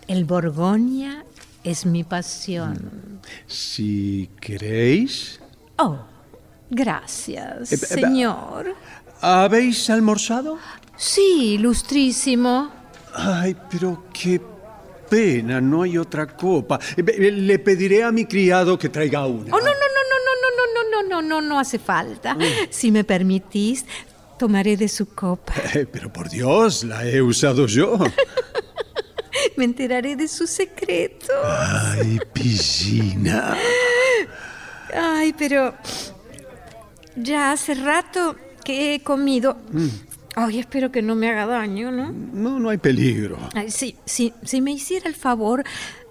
el 0.08 0.26
Borgoña 0.26 1.26
es 1.64 1.86
mi 1.86 2.04
pasión. 2.04 3.20
Si 3.48 4.30
queréis, 4.40 5.40
Oh, 5.78 5.98
gracias, 6.70 7.72
Eh, 7.72 7.76
eh, 7.76 7.78
señor. 7.78 8.76
¿habéis 9.22 9.90
almorzado? 9.90 10.58
Sí, 10.96 11.56
ilustrísimo. 11.56 12.72
Ay, 13.16 13.56
pero 13.70 14.06
qué 14.14 14.40
pena, 15.10 15.60
no 15.60 15.82
hay 15.82 15.98
otra 15.98 16.26
copa. 16.28 16.80
Eh, 16.96 17.04
Le 17.32 17.60
pediré 17.60 18.04
a 18.04 18.12
mi 18.12 18.26
criado 18.26 18.78
que 18.80 18.90
traiga 18.90 19.26
una. 19.26 19.54
Oh, 19.54 19.60
no, 19.60 19.66
no, 19.66 19.72
no, 21.12 21.22
no, 21.22 21.42
no, 21.42 21.60
hace 21.60 21.78
falta. 21.78 22.38
Si 22.70 22.90
me 22.92 23.04
permitís, 23.04 23.86
tomaré 24.40 24.78
de 24.78 24.88
su 24.88 25.06
copa. 25.14 25.54
Eh, 25.76 25.86
Pero 25.92 26.12
por 26.12 26.30
Dios, 26.30 26.84
la 26.86 27.06
he 27.06 27.22
usado 27.22 27.68
yo. 27.68 27.98
Me 29.58 29.66
enteraré 29.66 30.16
de 30.16 30.28
su 30.28 30.48
secreto. 30.48 31.34
Ay, 31.46 32.20
piscina. 32.34 33.56
Ay, 34.94 35.34
pero 35.38 35.74
ya 37.16 37.52
hace 37.52 37.74
rato 37.76 38.36
que 38.64 38.94
he 38.96 39.00
comido. 39.04 39.58
Ay, 40.36 40.60
espero 40.60 40.92
que 40.92 41.02
no 41.02 41.16
me 41.16 41.30
haga 41.30 41.46
daño, 41.46 41.92
¿no? 41.92 42.12
No, 42.12 42.60
no 42.60 42.70
hay 42.70 42.78
peligro. 42.78 43.38
Ay, 43.54 43.72
sí, 43.72 43.96
sí, 44.06 44.34
si 44.44 44.62
me 44.62 44.72
hiciera 44.72 45.08
el 45.10 45.16
favor 45.16 45.64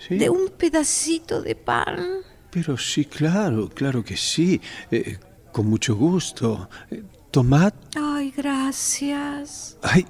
Sí. 0.06 0.16
de 0.16 0.28
un 0.30 0.48
pedacito 0.48 1.40
de 1.42 1.54
pan. 1.54 2.06
Pero 2.50 2.76
sí, 2.76 3.04
claro, 3.04 3.68
claro 3.68 4.04
que 4.04 4.16
sí. 4.16 4.60
Eh, 4.90 5.18
con 5.52 5.66
mucho 5.68 5.94
gusto. 5.96 6.68
Eh, 6.90 7.02
tomad. 7.30 7.72
Ay, 7.96 8.32
gracias. 8.36 9.76
Ay, 9.82 10.04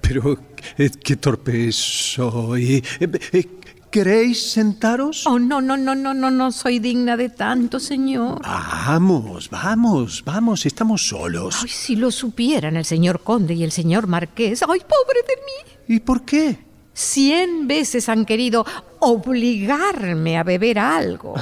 pero 0.00 0.38
eh, 0.78 0.90
qué 1.02 1.16
torpe 1.16 1.70
soy. 1.72 2.82
Eh, 3.00 3.10
eh, 3.32 3.48
¿Queréis 3.90 4.50
sentaros? 4.50 5.26
Oh, 5.26 5.38
no, 5.38 5.60
no, 5.60 5.76
no, 5.76 5.94
no, 5.94 6.12
no, 6.12 6.30
no 6.30 6.52
soy 6.52 6.80
digna 6.80 7.16
de 7.16 7.30
tanto, 7.30 7.80
señor. 7.80 8.42
Vamos, 8.42 9.48
vamos, 9.48 10.22
vamos, 10.24 10.66
estamos 10.66 11.06
solos. 11.06 11.60
Ay, 11.62 11.68
si 11.68 11.96
lo 11.96 12.10
supieran 12.10 12.76
el 12.76 12.84
señor 12.84 13.20
conde 13.20 13.54
y 13.54 13.64
el 13.64 13.72
señor 13.72 14.06
marqués. 14.06 14.62
Ay, 14.62 14.80
pobre 14.80 15.20
de 15.26 15.36
mí. 15.36 15.96
¿Y 15.96 16.00
por 16.00 16.24
qué? 16.24 16.65
Cien 16.96 17.68
veces 17.68 18.08
han 18.08 18.24
querido 18.24 18.64
obligarme 19.00 20.38
a 20.38 20.42
beber 20.44 20.78
algo 20.78 21.34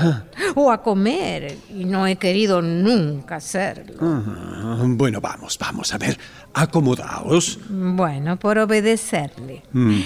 o 0.57 0.73
a 0.73 0.83
comer 0.83 1.57
y 1.73 1.85
no 1.85 2.09
he 2.09 2.17
querido 2.17 2.61
nunca 2.61 3.37
hacerlo. 3.37 3.95
Ah, 4.01 4.83
bueno, 4.85 5.21
vamos, 5.21 5.57
vamos, 5.57 5.95
a 5.95 5.99
ver, 5.99 6.19
acomodaos. 6.55 7.61
Bueno, 7.69 8.37
por 8.37 8.59
obedecerle. 8.59 9.63
Mm. 9.71 10.01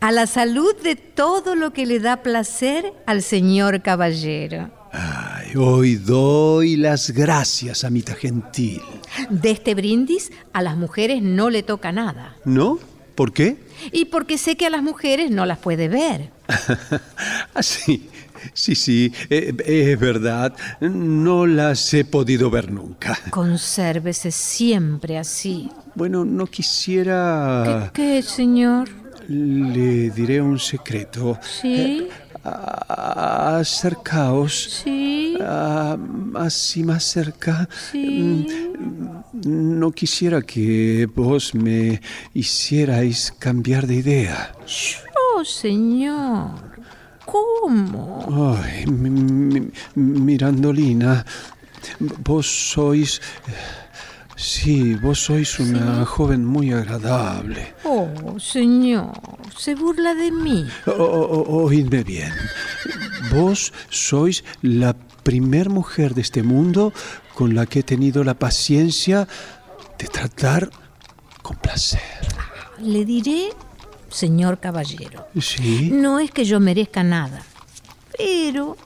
A 0.00 0.10
la 0.10 0.26
salud 0.26 0.74
de 0.82 0.96
todo 0.96 1.54
lo 1.54 1.72
que 1.72 1.86
le 1.86 2.00
da 2.00 2.24
placer 2.24 2.92
al 3.06 3.22
señor 3.22 3.82
caballero. 3.82 4.70
Ay, 4.90 5.54
hoy 5.54 5.94
doy 5.94 6.74
las 6.74 7.12
gracias, 7.12 7.84
amita 7.84 8.16
gentil. 8.16 8.82
De 9.28 9.52
este 9.52 9.76
brindis 9.76 10.32
a 10.52 10.62
las 10.62 10.76
mujeres 10.76 11.22
no 11.22 11.48
le 11.48 11.62
toca 11.62 11.92
nada. 11.92 12.34
¿No? 12.44 12.80
¿Por 13.14 13.32
qué? 13.32 13.69
Y 13.92 14.06
porque 14.06 14.38
sé 14.38 14.56
que 14.56 14.66
a 14.66 14.70
las 14.70 14.82
mujeres 14.82 15.30
no 15.30 15.46
las 15.46 15.58
puede 15.58 15.88
ver. 15.88 16.30
Así. 17.54 18.08
Sí, 18.54 18.74
sí, 18.74 19.12
eh, 19.28 19.54
es 19.66 20.00
verdad. 20.00 20.54
No 20.80 21.46
las 21.46 21.92
he 21.94 22.04
podido 22.04 22.50
ver 22.50 22.70
nunca. 22.70 23.18
Consérvese 23.30 24.30
siempre 24.30 25.18
así. 25.18 25.70
Bueno, 25.94 26.24
no 26.24 26.46
quisiera... 26.46 27.90
¿Qué, 27.92 28.22
señor? 28.22 28.88
Le 29.28 30.10
diré 30.10 30.40
un 30.40 30.58
secreto. 30.58 31.38
¿Sí? 31.42 32.08
A- 32.44 33.58
Acercaos. 33.58 34.82
Sí. 34.84 35.36
Ah, 35.40 35.96
así 36.36 36.82
más 36.82 37.04
cerca. 37.04 37.68
Sí. 37.92 38.46
Mm, 38.78 39.78
No 39.78 39.92
quisiera 39.92 40.42
que 40.42 41.06
vos 41.14 41.54
me 41.54 42.00
hicierais 42.34 43.32
cambiar 43.38 43.86
de 43.86 43.94
idea. 43.96 44.52
Oh, 45.36 45.44
señor. 45.44 46.50
¿Cómo? 47.24 48.54
Ay, 48.58 48.86
mi- 48.86 49.08
mi- 49.10 49.70
Mirandolina, 49.94 51.24
vos 52.24 52.46
sois... 52.72 53.20
Sí, 54.42 54.94
vos 54.94 55.20
sois 55.24 55.58
una 55.60 56.06
joven 56.06 56.46
muy 56.46 56.72
agradable. 56.72 57.74
Oh, 57.84 58.08
señor. 58.40 59.12
Se 59.54 59.74
burla 59.74 60.14
de 60.14 60.30
mí. 60.32 60.66
O- 60.86 60.92
o- 60.92 61.64
oídme 61.64 62.02
bien. 62.02 62.32
Vos 63.30 63.70
sois 63.90 64.42
la 64.62 64.94
primer 65.22 65.68
mujer 65.68 66.14
de 66.14 66.22
este 66.22 66.42
mundo 66.42 66.94
con 67.34 67.54
la 67.54 67.66
que 67.66 67.80
he 67.80 67.82
tenido 67.82 68.24
la 68.24 68.32
paciencia 68.32 69.28
de 69.98 70.06
tratar 70.06 70.70
con 71.42 71.56
placer. 71.58 72.00
Le 72.80 73.04
diré, 73.04 73.50
señor 74.08 74.58
caballero. 74.58 75.26
Sí. 75.38 75.90
No 75.92 76.18
es 76.18 76.30
que 76.30 76.46
yo 76.46 76.60
merezca 76.60 77.02
nada, 77.04 77.42
pero 78.16 78.78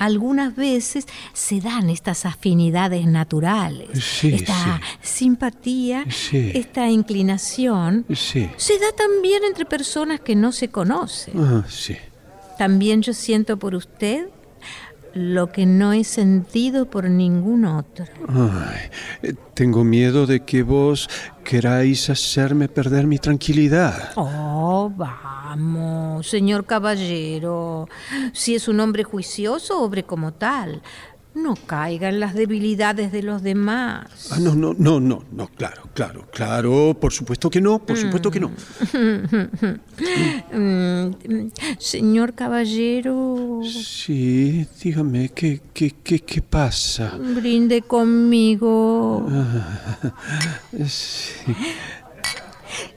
algunas 0.00 0.56
veces 0.56 1.06
se 1.34 1.60
dan 1.60 1.90
estas 1.90 2.24
afinidades 2.26 3.06
naturales, 3.06 3.90
Sí, 4.02 4.32
esta 4.34 4.80
simpatía, 5.02 6.04
Sí. 6.10 6.50
esta 6.54 6.88
inclinación. 6.88 8.06
Se 8.08 8.48
da 8.78 8.92
también 8.96 9.44
entre 9.44 9.66
personas 9.66 10.18
que 10.20 10.34
no 10.34 10.52
se 10.52 10.68
conocen. 10.68 11.34
Ah. 11.38 11.64
También 12.58 13.02
yo 13.02 13.12
siento 13.14 13.58
por 13.58 13.74
usted 13.74 14.28
lo 15.14 15.50
que 15.50 15.66
no 15.66 15.92
he 15.92 16.04
sentido 16.04 16.88
por 16.88 17.08
ningún 17.08 17.64
otro. 17.64 18.04
Ay, 18.28 19.34
tengo 19.54 19.84
miedo 19.84 20.26
de 20.26 20.40
que 20.40 20.62
vos 20.62 21.08
queráis 21.44 22.10
hacerme 22.10 22.68
perder 22.68 23.06
mi 23.06 23.18
tranquilidad. 23.18 24.12
Oh, 24.16 24.92
vamos, 24.94 26.26
señor 26.26 26.64
caballero. 26.64 27.88
Si 28.32 28.54
es 28.54 28.68
un 28.68 28.80
hombre 28.80 29.04
juicioso, 29.04 29.82
obre 29.82 30.04
como 30.04 30.32
tal. 30.32 30.82
No 31.32 31.54
caiga 31.54 32.08
en 32.08 32.18
las 32.18 32.34
debilidades 32.34 33.12
de 33.12 33.22
los 33.22 33.42
demás. 33.42 34.28
Ah, 34.32 34.38
no, 34.40 34.54
no, 34.56 34.74
no, 34.76 34.98
no, 34.98 35.22
no, 35.30 35.46
claro, 35.48 35.82
claro, 35.94 36.26
claro, 36.32 36.96
por 37.00 37.12
supuesto 37.12 37.48
que 37.48 37.60
no, 37.60 37.78
por 37.78 37.96
supuesto 37.96 38.30
que 38.30 38.40
no. 38.40 38.50
Mm, 40.52 41.50
Señor 41.78 42.34
caballero, 42.34 43.60
Sí, 43.64 44.66
dígame, 44.82 45.28
¿qué, 45.28 45.60
qué, 45.72 45.94
qué, 46.02 46.18
qué 46.20 46.42
pasa? 46.42 47.16
brinde 47.18 47.82
conmigo. 47.82 49.26
Ah, 49.30 50.12
sí. 50.88 51.54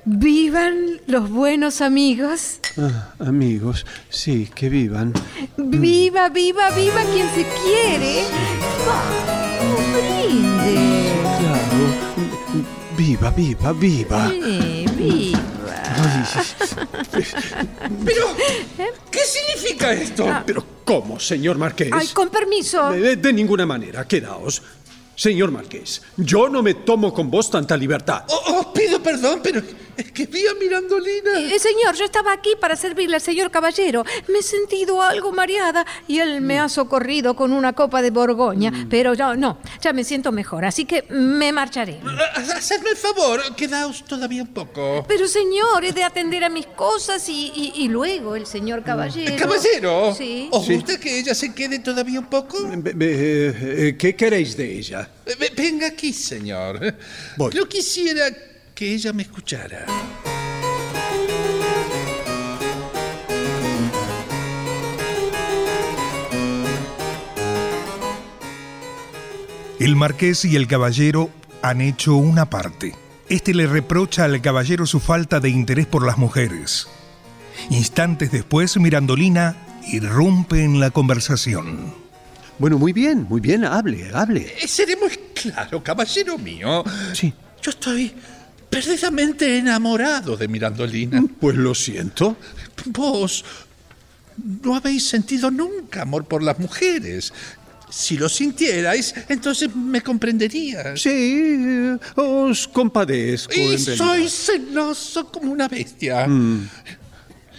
Vivan 0.06 1.02
los 1.08 1.30
buenos 1.30 1.82
amigos. 1.82 2.60
Ah, 2.78 3.14
amigos, 3.20 3.86
sí, 4.10 4.50
que 4.54 4.70
vivan. 4.70 5.14
Viva, 5.58 6.30
viva, 6.30 6.70
viva 6.72 7.02
quien 7.14 7.30
se 7.30 7.46
quiere. 7.64 8.24
Vamos, 8.86 9.80
brinde. 9.94 11.12
Claro, 11.40 12.66
viva, 12.98 13.30
viva, 13.32 13.74
viva. 13.74 14.32
Eh, 14.34 14.86
viva. 14.98 15.40
Pero, 18.06 18.26
¿qué 19.12 19.20
significa 19.20 19.94
esto? 19.94 20.28
Pero, 20.46 20.66
¿cómo, 20.84 21.20
señor 21.20 21.58
Marqués? 21.58 21.90
Ay, 21.92 22.08
con 22.08 22.30
permiso. 22.30 22.92
De, 22.92 23.16
de 23.16 23.34
ninguna 23.34 23.66
manera, 23.66 24.08
quedaos. 24.08 24.62
Señor 25.16 25.52
Marqués, 25.52 26.02
yo 26.18 26.50
no 26.50 26.64
me 26.64 26.74
tomo 26.74 27.14
con 27.14 27.30
vos 27.30 27.50
tanta 27.50 27.78
libertad. 27.78 28.24
Oh, 28.30 28.42
oh, 28.48 28.74
pido 28.74 29.02
perdón, 29.02 29.42
pero 29.44 29.62
es 29.98 30.12
que 30.12 30.26
vi 30.26 30.46
a 30.48 30.54
Mirandolina. 30.56 31.40
Eh, 31.40 31.60
señor, 31.60 31.96
yo 31.96 32.06
estaba 32.06 32.32
aquí 32.34 32.52
para 32.60 32.76
servirle 32.76 33.16
al 33.16 33.22
señor 33.22 33.52
caballero. 33.52 34.04
Me 34.28 34.40
he 34.40 34.44
sentido 34.44 35.02
algo 35.02 35.32
mareada 35.32 35.86
y 36.08 36.20
él 36.20 36.42
me 36.42 36.60
ha 36.60 36.70
socorrido 36.70 37.36
con 37.36 37.52
una 37.54 37.74
copa 37.74 38.02
de 38.02 38.12
Borgoña. 38.12 38.72
Pero 38.90 39.14
ya 39.14 39.36
no, 39.36 39.58
ya 39.82 39.94
me 39.94 40.04
siento 40.04 40.32
mejor, 40.32 40.66
así 40.66 40.86
que 40.86 41.04
me 41.10 41.52
marcharé. 41.52 42.00
Ha- 42.04 42.42
Hacedme 42.58 42.92
el 42.92 42.98
favor, 42.98 43.42
quedaos 43.56 44.04
todavía 44.06 44.42
un 44.44 44.54
poco. 44.54 45.06
Pero 45.08 45.28
señor, 45.28 45.84
he 45.84 45.92
de 45.92 46.04
atender 46.04 46.44
a 46.44 46.50
mis 46.50 46.66
cosas 46.68 47.28
y, 47.30 47.52
y- 47.56 47.74
y 47.84 47.88
luego 47.90 48.36
el 48.36 48.46
señor 48.46 48.84
caballero. 48.84 49.36
¿Caballero? 49.38 50.14
Sí. 50.18 50.48
¿Os 50.52 50.70
gusta 50.70 51.00
que 51.00 51.20
ella 51.20 51.34
se 51.36 51.54
quede 51.54 51.80
todavía 51.80 52.20
un 52.20 52.28
poco? 52.28 52.58
Eh, 53.00 53.96
¿Qué 53.98 54.16
queréis 54.16 54.56
de 54.58 54.78
ella? 54.78 55.10
Eh, 55.26 55.36
ve- 55.40 55.52
Venga 55.56 55.88
aquí, 55.88 56.14
señor. 56.14 56.80
Voy. 57.38 57.52
Yo 57.54 57.68
quisiera 57.68 58.26
que 58.74 58.94
ella 58.94 59.14
me 59.14 59.24
escuchara. 59.24 59.86
El 69.80 69.96
marqués 69.96 70.46
y 70.46 70.56
el 70.56 70.68
caballero 70.68 71.30
han 71.62 71.82
hecho 71.82 72.16
una 72.16 72.50
parte. 72.50 72.96
Este 73.30 73.54
le 73.54 73.68
reprocha 73.68 74.24
al 74.24 74.42
caballero 74.42 74.86
su 74.86 75.00
falta 75.00 75.40
de 75.40 75.50
interés 75.50 75.88
por 75.88 76.06
las 76.06 76.18
mujeres. 76.18 76.88
Instantes 77.70 78.32
después, 78.32 78.78
Mirandolina 78.78 79.56
irrumpe 79.92 80.64
en 80.64 80.80
la 80.80 80.92
conversación. 80.92 81.94
Bueno, 82.60 82.78
muy 82.78 82.94
bien, 82.94 83.26
muy 83.28 83.42
bien, 83.42 83.66
hable, 83.66 84.10
hable. 84.14 84.54
Eh, 84.62 84.68
Seré 84.68 84.96
muy 84.96 85.10
claro, 85.34 85.84
caballero 85.84 86.38
mío. 86.38 86.84
Sí. 87.14 87.34
Yo 87.62 87.72
estoy 87.72 88.14
perdidamente 88.74 89.58
enamorado 89.58 90.36
de 90.36 90.48
Mirandolina. 90.48 91.24
Pues 91.40 91.56
lo 91.56 91.76
siento. 91.76 92.38
Vos 92.86 93.44
no 94.64 94.76
habéis 94.76 95.08
sentido 95.08 95.52
nunca 95.52 96.02
amor 96.02 96.26
por 96.26 96.44
las 96.44 96.60
mujeres. 96.60 97.34
Si 97.90 98.18
lo 98.18 98.28
sintierais, 98.28 99.14
entonces 99.30 99.76
me 99.76 100.02
comprenderías. 100.02 101.00
Sí, 101.00 101.96
os 102.16 102.68
compadezco. 102.68 103.54
Y 103.54 103.74
en 103.74 103.80
soy 103.80 104.28
celoso 104.28 105.30
como 105.30 105.52
una 105.52 105.68
bestia. 105.68 106.28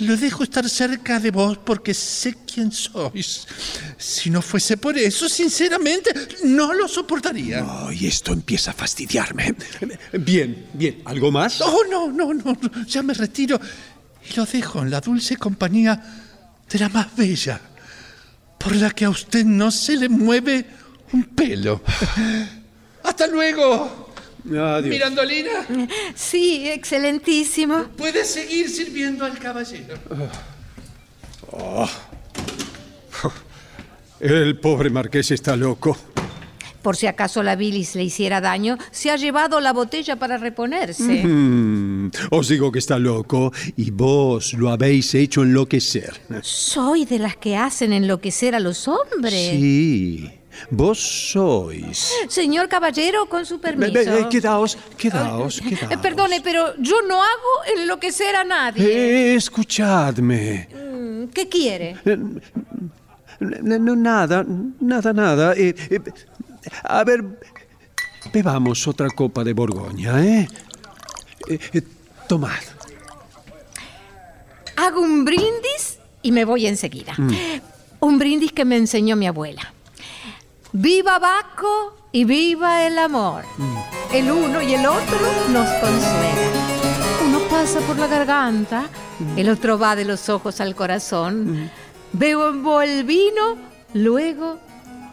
Lo 0.01 0.17
dejo 0.17 0.43
estar 0.43 0.69
cerca 0.69 1.21
de 1.21 1.31
vos 1.31 1.59
porque 1.59 1.95
sé 1.95 2.37
quién 2.53 2.73
sois. 2.73 3.47
Si 3.97 4.29
no 4.29 4.43
fuese 4.43 4.77
por 4.77 4.99
eso, 4.99 5.29
sinceramente, 5.29 6.11
no 6.45 6.73
lo 6.73 6.89
soportaría. 6.89 7.65
Ay, 7.87 8.07
esto 8.07 8.33
empieza 8.33 8.73
a 8.73 8.75
fastidiarme. 8.75 9.55
Bien, 10.13 10.67
bien. 10.73 11.03
¿Algo 11.05 11.31
más? 11.31 11.61
Oh, 11.61 11.83
no, 11.89 12.11
no, 12.11 12.35
no, 12.35 12.53
no, 12.61 12.87
ya 12.87 13.03
me 13.03 13.15
retiro 13.15 13.61
y 14.29 14.35
lo 14.35 14.45
dejo 14.47 14.83
en 14.83 14.91
la 14.91 15.01
dulce 15.01 15.37
compañía 15.37 16.01
de 16.69 16.79
la 16.79 16.89
más 16.89 17.15
bella, 17.15 17.61
por 18.59 18.75
la 18.75 18.91
que 18.91 19.05
a 19.05 19.11
usted 19.11 19.45
no 19.45 19.71
se 19.71 19.97
le 19.97 20.09
mueve 20.09 20.67
un 21.13 21.25
pelo. 21.25 21.83
¡Hasta 23.03 23.27
luego! 23.27 24.14
Adiós. 24.47 24.85
Mirandolina, 24.91 25.67
Sí, 26.15 26.69
excelentísimo. 26.69 27.85
puedes 27.97 28.29
seguir 28.29 28.69
sirviendo 28.69 29.25
al 29.25 29.39
caballero. 29.39 29.95
El 34.21 34.59
pobre 34.59 34.91
marqués 34.91 35.31
está 35.31 35.57
loco. 35.57 35.97
Por 36.83 36.97
si 36.97 37.07
acaso 37.07 37.43
la 37.43 37.57
bilis 37.57 37.95
le 37.95 38.05
hiciera 38.05 38.43
daño, 38.43 38.77
se 38.91 39.11
ha 39.11 39.17
llevado 39.17 39.59
la 39.61 39.73
botella 39.73 40.17
para 40.17 40.37
reponerse. 40.37 41.25
Mm, 41.25 42.11
os 42.31 42.49
digo 42.49 42.71
que 42.71 42.79
está 42.79 42.99
loco 42.99 43.51
y 43.77 43.91
vos 43.91 44.53
lo 44.53 44.69
habéis 44.69 45.15
hecho 45.15 45.43
enloquecer. 45.43 46.13
Soy 46.43 47.07
de 47.07 47.19
las 47.21 47.37
que 47.37 47.57
hacen 47.57 47.95
enloquecer 47.95 48.55
a 48.55 48.61
los 48.61 48.87
hombres. 48.87 49.33
Sí, 49.53 50.31
vos 50.71 50.99
sois. 51.33 52.11
Señor 52.29 52.69
caballero, 52.69 53.27
con 53.29 53.45
su 53.47 53.61
permiso. 53.61 53.99
eh, 53.99 54.27
quedaos, 54.31 54.79
quedaos, 54.97 55.59
Eh, 55.61 55.65
quedaos. 55.77 55.97
perdone, 56.03 56.41
pero 56.41 56.75
yo 56.79 57.03
no 57.03 57.23
hago 57.23 57.53
enloquecer 57.77 58.35
a 58.37 58.45
nadie. 58.45 58.85
Eh, 58.87 59.35
escuchadme. 59.35 60.69
Mm, 60.73 61.25
¿Qué 61.33 61.49
quiere? 61.49 61.97
N- 62.05 62.41
No, 63.41 63.97
nada, 63.97 64.45
nada, 64.81 65.13
nada. 65.13 65.53
Eh, 65.55 65.75
eh, 65.91 66.01
a 66.85 67.03
ver, 67.05 67.25
bebamos 68.33 68.87
otra 68.89 69.09
copa 69.11 69.43
de 69.45 69.53
Borgoña, 69.53 70.25
¿eh? 70.25 70.49
Eh, 71.49 71.59
eh, 71.75 71.83
tomad. 72.29 72.53
Hago 74.77 75.01
un 75.01 75.25
brindis 75.25 75.99
y 76.23 76.33
me 76.33 76.45
voy 76.45 76.67
enseguida. 76.67 77.13
Mm. 77.19 77.33
un 78.01 78.19
brindis 78.19 78.53
que 78.53 78.65
me 78.65 78.77
enseñó 78.77 79.17
mi 79.17 79.27
abuela. 79.27 79.74
Viva 80.77 81.21
Baco 81.21 81.95
y 82.11 82.25
viva 82.25 82.85
el 82.85 82.99
amor. 82.99 83.45
El 84.13 84.29
uno 84.29 84.61
y 84.61 84.75
el 84.75 84.85
otro 84.85 85.19
nos 85.53 85.69
consuelan. 85.75 86.53
Uno 87.29 87.39
pasa 87.49 87.79
por 87.87 87.97
la 87.97 88.09
garganta, 88.09 88.89
el 89.37 89.51
otro 89.51 89.79
va 89.79 89.95
de 89.95 90.05
los 90.05 90.29
ojos 90.29 90.61
al 90.61 90.75
corazón. 90.75 91.71
Bebo 92.13 92.83
el 92.83 93.05
vino, 93.05 93.57
luego 93.93 94.59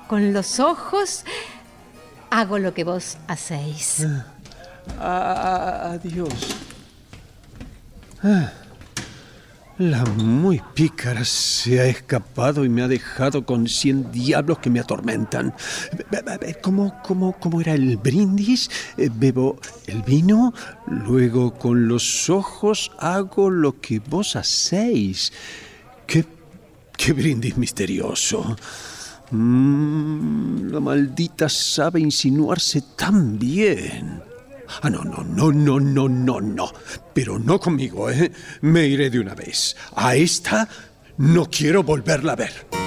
con 0.07 0.33
los 0.33 0.59
ojos 0.59 1.25
hago 2.31 2.57
lo 2.57 2.73
que 2.73 2.83
vos 2.83 3.17
hacéis. 3.27 4.03
Ah, 4.99 5.91
adiós. 5.91 6.55
Ah, 8.23 8.51
la 9.81 10.05
muy 10.05 10.61
pícara 10.75 11.25
se 11.25 11.79
ha 11.79 11.85
escapado 11.85 12.63
y 12.63 12.69
me 12.69 12.83
ha 12.83 12.87
dejado 12.87 13.45
con 13.45 13.67
cien 13.67 14.11
diablos 14.11 14.59
que 14.59 14.69
me 14.69 14.79
atormentan. 14.79 15.53
¿Cómo, 16.61 17.01
cómo, 17.03 17.33
cómo 17.39 17.61
era 17.61 17.73
el 17.73 17.97
brindis? 17.97 18.69
Eh, 18.97 19.09
Bebo 19.11 19.59
el 19.87 20.03
vino, 20.03 20.53
luego 20.85 21.55
con 21.55 21.87
los 21.87 22.29
ojos 22.29 22.91
hago 22.99 23.49
lo 23.49 23.81
que 23.81 23.99
vos 23.99 24.35
hacéis. 24.35 25.33
¿Qué, 26.05 26.25
qué 26.95 27.13
brindis 27.13 27.57
misterioso? 27.57 28.55
Mm, 29.31 30.71
la 30.71 30.79
maldita 30.79 31.49
sabe 31.49 32.01
insinuarse 32.01 32.83
tan 32.95 33.39
bien. 33.39 34.30
Ah, 34.81 34.89
no, 34.89 35.03
no, 35.03 35.23
no, 35.23 35.51
no, 35.51 35.79
no, 35.79 36.09
no, 36.09 36.41
no. 36.41 36.71
Pero 37.13 37.39
no 37.39 37.59
conmigo, 37.59 38.09
¿eh? 38.09 38.31
Me 38.61 38.87
iré 38.87 39.09
de 39.09 39.19
una 39.19 39.35
vez. 39.35 39.75
A 39.95 40.15
esta 40.15 40.67
no 41.17 41.49
quiero 41.49 41.83
volverla 41.83 42.33
a 42.33 42.35
ver. 42.35 42.81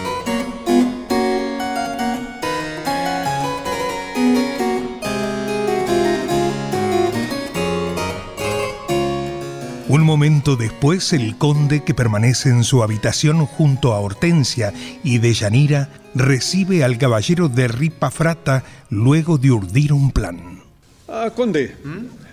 Un 9.95 10.03
momento 10.03 10.57
después, 10.57 11.13
el 11.13 11.39
conde, 11.39 11.85
que 11.85 11.95
permanece 11.95 12.49
en 12.49 12.65
su 12.65 12.83
habitación 12.83 13.47
junto 13.47 13.93
a 13.93 14.01
Hortensia 14.01 14.73
y 15.05 15.19
Deyanira, 15.19 15.89
recibe 16.17 16.83
al 16.83 16.99
caballero 16.99 17.49
de 17.49 17.69
Ripafrata 17.69 18.65
luego 18.91 19.39
de 19.39 19.53
urdir 19.53 19.93
un 19.93 20.11
plan. 20.11 20.54
Ah, 21.17 21.31
conde, 21.31 21.77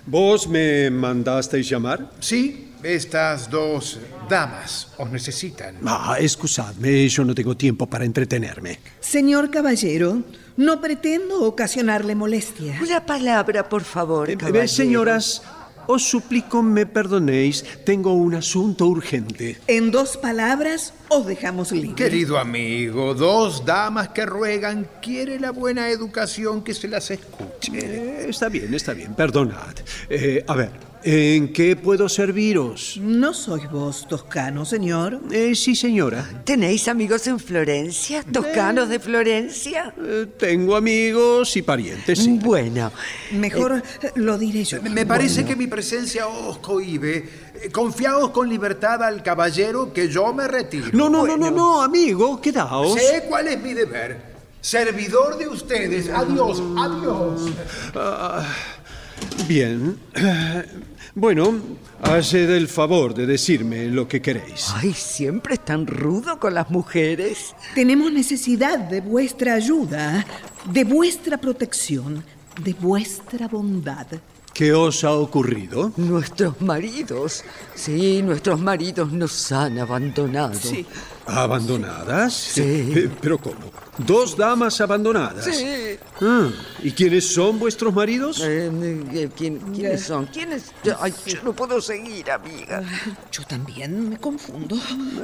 ¿vos 0.08 0.48
me 0.48 0.90
mandasteis 0.90 1.70
llamar? 1.70 2.10
Sí, 2.20 2.70
estas 2.82 3.48
dos 3.48 4.00
damas 4.28 4.88
os 4.98 5.08
necesitan. 5.12 5.76
Ah, 5.86 6.16
excusadme, 6.20 7.08
yo 7.08 7.24
no 7.24 7.36
tengo 7.36 7.56
tiempo 7.56 7.86
para 7.86 8.06
entretenerme. 8.06 8.80
Señor 9.00 9.52
caballero, 9.52 10.24
no 10.58 10.82
pretendo 10.82 11.44
ocasionarle 11.44 12.16
molestia. 12.16 12.80
Una 12.82 13.06
palabra, 13.06 13.70
por 13.70 13.84
favor, 13.84 14.32
Eh, 14.32 14.38
caballero. 14.38 14.68
señoras, 14.68 15.44
os 15.88 16.04
suplico 16.04 16.62
me 16.62 16.86
perdonéis, 16.86 17.64
tengo 17.86 18.14
un 18.14 18.36
asunto 18.36 18.88
urgente. 18.88 19.58
En 19.68 19.92
dos 19.92 20.18
palabras, 20.18 20.94
os 21.10 21.26
dejamos 21.26 21.72
libre. 21.72 21.96
Querido 21.96 22.38
amigo, 22.38 23.14
dos 23.14 23.66
damas 23.66 24.10
que 24.10 24.26
ruegan, 24.26 24.88
quiere 25.02 25.40
la 25.40 25.52
buena 25.52 25.90
educación 25.90 26.64
que 26.64 26.74
se 26.74 26.88
las 26.88 27.12
escuche. 27.12 27.72
Eh, 27.74 28.26
está 28.30 28.50
bien, 28.50 28.74
está 28.74 28.94
bien, 28.94 29.14
perdonad. 29.16 29.76
Eh, 30.10 30.44
a 30.48 30.56
ver, 30.56 30.91
¿en 31.04 31.54
qué 31.54 31.76
puedo 31.76 32.10
serviros? 32.10 33.00
¿No 33.02 33.34
sois 33.34 33.70
vos 33.70 34.08
toscano, 34.08 34.66
señor? 34.66 35.20
Eh, 35.32 35.56
sí, 35.56 35.76
señora. 35.76 36.28
¿Tenéis 36.44 36.88
amigos 36.88 37.28
en 37.28 37.40
Florencia? 37.40 38.24
¿Toscanos 38.24 38.90
de 38.90 39.00
Florencia? 39.00 39.94
Eh, 40.04 40.28
tengo 40.38 40.76
amigos 40.76 41.56
y 41.58 41.62
parientes, 41.62 42.20
sí. 42.20 42.40
Bueno, 42.42 42.92
Mejor 43.32 43.84
eh, 44.02 44.12
lo 44.16 44.38
diré 44.38 44.64
yo. 44.64 44.82
Me 44.82 45.06
parece 45.06 45.46
que 45.46 45.56
mi 45.56 45.68
presencia 45.68 46.28
os 46.28 46.58
cohibe. 46.60 47.18
Eh, 47.56 47.70
Confiaos 47.72 48.32
con 48.32 48.50
libertad 48.50 49.04
al 49.04 49.24
caballero 49.24 49.94
que 49.94 50.10
yo 50.10 50.34
me 50.34 50.48
retiro. 50.48 50.88
No, 50.94 51.10
no, 51.10 51.26
no, 51.26 51.38
no, 51.38 51.52
no, 51.52 51.82
amigo, 51.82 52.42
quedaos. 52.42 52.94
Sé 53.00 53.26
cuál 53.28 53.48
es 53.48 53.62
mi 53.62 53.74
deber. 53.74 54.32
Servidor 54.62 55.38
de 55.38 55.48
ustedes. 55.48 56.10
Adiós, 56.10 56.62
adiós. 56.78 57.42
Ah, 57.96 58.46
bien. 59.48 59.98
Bueno, 61.14 61.54
haced 62.04 62.50
el 62.52 62.70
favor 62.70 63.14
de 63.14 63.26
decirme 63.26 63.88
lo 63.88 64.08
que 64.08 64.22
queréis. 64.22 64.72
ay, 64.76 64.94
siempre 64.94 65.56
es 65.56 65.66
tan 65.66 65.86
rudo 65.86 66.40
con 66.40 66.54
las 66.54 66.70
mujeres. 66.70 67.54
Tenemos 67.76 68.14
necesidad 68.14 68.80
de 68.80 69.02
vuestra 69.02 69.56
ayuda, 69.56 70.26
de 70.66 70.84
vuestra 70.86 71.38
protección, 71.38 72.24
de 72.64 72.74
vuestra 72.74 73.50
bondad. 73.50 74.08
¿Qué 74.54 74.74
os 74.74 75.04
ha 75.04 75.12
ocurrido? 75.14 75.92
Nuestros 75.98 76.62
maridos, 76.62 77.44
sí, 77.76 78.22
nuestros 78.22 78.60
maridos 78.60 79.12
nos 79.12 79.52
han 79.52 79.80
abandonado. 79.80 80.54
Sí. 80.54 80.86
¿Abandonadas? 81.26 82.34
Sí. 82.34 82.62
Eh, 82.62 83.10
¿Pero 83.22 83.38
cómo? 83.38 83.72
¿Dos 83.98 84.36
damas 84.36 84.80
abandonadas? 84.82 85.46
Sí. 85.46 85.66
Ah, 86.22 86.50
¿Y 86.82 86.92
quiénes 86.92 87.28
son 87.34 87.60
vuestros 87.60 87.94
maridos? 87.94 88.42
Eh, 88.44 88.72
eh, 89.14 89.30
¿quién- 89.36 89.60
¿Quiénes 89.74 90.02
son? 90.04 90.26
¿Quiénes? 90.28 90.72
Ay, 91.00 91.14
yo 91.28 91.44
no 91.44 91.54
puedo 91.54 91.80
seguir, 91.82 92.32
amiga. 92.32 92.82
Yo 93.32 93.44
también 93.44 94.10
me 94.10 94.18
confundo. 94.18 94.78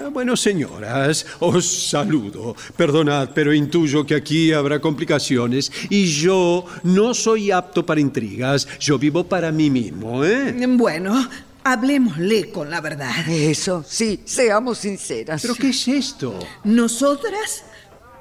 Ah, 0.04 0.10
Bueno, 0.12 0.36
señoras, 0.36 1.26
os 1.40 1.66
saludo. 1.90 2.56
Perdonad, 2.76 3.30
pero 3.34 3.54
intuyo 3.54 4.06
que 4.06 4.16
aquí 4.16 4.52
habrá 4.54 4.80
complicaciones 4.80 5.72
y 5.90 6.06
yo 6.06 6.66
no 6.84 7.14
soy 7.14 7.52
apto 7.52 7.86
para 7.86 8.02
intrigas. 8.02 8.68
Yo 8.80 9.00
vivo 9.00 9.24
para 9.24 9.52
mí 9.52 9.70
mismo, 9.70 10.24
¿eh? 10.24 10.54
Bueno, 10.68 11.28
hablemosle 11.72 12.52
con 12.52 12.70
la 12.70 12.82
verdad. 12.82 13.28
Eso, 13.30 13.84
sí, 13.88 14.22
seamos 14.26 14.80
sinceras. 14.80 15.42
¿Pero 15.42 15.56
qué 15.56 15.70
es 15.70 15.88
esto? 15.88 16.40
Nosotras 16.64 17.64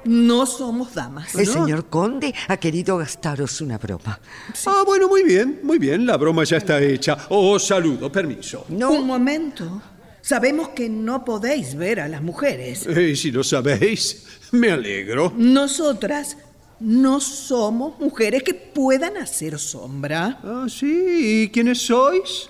no 0.05 0.45
somos 0.45 0.93
damas. 0.93 1.35
El 1.35 1.47
señor 1.47 1.87
conde 1.87 2.33
ha 2.47 2.57
querido 2.57 2.97
gastaros 2.97 3.61
una 3.61 3.77
broma. 3.77 4.19
Ah, 4.65 4.83
bueno, 4.85 5.07
muy 5.07 5.23
bien, 5.23 5.59
muy 5.63 5.77
bien. 5.77 6.05
La 6.05 6.17
broma 6.17 6.43
ya 6.43 6.57
está 6.57 6.81
hecha. 6.81 7.17
Os 7.29 7.65
saludo, 7.67 8.11
permiso. 8.11 8.65
No, 8.69 8.91
Un 8.91 9.05
momento. 9.07 9.81
Sabemos 10.21 10.69
que 10.69 10.89
no 10.89 11.23
podéis 11.23 11.75
ver 11.75 12.01
a 12.01 12.07
las 12.09 12.21
mujeres. 12.21 12.85
Eh, 12.85 13.15
si 13.15 13.31
lo 13.31 13.45
sabéis, 13.45 14.25
me 14.51 14.71
alegro. 14.71 15.31
Nosotras 15.37 16.35
no 16.81 17.21
somos 17.21 17.97
mujeres 17.99 18.43
que 18.43 18.53
puedan 18.53 19.15
hacer 19.15 19.57
sombra. 19.57 20.39
Ah, 20.43 20.65
sí. 20.69 21.43
¿Y 21.43 21.49
quiénes 21.49 21.79
sois? 21.79 22.49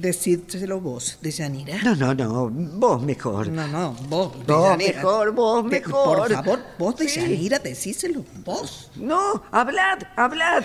Decídselo 0.00 0.80
vos, 0.80 1.18
Deyanira. 1.20 1.76
no, 1.82 1.94
no, 1.94 2.14
no, 2.14 2.48
vos 2.50 3.02
mejor. 3.02 3.48
No, 3.48 3.68
no, 3.68 3.92
vos, 4.08 4.32
Vos 4.32 4.46
Deyanira. 4.46 4.96
mejor, 4.96 5.32
vos 5.32 5.62
Te- 5.64 5.80
mejor. 5.80 6.16
Por 6.18 6.32
favor, 6.32 6.60
vos, 6.78 6.94
Sí. 6.98 7.04
Deyanira, 7.04 7.58
decíselo 7.58 8.24
vos. 8.42 8.90
No, 8.96 9.42
hablad, 9.52 9.98
hablad. 10.16 10.64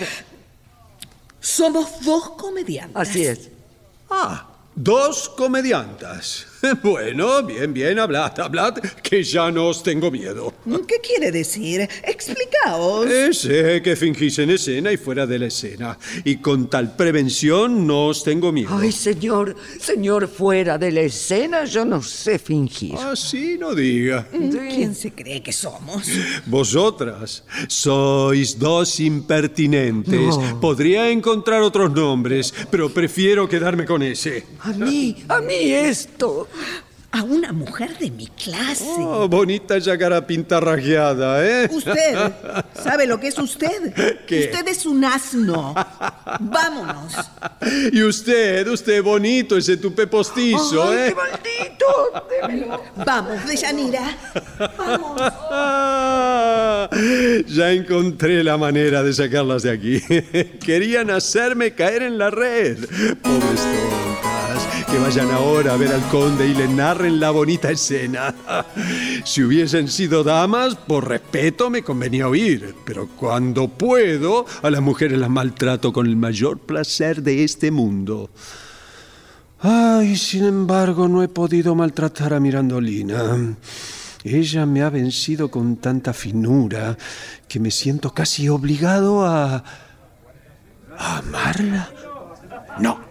Somos 1.41 1.99
dos 2.05 2.29
comediantes. 2.31 2.95
Así 2.95 3.25
es. 3.25 3.49
Ah, 4.09 4.47
dos 4.73 5.27
comediantas. 5.27 6.46
Bueno, 6.83 7.43
bien, 7.43 7.73
bien, 7.73 7.99
hablad, 7.99 8.39
hablad, 8.39 8.75
que 9.03 9.23
ya 9.23 9.51
no 9.51 9.67
os 9.67 9.83
tengo 9.83 10.11
miedo. 10.11 10.53
¿Qué 10.87 10.99
quiere 11.01 11.31
decir? 11.31 11.87
Explicaos. 12.03 13.09
Eh, 13.09 13.33
sé 13.33 13.81
que 13.81 13.95
fingís 13.95 14.39
en 14.39 14.51
escena 14.51 14.91
y 14.91 14.97
fuera 14.97 15.25
de 15.25 15.39
la 15.39 15.47
escena. 15.47 15.97
Y 16.23 16.37
con 16.37 16.69
tal 16.69 16.95
prevención 16.95 17.85
no 17.85 18.07
os 18.07 18.23
tengo 18.23 18.51
miedo. 18.51 18.69
Ay, 18.77 18.91
señor, 18.91 19.55
señor, 19.79 20.27
fuera 20.27 20.77
de 20.77 20.91
la 20.91 21.01
escena 21.01 21.65
yo 21.65 21.85
no 21.85 22.01
sé 22.01 22.39
fingir. 22.39 22.95
Así 22.95 23.57
no 23.57 23.73
diga. 23.73 24.27
¿Quién 24.31 24.95
se 24.95 25.11
cree 25.11 25.41
que 25.41 25.53
somos? 25.53 26.07
Vosotras 26.45 27.43
sois 27.67 28.57
dos 28.57 28.99
impertinentes. 28.99 30.37
No. 30.37 30.59
Podría 30.59 31.09
encontrar 31.09 31.61
otros 31.61 31.91
nombres, 31.91 32.53
pero 32.71 32.89
prefiero 32.89 33.47
quedarme 33.47 33.85
con 33.85 34.01
ese. 34.03 34.43
A 34.59 34.71
mí, 34.71 35.23
a 35.27 35.39
mí 35.39 35.71
esto. 35.71 36.46
A 37.09 37.23
una 37.23 37.53
mujer 37.53 37.97
de 37.97 38.11
mi 38.11 38.27
clase. 38.27 38.83
Oh, 38.85 39.27
bonita 39.29 39.77
yacara 39.77 40.27
pintarrajeada, 40.27 41.43
¿eh? 41.43 41.69
Usted, 41.71 42.33
¿sabe 42.83 43.07
lo 43.07 43.17
que 43.19 43.29
es 43.29 43.37
usted? 43.39 43.93
¿Qué? 44.27 44.51
Usted 44.51 44.67
es 44.67 44.85
un 44.85 45.03
asno. 45.05 45.73
Vámonos. 46.41 47.13
Y 47.93 48.03
usted, 48.03 48.67
usted 48.67 49.01
bonito, 49.01 49.57
ese 49.57 49.77
tupe 49.77 50.05
postizo, 50.05 50.83
Ay, 50.89 50.97
¿eh? 50.97 51.05
qué 51.07 51.15
maldito. 51.15 51.87
Démelo. 52.29 52.83
Vamos, 53.05 53.45
Deyanira. 53.47 54.17
Vamos. 54.77 55.21
Ya 57.47 57.71
encontré 57.71 58.43
la 58.43 58.57
manera 58.57 59.03
de 59.03 59.13
sacarlas 59.13 59.63
de 59.63 59.71
aquí. 59.71 60.01
Querían 60.65 61.09
hacerme 61.09 61.73
caer 61.73 62.03
en 62.03 62.17
la 62.17 62.29
red. 62.29 62.77
Pobres 63.21 63.61
tontas. 63.61 64.36
Que 64.89 64.97
vayan 64.97 65.31
ahora 65.31 65.73
a 65.73 65.77
ver 65.77 65.91
al 65.91 66.01
conde 66.09 66.47
y 66.47 66.53
le 66.53 66.67
narren 66.67 67.19
la 67.19 67.31
bonita 67.31 67.71
escena. 67.71 68.33
Si 69.25 69.43
hubiesen 69.43 69.89
sido 69.89 70.23
damas, 70.23 70.75
por 70.75 71.09
respeto 71.09 71.69
me 71.69 71.83
convenía 71.83 72.27
oír, 72.27 72.75
pero 72.85 73.07
cuando 73.07 73.67
puedo, 73.67 74.45
a 74.61 74.69
las 74.69 74.81
mujeres 74.81 75.19
las 75.19 75.29
maltrato 75.29 75.91
con 75.91 76.07
el 76.07 76.15
mayor 76.15 76.59
placer 76.59 77.21
de 77.23 77.43
este 77.43 77.71
mundo. 77.71 78.29
Ay, 79.59 80.15
sin 80.15 80.45
embargo, 80.45 81.07
no 81.07 81.23
he 81.23 81.27
podido 81.27 81.75
maltratar 81.75 82.33
a 82.33 82.39
Mirandolina. 82.39 83.55
Ella 84.23 84.65
me 84.65 84.83
ha 84.83 84.89
vencido 84.89 85.49
con 85.49 85.77
tanta 85.77 86.13
finura 86.13 86.97
que 87.47 87.59
me 87.59 87.71
siento 87.71 88.13
casi 88.13 88.47
obligado 88.47 89.25
a... 89.25 89.63
¿A 90.97 91.17
amarla? 91.17 91.89
No. 92.79 93.06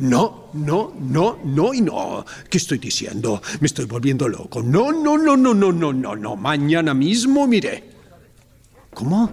No, 0.00 0.48
no, 0.54 0.94
no, 0.98 1.38
no 1.44 1.74
y 1.74 1.82
no. 1.82 2.24
¿Qué 2.48 2.56
estoy 2.56 2.78
diciendo? 2.78 3.42
Me 3.60 3.66
estoy 3.66 3.84
volviendo 3.84 4.28
loco. 4.28 4.62
No, 4.62 4.92
no, 4.92 5.18
no, 5.18 5.36
no, 5.36 5.52
no, 5.52 5.72
no, 5.72 5.92
no, 5.92 6.16
no. 6.16 6.36
Mañana 6.36 6.94
mismo 6.94 7.46
miré. 7.46 7.90
¿Cómo? 8.94 9.30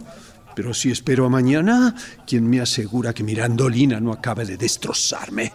Pero 0.55 0.74
si 0.74 0.91
espero 0.91 1.26
a 1.26 1.30
mañana, 1.30 1.95
¿quién 2.26 2.49
me 2.49 2.59
asegura 2.59 3.13
que 3.13 3.24
Mirandolina 3.24 3.99
no 3.99 4.11
acabe 4.11 4.43
de 4.43 4.57
destrozarme? 4.57 5.53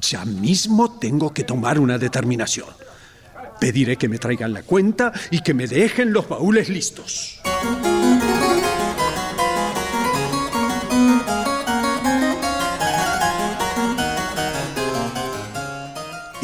Ya 0.00 0.24
mismo 0.24 0.98
tengo 0.98 1.32
que 1.32 1.42
tomar 1.42 1.80
una 1.80 1.98
determinación. 1.98 2.68
Pediré 3.58 3.96
que 3.96 4.08
me 4.08 4.18
traigan 4.18 4.52
la 4.52 4.62
cuenta 4.62 5.12
y 5.30 5.40
que 5.40 5.54
me 5.54 5.66
dejen 5.66 6.12
los 6.12 6.28
baúles 6.28 6.68
listos. 6.68 7.40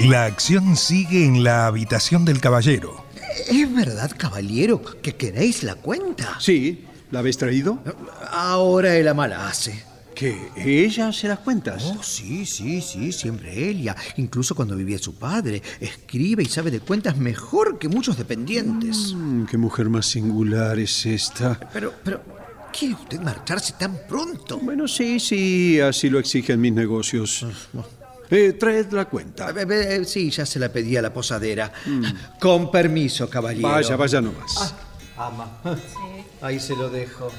La 0.09 0.25
acción 0.25 0.77
sigue 0.77 1.25
en 1.25 1.45
la 1.45 1.67
habitación 1.67 2.25
del 2.25 2.41
caballero. 2.41 3.05
¿Es 3.49 3.73
verdad, 3.73 4.11
caballero, 4.17 4.83
que 5.01 5.15
queréis 5.15 5.63
la 5.63 5.77
cuenta? 5.77 6.41
Sí, 6.41 6.87
¿la 7.13 7.21
habéis 7.21 7.39
traído? 7.39 7.79
Ahora 8.33 8.97
el 8.97 9.07
ama 9.07 9.29
la 9.29 9.47
hace. 9.47 9.85
¿Que 10.13 10.51
ella 10.57 11.09
hace 11.09 11.29
las 11.29 11.39
cuentas? 11.39 11.85
Oh, 11.85 12.03
sí, 12.03 12.45
sí, 12.47 12.81
sí, 12.81 13.13
siempre 13.13 13.69
ella. 13.69 13.95
Incluso 14.17 14.57
cuando 14.57 14.75
vivía 14.75 14.99
su 14.99 15.15
padre. 15.15 15.63
Escribe 15.79 16.43
y 16.43 16.47
sabe 16.47 16.73
de 16.73 16.81
cuentas 16.81 17.17
mejor 17.17 17.79
que 17.79 17.89
muchos 17.89 18.19
dependientes. 18.19 19.15
Mm, 19.15 19.45
qué 19.45 19.57
mujer 19.57 19.89
más 19.89 20.07
singular 20.07 20.81
es 20.81 21.07
esta. 21.07 21.61
Pero, 21.73 21.93
pero, 22.03 22.23
¿quiere 22.77 22.95
usted 22.95 23.21
marcharse 23.21 23.75
tan 23.79 24.01
pronto? 24.09 24.59
Bueno, 24.59 24.89
sí, 24.89 25.21
sí, 25.21 25.79
así 25.81 26.11
lo 26.11 26.19
exigen 26.19 26.61
mis 26.61 26.73
negocios. 26.73 27.47
Ah, 27.75 27.83
Eh, 28.35 28.55
traed 28.55 28.91
la 28.93 29.05
cuenta. 29.05 29.51
Eh, 29.51 29.67
eh, 30.01 30.05
Sí, 30.07 30.31
ya 30.31 30.47
se 30.47 30.59
la 30.59 30.71
pedí 30.71 30.97
a 30.97 31.03
la 31.03 31.13
posadera. 31.13 31.71
Con 32.41 32.71
permiso, 32.71 33.29
caballero. 33.29 33.69
Vaya, 33.69 33.95
vaya 33.97 34.21
nomás. 34.23 34.75
Ah, 35.17 35.27
ama. 35.27 35.61
Ahí 36.41 36.59
se 36.59 36.75
lo 36.75 36.89
dejo. 36.89 37.31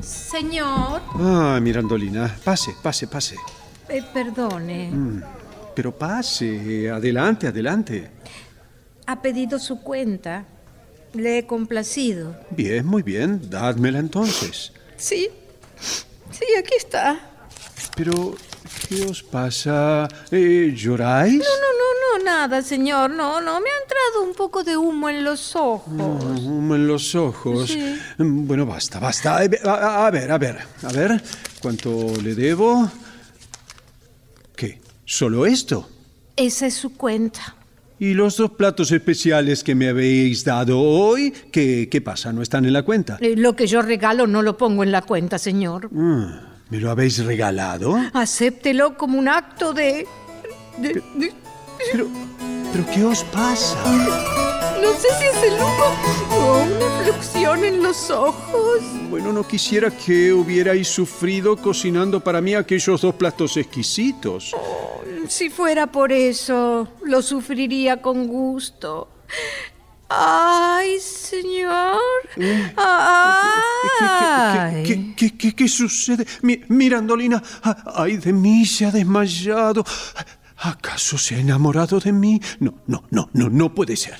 Señor, 0.00 1.02
Ah, 1.14 1.58
Mirandolina, 1.60 2.36
pase, 2.44 2.74
pase, 2.82 3.08
pase. 3.08 3.34
eh, 3.88 4.02
perdone. 4.14 4.90
Mm, 4.90 5.22
Pero 5.74 5.96
pase, 5.98 6.88
adelante, 6.90 7.48
adelante. 7.48 8.10
Ha 9.06 9.20
pedido 9.20 9.58
su 9.58 9.80
cuenta. 9.80 10.44
Le 11.14 11.38
he 11.38 11.46
complacido. 11.46 12.36
Bien, 12.50 12.86
muy 12.86 13.02
bien, 13.02 13.40
dádmela 13.50 13.98
entonces. 13.98 14.72
Sí. 14.96 15.28
Sí, 16.30 16.44
aquí 16.58 16.74
está. 16.76 17.18
Pero, 17.96 18.36
¿qué 18.88 19.04
os 19.04 19.22
pasa? 19.22 20.08
Eh, 20.30 20.72
¿Lloráis? 20.76 21.34
No, 21.38 21.44
no, 21.44 22.18
no, 22.18 22.18
no, 22.18 22.24
nada, 22.24 22.62
señor. 22.62 23.10
No, 23.10 23.40
no. 23.40 23.60
Me 23.60 23.68
ha 23.70 23.82
entrado 23.82 24.22
un 24.28 24.34
poco 24.34 24.64
de 24.64 24.76
humo 24.76 25.08
en 25.08 25.24
los 25.24 25.54
ojos. 25.56 25.92
Mm, 25.92 26.72
en 26.74 26.86
los 26.86 27.14
ojos. 27.14 27.70
Sí. 27.70 27.96
Mm, 28.18 28.46
Bueno, 28.46 28.66
basta, 28.66 28.98
basta. 29.00 29.44
Eh, 29.44 29.50
A, 29.64 30.10
ver, 30.10 30.30
a 30.30 30.38
ver, 30.38 30.58
a 30.82 30.92
ver. 30.92 31.22
¿Cuánto 31.60 31.90
le 32.22 32.34
debo? 32.34 32.90
¿Qué? 34.56 34.80
¿Solo 35.04 35.46
esto? 35.46 35.88
Esa 36.36 36.66
es 36.66 36.74
su 36.74 36.94
cuenta. 36.96 37.54
¿Y 38.00 38.14
los 38.14 38.36
dos 38.36 38.52
platos 38.52 38.92
especiales 38.92 39.64
que 39.64 39.74
me 39.74 39.88
habéis 39.88 40.44
dado 40.44 40.80
hoy? 40.80 41.32
¿Qué, 41.50 41.88
qué 41.90 42.00
pasa? 42.00 42.32
¿No 42.32 42.42
están 42.42 42.64
en 42.64 42.72
la 42.72 42.82
cuenta? 42.84 43.18
Eh, 43.20 43.34
Lo 43.36 43.56
que 43.56 43.66
yo 43.66 43.82
regalo 43.82 44.28
no 44.28 44.42
lo 44.42 44.56
pongo 44.56 44.84
en 44.84 44.92
la 44.92 45.02
cuenta, 45.02 45.36
señor. 45.36 45.90
Ah, 45.96 46.57
¿Me 46.70 46.78
lo 46.78 46.90
habéis 46.90 47.24
regalado? 47.24 47.96
Acéptelo 48.12 48.96
como 48.96 49.18
un 49.18 49.28
acto 49.28 49.72
de... 49.72 50.06
de- 50.76 51.02
de- 51.14 51.32
Pero, 51.92 52.08
¿pero 52.72 52.84
qué 52.92 53.04
os 53.04 53.24
pasa? 53.24 53.76
No 54.82 54.92
sé 54.92 55.08
si 55.18 55.24
es 55.24 55.42
el 55.44 55.54
humo 55.54 56.36
o 56.36 56.62
una 56.62 57.04
fluxión 57.04 57.64
en 57.64 57.82
los 57.82 58.10
ojos. 58.10 58.80
Bueno, 59.08 59.32
no 59.32 59.46
quisiera 59.46 59.90
que 59.90 60.32
hubierais 60.32 60.88
sufrido 60.88 61.56
cocinando 61.56 62.20
para 62.20 62.40
mí 62.40 62.54
aquellos 62.54 63.00
dos 63.00 63.14
platos 63.14 63.56
exquisitos. 63.56 64.54
Si 65.28 65.48
fuera 65.50 65.86
por 65.86 66.12
eso, 66.12 66.88
lo 67.02 67.22
sufriría 67.22 68.02
con 68.02 68.26
gusto. 68.26 69.08
Ay, 70.10 70.98
señor. 71.00 71.98
Ay. 72.76 73.62
¿Qué, 74.84 75.14
qué, 75.16 75.36
qué, 75.36 75.54
qué 75.54 75.68
sucede? 75.68 76.26
Mi- 76.42 76.60
Mirandolina, 76.68 77.42
ay 77.94 78.16
de 78.18 78.32
mí, 78.32 78.64
se 78.66 78.86
ha 78.86 78.90
desmayado. 78.90 79.84
¿Acaso 80.58 81.16
se 81.18 81.36
ha 81.36 81.38
enamorado 81.38 82.00
de 82.00 82.12
mí? 82.12 82.40
No, 82.60 82.74
no, 82.86 83.04
no, 83.10 83.30
no, 83.32 83.48
no 83.48 83.74
puede 83.74 83.96
ser. 83.96 84.16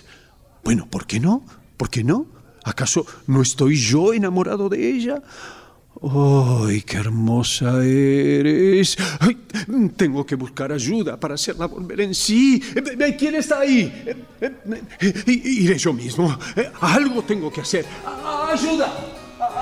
Bueno, 0.65 0.87
¿por 0.89 1.07
qué 1.07 1.19
no? 1.21 1.45
¿Por 1.77 1.91
qué 1.91 2.05
no? 2.05 2.27
¿Acaso 2.65 3.07
no 3.27 3.43
estoy 3.43 3.77
yo 3.77 4.13
enamorado 4.13 4.69
de 4.69 4.91
ella? 4.91 5.23
¡Ay, 6.01 6.83
qué 6.83 6.99
hermosa 6.99 7.83
eres! 7.85 8.97
Tengo 9.97 10.25
que 10.25 10.37
buscar 10.37 10.71
ayuda 10.71 11.19
para 11.19 11.35
hacerla 11.35 11.67
volver 11.67 12.01
en 12.03 12.15
sí. 12.15 12.63
¿Quién 13.19 13.35
está 13.35 13.61
ahí? 13.61 13.93
Iré 15.27 15.77
yo 15.77 15.93
mismo. 15.93 16.39
Algo 16.81 17.23
tengo 17.23 17.51
que 17.53 17.63
hacer. 17.63 17.85
¡Ah, 18.07 18.51
¡Ayuda! 18.53 18.93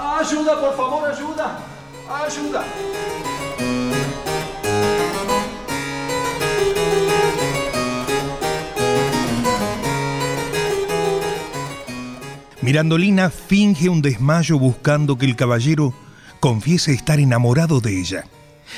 ¡Ah, 0.09 0.21
¡Ayuda, 0.21 0.61
por 0.61 0.77
favor, 0.77 1.11
ayuda! 1.11 1.59
¡Ayuda! 2.09 2.65
Mirandolina 12.63 13.31
finge 13.31 13.89
un 13.89 14.01
desmayo 14.01 14.61
buscando 14.61 15.19
que 15.19 15.27
el 15.27 15.35
caballero 15.35 15.93
confiese 16.39 16.93
estar 16.93 17.19
enamorado 17.19 17.81
de 17.81 17.99
ella. 17.99 18.27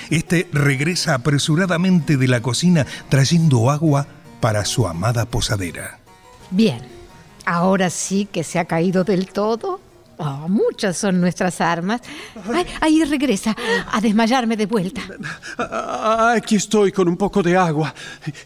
Este 0.08 0.48
regresa 0.50 1.12
apresuradamente 1.12 2.16
de 2.16 2.28
la 2.28 2.40
cocina 2.40 2.86
trayendo 3.10 3.70
agua 3.70 4.06
para 4.40 4.64
su 4.64 4.88
amada 4.88 5.26
posadera. 5.26 6.00
Bien, 6.50 6.80
ahora 7.44 7.90
sí 7.90 8.26
que 8.32 8.44
se 8.44 8.58
ha 8.58 8.64
caído 8.64 9.04
del 9.04 9.26
todo. 9.28 9.87
Oh, 10.18 10.48
muchas 10.48 10.96
son 10.96 11.20
nuestras 11.20 11.60
armas. 11.60 12.00
Ay, 12.52 12.66
ahí 12.80 13.04
regresa 13.04 13.54
a 13.90 14.00
desmayarme 14.00 14.56
de 14.56 14.66
vuelta. 14.66 15.02
Ah, 15.58 16.34
Aquí 16.36 16.56
estoy 16.56 16.90
con 16.90 17.08
un 17.08 17.16
poco 17.16 17.42
de 17.42 17.56
agua 17.56 17.94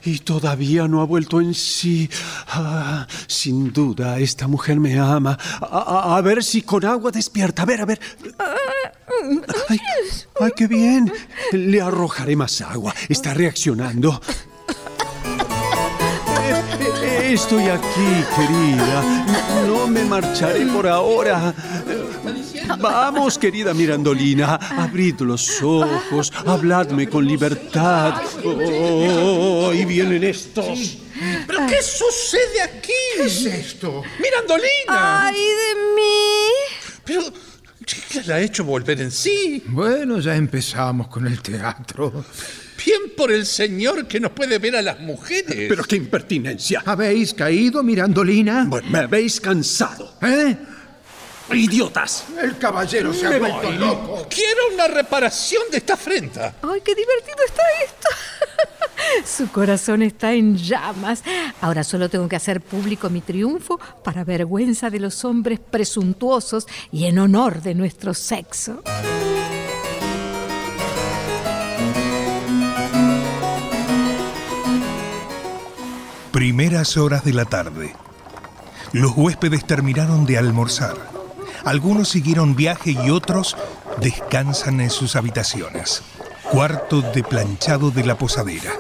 y 0.05 0.19
todavía 0.19 0.87
no 0.87 1.01
ha 1.01 1.05
vuelto 1.05 1.41
en 1.41 1.55
sí. 1.55 2.09
Ah, 2.49 3.07
sin 3.27 3.73
duda, 3.73 4.19
esta 4.19 4.47
mujer 4.47 4.79
me 4.81 4.99
ama. 4.99 5.39
A, 5.61 6.21
ver 6.23 6.45
si 6.45 6.63
con 6.63 6.85
agua 6.85 7.11
despierta. 7.11 7.63
A 7.63 7.67
ver, 7.67 7.81
a 7.81 7.85
ver. 7.87 8.01
Ay, 9.69 9.81
ay, 10.41 10.51
qué 10.55 10.67
bien. 10.67 11.11
Le 11.53 11.81
arrojaré 11.81 12.37
más 12.37 12.61
agua. 12.61 12.95
Está 13.09 13.33
reaccionando. 13.35 14.21
Estoy 17.33 17.65
aquí, 17.65 18.25
querida. 18.37 19.03
No 19.67 19.87
me 19.87 20.05
marcharé 20.05 20.67
por 20.67 20.87
ahora. 20.87 21.55
Vamos, 22.79 23.39
querida 23.39 23.73
Mirandolina, 23.73 24.57
abrid 24.57 25.19
los 25.21 25.63
ojos, 25.63 26.31
habladme 26.45 27.09
con 27.09 27.27
libertad. 27.27 28.21
Oh, 28.45 29.73
y 29.73 29.83
vienen 29.87 30.25
estos. 30.25 30.99
¿Pero 31.47 31.67
qué 31.67 31.83
sucede 31.83 32.61
aquí? 32.61 32.93
¿Qué 33.17 33.25
es 33.25 33.47
esto? 33.47 34.03
¡Mirandolina! 34.21 35.27
¡Ay 35.29 35.35
de 35.35 35.75
mí! 35.97 37.01
Pero, 37.03 37.23
¿qué 38.11 38.23
la 38.27 38.35
ha 38.35 38.41
hecho 38.41 38.63
volver 38.63 39.01
en 39.01 39.11
sí? 39.11 39.63
Bueno, 39.69 40.21
ya 40.21 40.37
empezamos 40.37 41.09
con 41.09 41.27
el 41.27 41.41
teatro. 41.41 42.27
Bien 42.85 43.01
por 43.17 43.31
el 43.31 43.47
señor 43.47 44.07
que 44.07 44.19
no 44.21 44.35
puede 44.35 44.59
ver 44.59 44.77
a 44.77 44.83
las 44.83 45.01
mujeres. 45.01 45.67
Pero 45.69 45.85
qué 45.85 45.97
impertinencia. 45.97 46.83
¿Habéis 46.85 47.35
caído, 47.35 47.83
Mirandolina? 47.83 48.67
Bueno, 48.69 48.89
me 48.91 48.99
habéis 49.01 49.41
cansado. 49.41 50.15
¿Eh? 50.23 50.57
¡Idiotas! 51.53 52.25
El 52.41 52.57
caballero 52.57 53.13
se 53.13 53.27
ha 53.27 53.39
vuelto 53.39 53.63
voy. 53.63 53.77
loco. 53.77 54.27
Quiero 54.31 54.75
una 54.75 54.89
reparación 54.89 55.63
de 55.71 55.79
esta 55.79 55.95
afrenta. 55.95 56.55
¡Ay, 56.63 56.81
qué 56.85 56.95
divertido 56.95 57.37
está 57.47 57.63
esto! 57.85 58.09
Su 59.27 59.49
corazón 59.49 60.03
está 60.03 60.33
en 60.33 60.57
llamas. 60.57 61.23
Ahora 61.61 61.85
solo 61.85 62.09
tengo 62.09 62.29
que 62.29 62.37
hacer 62.37 62.61
público 62.61 63.11
mi 63.11 63.21
triunfo 63.21 63.79
para 64.03 64.25
vergüenza 64.25 64.89
de 64.91 65.01
los 65.01 65.25
hombres 65.25 65.61
presuntuosos 65.61 66.67
y 66.91 67.05
en 67.05 67.19
honor 67.19 67.61
de 67.63 67.75
nuestro 67.75 68.15
sexo. 68.15 68.83
Primeras 76.33 76.97
horas 76.97 77.25
de 77.27 77.35
la 77.35 77.45
tarde. 77.45 77.95
Los 78.93 79.13
huéspedes 79.15 79.67
terminaron 79.67 80.25
de 80.25 80.39
almorzar. 80.39 80.97
Algunos 81.67 82.09
siguieron 82.09 82.57
viaje 82.57 82.93
y 82.93 83.11
otros 83.11 83.55
descansan 84.01 84.81
en 84.81 84.89
sus 84.89 85.15
habitaciones. 85.15 86.03
Cuarto 86.51 87.03
de 87.03 87.23
planchado 87.23 87.91
de 87.91 88.05
la 88.05 88.17
posadera. 88.17 88.73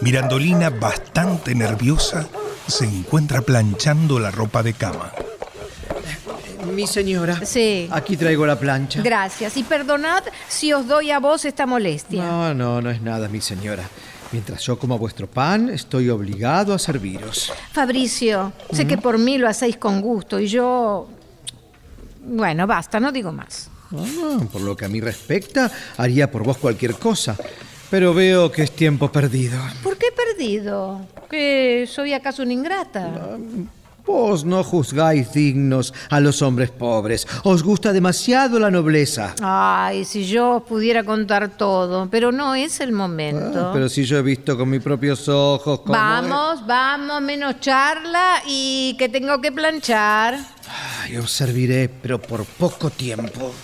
Mirandolina, 0.00 0.70
bastante 0.70 1.56
nerviosa, 1.56 2.28
se 2.68 2.84
encuentra 2.84 3.40
planchando 3.42 4.20
la 4.20 4.30
ropa 4.30 4.62
de 4.62 4.74
cama. 4.74 5.10
Mi 6.72 6.86
señora. 6.86 7.44
Sí. 7.44 7.88
Aquí 7.90 8.16
traigo 8.16 8.46
la 8.46 8.58
plancha. 8.60 9.02
Gracias. 9.02 9.56
Y 9.56 9.64
perdonad 9.64 10.22
si 10.48 10.72
os 10.72 10.86
doy 10.86 11.10
a 11.10 11.18
vos 11.18 11.44
esta 11.44 11.66
molestia. 11.66 12.22
No, 12.22 12.54
no, 12.54 12.80
no 12.80 12.90
es 12.90 13.02
nada, 13.02 13.26
mi 13.26 13.40
señora. 13.40 13.82
Mientras 14.32 14.62
yo 14.62 14.78
como 14.78 14.98
vuestro 14.98 15.28
pan, 15.28 15.70
estoy 15.70 16.10
obligado 16.10 16.74
a 16.74 16.78
serviros. 16.78 17.52
Fabricio, 17.72 18.52
sé 18.72 18.86
que 18.86 18.98
por 18.98 19.18
mí 19.18 19.38
lo 19.38 19.48
hacéis 19.48 19.76
con 19.76 20.00
gusto 20.00 20.40
y 20.40 20.46
yo... 20.48 21.08
Bueno, 22.26 22.66
basta, 22.66 22.98
no 22.98 23.12
digo 23.12 23.32
más. 23.32 23.70
Ah, 23.92 24.38
por 24.50 24.62
lo 24.62 24.76
que 24.76 24.86
a 24.86 24.88
mí 24.88 25.00
respecta, 25.00 25.70
haría 25.96 26.30
por 26.30 26.42
vos 26.42 26.56
cualquier 26.56 26.94
cosa. 26.94 27.36
Pero 27.90 28.14
veo 28.14 28.50
que 28.50 28.62
es 28.62 28.72
tiempo 28.72 29.12
perdido. 29.12 29.60
¿Por 29.82 29.96
qué 29.98 30.06
perdido? 30.10 31.06
¿Que 31.30 31.88
soy 31.88 32.12
acaso 32.12 32.42
una 32.42 32.52
ingrata? 32.52 33.36
Vos 34.06 34.44
no 34.44 34.62
juzgáis 34.62 35.32
dignos 35.32 35.94
a 36.10 36.20
los 36.20 36.42
hombres 36.42 36.70
pobres. 36.70 37.26
Os 37.42 37.62
gusta 37.62 37.90
demasiado 37.92 38.58
la 38.58 38.70
nobleza. 38.70 39.34
Ay, 39.42 40.04
si 40.04 40.26
yo 40.26 40.56
os 40.56 40.62
pudiera 40.64 41.04
contar 41.04 41.56
todo, 41.56 42.08
pero 42.10 42.30
no 42.30 42.54
es 42.54 42.80
el 42.80 42.92
momento. 42.92 43.68
Ah, 43.68 43.70
pero 43.72 43.88
si 43.88 44.04
yo 44.04 44.18
he 44.18 44.22
visto 44.22 44.58
con 44.58 44.68
mis 44.68 44.82
propios 44.82 45.26
ojos 45.28 45.80
cómo... 45.80 45.94
Vamos, 45.94 46.66
vamos, 46.66 47.22
menos 47.22 47.60
charla 47.60 48.42
y 48.46 48.94
que 48.98 49.08
tengo 49.08 49.40
que 49.40 49.50
planchar. 49.50 50.38
Ay, 51.02 51.16
os 51.16 51.30
serviré, 51.32 51.88
pero 51.88 52.20
por 52.20 52.44
poco 52.44 52.90
tiempo. 52.90 53.54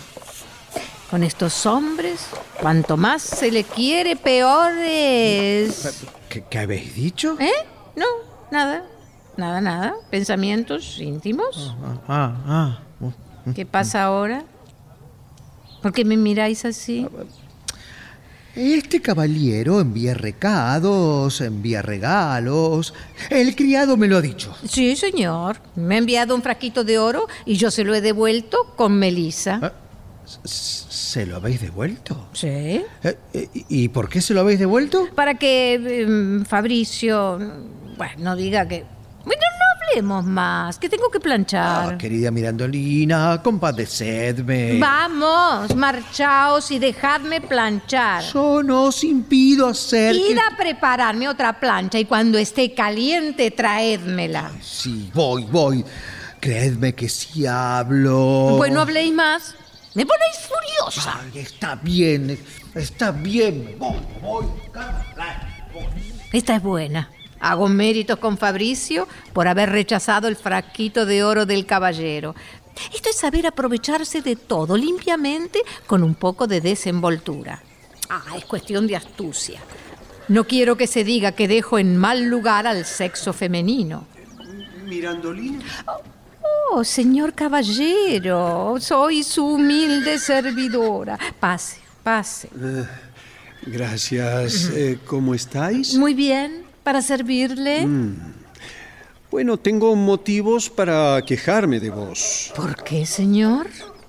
Con 1.10 1.22
estos 1.22 1.66
hombres, 1.66 2.26
cuanto 2.60 2.96
más 2.96 3.20
se 3.20 3.50
le 3.50 3.64
quiere, 3.64 4.16
peor 4.16 4.72
es. 4.78 6.04
¿Qué, 6.28 6.44
qué 6.48 6.58
habéis 6.60 6.94
dicho? 6.94 7.36
¿Eh? 7.40 7.50
No, 7.96 8.06
nada. 8.50 8.84
Nada, 9.40 9.62
nada. 9.62 9.94
Pensamientos 10.10 10.98
íntimos. 11.00 11.74
Ah, 12.06 12.34
ah. 12.46 12.78
¿Qué 13.54 13.64
pasa 13.64 14.04
ahora? 14.04 14.44
¿Por 15.80 15.94
qué 15.94 16.04
me 16.04 16.18
miráis 16.18 16.66
así? 16.66 17.08
Este 18.54 19.00
caballero 19.00 19.80
envía 19.80 20.12
recados, 20.12 21.40
envía 21.40 21.80
regalos. 21.80 22.92
El 23.30 23.56
criado 23.56 23.96
me 23.96 24.08
lo 24.08 24.18
ha 24.18 24.20
dicho. 24.20 24.54
Sí, 24.68 24.94
señor. 24.94 25.56
Me 25.74 25.94
ha 25.94 25.98
enviado 25.98 26.34
un 26.34 26.42
frasquito 26.42 26.84
de 26.84 26.98
oro 26.98 27.26
y 27.46 27.54
yo 27.56 27.70
se 27.70 27.82
lo 27.82 27.94
he 27.94 28.02
devuelto 28.02 28.74
con 28.76 28.98
Melisa. 28.98 29.58
Ah, 29.62 29.72
¿Se 30.44 31.24
lo 31.24 31.36
habéis 31.36 31.62
devuelto? 31.62 32.28
Sí. 32.34 32.46
Eh, 32.46 32.84
eh, 33.32 33.48
¿Y 33.70 33.88
por 33.88 34.10
qué 34.10 34.20
se 34.20 34.34
lo 34.34 34.40
habéis 34.40 34.58
devuelto? 34.58 35.08
Para 35.14 35.32
que 35.34 35.80
eh, 35.82 36.44
Fabricio, 36.44 37.38
bueno, 37.96 38.12
no 38.18 38.36
diga 38.36 38.68
que... 38.68 38.84
Bueno, 39.24 39.42
no 39.42 39.86
hablemos 39.88 40.24
más, 40.24 40.78
que 40.78 40.88
tengo 40.88 41.10
que 41.10 41.20
planchar. 41.20 41.94
Ah, 41.94 41.98
querida 41.98 42.30
Mirandolina, 42.30 43.40
compadecedme. 43.42 44.78
Vamos, 44.78 45.74
marchaos 45.76 46.70
y 46.70 46.78
dejadme 46.78 47.40
planchar. 47.40 48.22
Yo 48.32 48.62
no 48.62 48.84
os 48.84 49.04
impido 49.04 49.68
hacer. 49.68 50.14
Id 50.16 50.22
que- 50.34 50.40
a 50.40 50.56
prepararme 50.56 51.28
otra 51.28 51.58
plancha 51.60 51.98
y 51.98 52.04
cuando 52.06 52.38
esté 52.38 52.72
caliente 52.74 53.50
traédmela. 53.50 54.50
Sí, 54.62 55.10
voy, 55.14 55.44
voy. 55.44 55.84
Creedme 56.40 56.94
que 56.94 57.08
si 57.08 57.46
hablo. 57.46 58.54
Bueno, 58.56 58.80
habléis 58.80 59.12
más. 59.12 59.54
Me 59.94 60.06
ponéis 60.06 60.36
furiosa. 60.48 61.20
Ay, 61.20 61.40
está 61.40 61.74
bien, 61.74 62.38
está 62.74 63.10
bien. 63.10 63.74
Voy, 63.78 63.96
voy. 64.22 64.46
Esta 66.32 66.56
es 66.56 66.62
buena. 66.62 67.10
Hago 67.40 67.68
méritos 67.68 68.18
con 68.18 68.38
Fabricio 68.38 69.08
por 69.32 69.48
haber 69.48 69.70
rechazado 69.70 70.28
el 70.28 70.36
frasquito 70.36 71.06
de 71.06 71.24
oro 71.24 71.46
del 71.46 71.66
caballero. 71.66 72.34
Esto 72.94 73.10
es 73.10 73.16
saber 73.16 73.46
aprovecharse 73.46 74.22
de 74.22 74.36
todo 74.36 74.76
limpiamente 74.76 75.60
con 75.86 76.02
un 76.02 76.14
poco 76.14 76.46
de 76.46 76.60
desenvoltura. 76.60 77.62
Ah, 78.08 78.36
es 78.36 78.44
cuestión 78.44 78.86
de 78.86 78.96
astucia. 78.96 79.60
No 80.28 80.44
quiero 80.44 80.76
que 80.76 80.86
se 80.86 81.02
diga 81.02 81.32
que 81.32 81.48
dejo 81.48 81.78
en 81.78 81.96
mal 81.96 82.24
lugar 82.24 82.66
al 82.66 82.84
sexo 82.84 83.32
femenino. 83.32 84.06
Mirandolina. 84.86 85.64
Oh, 86.72 86.84
señor 86.84 87.34
caballero, 87.34 88.76
soy 88.80 89.24
su 89.24 89.44
humilde 89.44 90.18
servidora. 90.18 91.18
Pase, 91.40 91.78
pase. 92.02 92.48
Gracias. 93.62 94.70
Eh, 94.72 94.98
¿Cómo 95.04 95.34
estáis? 95.34 95.94
Muy 95.96 96.14
bien, 96.14 96.64
para 96.82 97.02
servirle. 97.02 97.86
Bueno, 99.30 99.56
tengo 99.56 99.94
motivos 99.94 100.68
para 100.68 101.22
quejarme 101.24 101.78
de 101.78 101.90
vos. 101.90 102.52
¿Por 102.56 102.82
qué, 102.82 103.06
señor? 103.06 103.68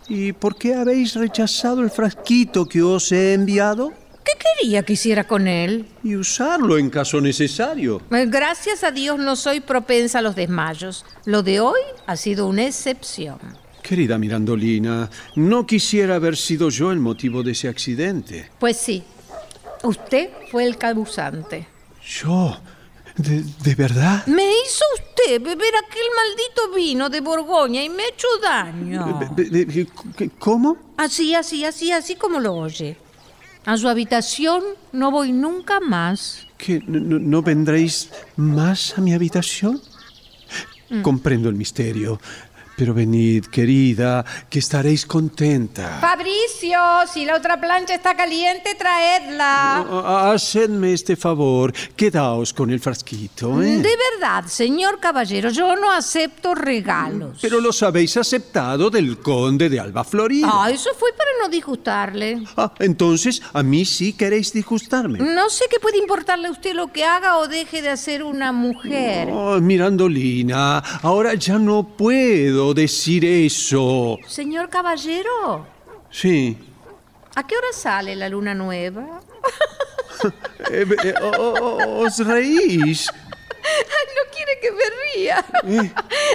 ¿Y 0.10 0.34
por 0.34 0.56
qué 0.56 0.74
habéis 0.74 1.14
rechazado 1.14 1.82
el 1.82 1.92
frasquito 1.92 2.66
que 2.66 2.82
os 2.82 3.12
he 3.12 3.34
enviado? 3.34 3.94
¿Qué 4.24 4.34
quería 4.60 4.84
que 4.84 4.94
hiciera 4.94 5.24
con 5.26 5.48
él? 5.48 5.86
Y 6.04 6.16
usarlo 6.16 6.78
en 6.78 6.90
caso 6.90 7.22
necesario. 7.22 8.02
Eh, 8.12 8.26
Gracias 8.28 8.84
a 8.84 8.92
Dios 8.92 9.20
no 9.20 9.36
soy 9.36 9.60
propensa 9.60 10.20
a 10.20 10.22
los 10.22 10.36
desmayos. 10.36 11.06
Lo 11.26 11.44
de 11.44 11.60
hoy 11.60 11.80
ha 12.08 12.16
sido 12.18 12.48
una 12.48 12.66
excepción. 12.66 13.40
Querida 13.82 14.18
Mirandolina, 14.18 15.10
no 15.36 15.66
quisiera 15.66 16.16
haber 16.16 16.38
sido 16.38 16.70
yo 16.70 16.92
el 16.92 17.00
motivo 17.00 17.44
de 17.44 17.52
ese 17.52 17.68
accidente. 17.68 18.50
Pues 18.60 18.78
sí, 18.78 19.04
usted 19.84 20.30
fue 20.52 20.66
el 20.66 20.78
causante. 20.78 21.68
¿Yo? 22.06 22.58
¿De, 23.18 23.44
de 23.44 23.76
verdad? 23.76 24.26
Me 24.28 24.44
hizo 24.44 24.84
usted 24.96 25.42
beber 25.42 25.74
aquel 25.86 26.04
maldito 26.16 26.74
vino 26.76 27.10
de 27.10 27.22
Borgoña 27.22 27.84
y 27.84 27.90
me 27.90 28.04
hecho 28.08 28.28
daño. 28.42 29.20
Be- 29.36 29.50
be- 29.50 29.66
be- 29.66 29.88
¿qué- 30.18 30.30
¿Cómo? 30.40 30.78
Así, 30.98 31.36
así, 31.36 31.66
así, 31.66 31.92
así 31.92 32.16
como 32.16 32.40
lo 32.40 32.54
oye. 32.54 32.98
A 33.66 33.78
su 33.78 33.88
habitación 33.90 34.64
no 34.94 35.12
voy 35.12 35.34
nunca 35.34 35.80
más. 35.80 36.48
¿Que 36.58 36.82
no, 36.88 37.42
vendréis 37.44 38.10
más 38.38 38.98
a 38.98 39.02
mi 39.02 39.14
habitación? 39.14 39.82
Comprendo 41.04 41.48
el 41.48 41.56
misterio, 41.56 42.20
pero 42.82 42.96
venid, 42.96 43.46
querida, 43.46 44.26
que 44.50 44.58
estaréis 44.58 45.06
contenta. 45.06 46.00
Fabricio, 46.02 46.80
si 47.14 47.26
la 47.26 47.36
otra 47.36 47.62
plancha 47.62 47.94
está 47.94 48.16
caliente, 48.16 48.74
traedla. 48.74 49.86
Ah, 49.88 50.32
Hacedme 50.34 50.92
este 50.92 51.16
favor, 51.16 51.72
quedaos 51.96 52.52
con 52.54 52.72
el 52.72 52.80
frasquito, 52.80 53.62
¿eh? 53.62 53.78
De 53.78 53.96
verdad, 54.18 54.46
señor 54.48 55.00
caballero, 55.00 55.52
yo 55.52 55.76
no 55.76 55.92
acepto 55.92 56.56
regalos. 56.56 57.38
Pero 57.40 57.62
los 57.62 57.84
habéis 57.84 58.18
aceptado 58.18 58.90
del 58.90 59.20
conde 59.20 59.70
de 59.70 59.80
Alba 59.80 60.04
Florida. 60.04 60.50
Ah, 60.52 60.72
eso 60.72 60.90
fue 60.98 61.14
para 61.14 61.30
no 61.40 61.50
disgustarle. 61.50 62.42
Ah, 62.58 62.74
entonces, 62.80 63.44
a 63.54 63.62
mí 63.62 63.86
sí 63.86 64.14
queréis 64.14 64.52
disgustarme. 64.54 65.20
No 65.20 65.52
sé 65.52 65.66
qué 65.70 65.80
puede 65.80 66.00
importarle 66.00 66.48
a 66.48 66.52
usted 66.52 66.74
lo 66.74 66.88
que 66.92 67.06
haga 67.06 67.38
o 67.38 67.48
deje 67.48 67.84
de 67.84 67.90
hacer 67.90 68.24
una 68.24 68.52
mujer. 68.52 69.30
Oh, 69.32 69.60
Mirandolina, 69.62 70.80
ahora 71.04 71.36
ya 71.36 71.60
no 71.60 71.84
puedo 71.84 72.71
decir 72.74 73.24
eso. 73.26 74.18
Señor 74.28 74.70
caballero, 74.70 75.66
Sí. 76.10 76.58
¿a 77.36 77.46
qué 77.48 77.56
hora 77.56 77.68
sale 77.74 78.16
la 78.16 78.30
luna 78.30 78.54
nueva? 78.54 79.22
Eh, 80.72 80.86
eh, 81.04 81.14
oh, 81.20 82.04
os 82.06 82.20
reís. 82.20 83.10
Ay, 83.10 84.08
no 84.16 84.32
quiere 84.36 84.60
que 84.62 84.72
me 84.72 84.84
ría. 85.04 85.46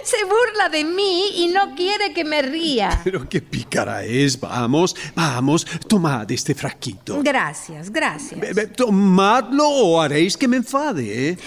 Se 0.03 0.25
burla 0.25 0.69
de 0.69 0.83
mí 0.83 1.29
y 1.37 1.49
no 1.49 1.75
quiere 1.77 2.13
que 2.13 2.25
me 2.25 2.43
ría. 2.43 3.01
Pero 3.05 3.29
qué 3.29 3.41
pícara 3.41 4.03
es. 4.05 4.39
Vamos, 4.41 4.97
vamos, 5.15 5.65
tomad 5.89 6.29
este 6.33 6.55
frasquito. 6.55 7.21
Gracias, 7.23 7.91
gracias. 7.91 8.41
Be- 8.41 8.53
be- 8.53 8.67
Tomadlo 8.67 9.69
o 9.69 10.01
haréis 10.01 10.37
que 10.37 10.49
me 10.49 10.57
enfade. 10.57 11.39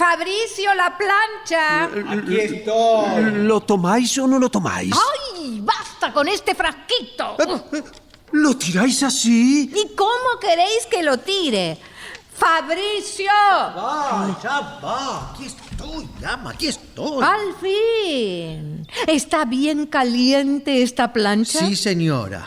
¿Eh? 0.00 0.04
Fabricio, 0.04 0.74
la 0.74 0.96
plancha. 0.96 1.84
Aquí 1.84 2.36
estoy. 2.38 3.44
¿Lo 3.44 3.60
tomáis 3.60 4.16
o 4.18 4.26
no 4.26 4.38
lo 4.38 4.48
tomáis? 4.48 4.94
¡Ay, 5.36 5.60
basta 5.62 6.12
con 6.12 6.26
este 6.28 6.54
frasquito! 6.54 7.36
¿Lo 8.32 8.56
tiráis 8.56 9.02
así? 9.02 9.70
¿Y 9.74 9.94
cómo 9.94 10.38
queréis 10.40 10.86
que 10.90 11.02
lo 11.02 11.18
tire? 11.18 11.76
¡Fabricio! 12.34 13.30
Va, 13.32 14.38
ya 14.42 14.80
va. 14.82 15.32
Aquí 15.32 15.46
estoy, 15.46 16.08
llama, 16.20 16.50
aquí 16.50 16.68
estoy. 16.68 17.22
¡Al 17.22 17.54
fin! 17.60 18.86
¿Está 19.06 19.44
bien 19.44 19.86
caliente 19.86 20.82
esta 20.82 21.12
plancha? 21.12 21.58
Sí, 21.58 21.76
señora. 21.76 22.46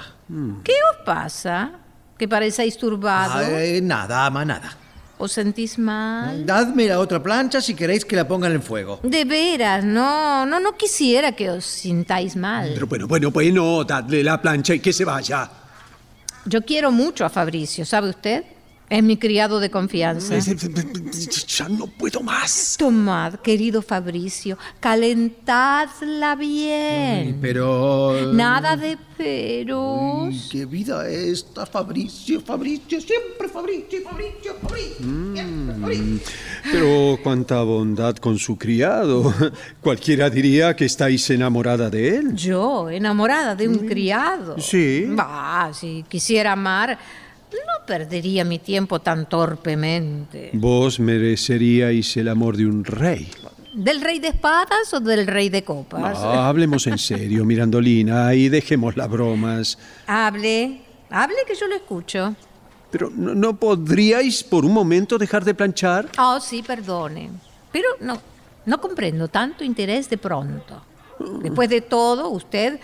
¿Qué 0.64 0.74
os 0.92 1.06
pasa? 1.06 1.74
¿Que 2.18 2.28
parecéis 2.28 2.78
turbado? 2.78 3.34
Ah, 3.36 3.62
eh, 3.62 3.82
nada, 3.82 4.26
ama, 4.26 4.46
nada. 4.46 4.78
¿Os 5.24 5.32
sentís 5.32 5.80
mal? 5.80 6.46
Dadme 6.46 6.86
la 6.86 7.00
otra 7.00 7.24
plancha 7.24 7.62
si 7.62 7.74
queréis 7.76 8.04
que 8.04 8.14
la 8.14 8.28
ponga 8.28 8.50
en 8.50 8.62
fuego. 8.62 9.00
De 9.04 9.24
veras, 9.24 9.82
no, 9.82 10.46
no, 10.46 10.60
no 10.60 10.76
quisiera 10.76 11.32
que 11.32 11.50
os 11.50 11.64
sintáis 11.64 12.36
mal. 12.36 12.72
Pero 12.74 12.88
bueno, 12.88 13.08
bueno, 13.08 13.32
bueno, 13.32 13.86
dadle 13.86 14.22
la 14.22 14.42
plancha 14.42 14.74
y 14.74 14.82
que 14.82 14.92
se 14.92 15.06
vaya. 15.06 15.50
Yo 16.44 16.62
quiero 16.64 16.92
mucho 16.92 17.24
a 17.24 17.30
Fabricio, 17.30 17.86
¿sabe 17.86 18.10
usted? 18.10 18.44
Es 18.90 19.02
mi 19.02 19.18
criado 19.18 19.60
de 19.60 19.72
confianza. 19.72 20.38
Ya 20.38 21.70
no 21.70 21.88
puedo 21.88 22.22
más. 22.22 22.76
Tomad, 22.78 23.36
querido 23.36 23.82
Fabricio, 23.82 24.58
calentadla 24.80 26.36
bien. 26.36 27.40
Pero... 27.42 28.32
Nada 28.34 28.76
de 28.76 28.98
peros. 29.18 30.50
¿Qué 30.52 30.66
vida 30.66 31.08
esta, 31.08 31.66
Fabricio, 31.66 32.42
Fabricio, 32.42 33.00
siempre 33.00 33.48
Fabricio, 33.48 34.02
Fabricio, 34.04 34.56
Fabricio. 34.62 35.34
siempre 35.34 35.74
Fabricio. 35.80 36.34
Pero 36.72 37.20
cuánta 37.24 37.62
bondad 37.64 38.16
con 38.18 38.38
su 38.38 38.58
criado. 38.58 39.34
Cualquiera 39.82 40.30
diría 40.30 40.76
que 40.76 40.86
estáis 40.86 41.30
enamorada 41.30 41.90
de 41.90 42.18
él. 42.18 42.36
Yo, 42.36 42.90
enamorada 42.90 43.56
de 43.56 43.68
un 43.68 43.80
criado. 43.80 44.60
Sí. 44.60 45.06
Bah, 45.10 45.72
si 45.74 46.04
quisiera 46.08 46.52
amar, 46.54 46.98
no 47.54 47.86
perdería 47.86 48.44
mi 48.44 48.60
tiempo 48.60 49.00
tan 49.00 49.28
torpemente. 49.28 50.52
Vos 50.54 51.00
mereceríais 51.00 52.16
el 52.18 52.28
amor 52.28 52.58
de 52.58 52.66
un 52.66 52.84
rey. 52.84 53.30
¿Del 53.74 54.02
rey 54.02 54.20
de 54.20 54.28
espadas 54.28 54.94
o 54.94 55.00
del 55.00 55.26
rey 55.26 55.50
de 55.50 55.64
copas? 55.64 56.20
No, 56.20 56.32
hablemos 56.32 56.86
en 56.88 56.98
serio, 56.98 57.44
Mirandolina, 57.46 58.34
y 58.36 58.50
dejemos 58.50 58.96
las 58.96 59.10
bromas. 59.10 59.78
Hable, 60.06 60.82
hable 61.10 61.38
que 61.48 61.56
yo 61.56 61.68
lo 61.68 61.76
escucho. 61.76 62.36
Pero 62.92 63.10
¿no, 63.10 63.34
no 63.34 63.56
podríais 63.60 64.44
por 64.44 64.64
un 64.64 64.74
momento 64.74 65.18
dejar 65.18 65.44
de 65.44 65.56
planchar? 65.56 66.10
Oh, 66.20 66.40
sí, 66.40 66.62
perdone. 66.62 67.32
Pero 67.72 67.88
no, 68.00 68.22
no 68.66 68.80
comprendo 68.80 69.28
tanto 69.28 69.64
interés 69.64 70.10
de 70.10 70.18
pronto. 70.18 70.84
Después 71.42 71.70
de 71.70 71.82
todo, 71.82 72.30
usted 72.30 72.80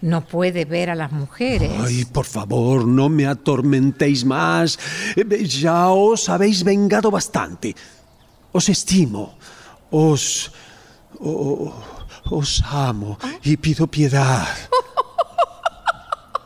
no 0.00 0.24
puede 0.24 0.64
ver 0.64 0.90
a 0.90 0.94
las 0.94 1.10
mujeres. 1.12 1.70
Ay, 1.84 2.04
por 2.04 2.24
favor, 2.24 2.86
no 2.86 3.08
me 3.08 3.26
atormentéis 3.26 4.24
más. 4.24 4.78
Eh, 5.16 5.44
Ya 5.46 5.88
os 5.88 6.28
habéis 6.28 6.62
vengado 6.64 7.10
bastante. 7.10 7.74
Os 8.52 8.68
estimo. 8.68 9.36
Os. 9.90 10.52
os 12.30 12.62
amo 12.70 13.18
y 13.42 13.56
pido 13.56 13.86
piedad. 13.86 14.46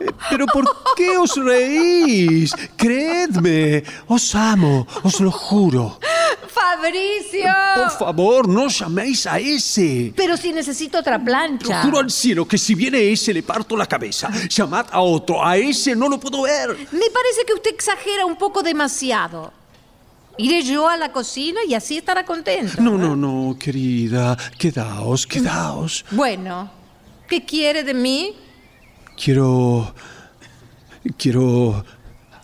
Eh, 0.00 0.06
Pero 0.30 0.46
¿por 0.46 0.64
qué 0.96 1.18
os 1.18 1.36
reís? 1.36 2.52
Creedme, 2.76 3.82
os 4.08 4.34
amo, 4.34 4.86
os 5.02 5.20
lo 5.20 5.30
juro. 5.30 5.98
¡Fabricio! 6.52 7.50
Por 7.76 7.90
favor, 7.90 8.48
no 8.48 8.68
llaméis 8.68 9.26
a 9.26 9.38
ese. 9.38 10.12
Pero 10.16 10.36
si 10.36 10.52
necesito 10.52 10.98
otra 10.98 11.18
plancha. 11.22 11.82
Juro 11.82 11.98
al 11.98 12.10
cielo 12.10 12.46
que 12.46 12.58
si 12.58 12.74
viene 12.74 13.10
ese 13.10 13.32
le 13.32 13.42
parto 13.42 13.76
la 13.76 13.86
cabeza. 13.86 14.30
Llamad 14.48 14.86
a 14.90 15.00
otro, 15.00 15.44
a 15.44 15.56
ese 15.56 15.96
no 15.96 16.08
lo 16.08 16.18
puedo 16.20 16.42
ver. 16.42 16.70
Me 16.70 17.10
parece 17.10 17.44
que 17.46 17.54
usted 17.54 17.70
exagera 17.74 18.26
un 18.26 18.36
poco 18.36 18.62
demasiado. 18.62 19.52
Iré 20.38 20.62
yo 20.62 20.88
a 20.88 20.96
la 20.96 21.12
cocina 21.12 21.60
y 21.68 21.74
así 21.74 21.98
estará 21.98 22.24
contento. 22.24 22.80
No, 22.80 22.96
no, 22.96 23.14
no, 23.14 23.56
querida. 23.58 24.36
Quedaos, 24.58 25.26
quedaos. 25.26 26.04
Bueno, 26.10 26.70
¿qué 27.28 27.44
quiere 27.44 27.84
de 27.84 27.94
mí? 27.94 28.34
Quiero. 29.16 29.94
Quiero. 31.18 31.84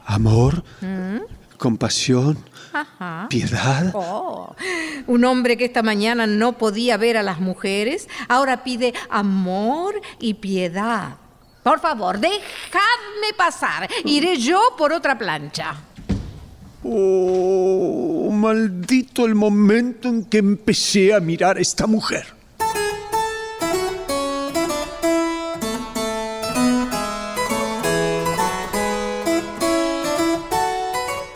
amor, 0.09 0.65
compasión, 1.59 2.39
Ajá. 2.81 3.27
piedad. 3.29 3.91
Oh, 3.95 4.55
un 5.07 5.25
hombre 5.25 5.57
que 5.57 5.65
esta 5.65 5.83
mañana 5.83 6.27
no 6.27 6.59
podía 6.59 6.97
ver 6.97 7.17
a 7.17 7.23
las 7.23 7.41
mujeres, 7.41 8.09
ahora 8.29 8.63
pide 8.65 8.95
amor 9.11 10.01
y 10.19 10.35
piedad. 10.35 11.17
Por 11.63 11.81
favor, 11.81 12.19
dejadme 12.19 13.35
pasar. 13.37 13.89
Iré 14.05 14.37
yo 14.37 14.61
por 14.79 14.93
otra 14.93 15.19
plancha. 15.19 15.75
Oh, 16.85 18.31
maldito 18.33 19.27
el 19.27 19.35
momento 19.35 20.09
en 20.09 20.25
que 20.25 20.39
empecé 20.39 21.13
a 21.13 21.21
mirar 21.21 21.59
a 21.59 21.61
esta 21.61 21.87
mujer. 21.87 22.39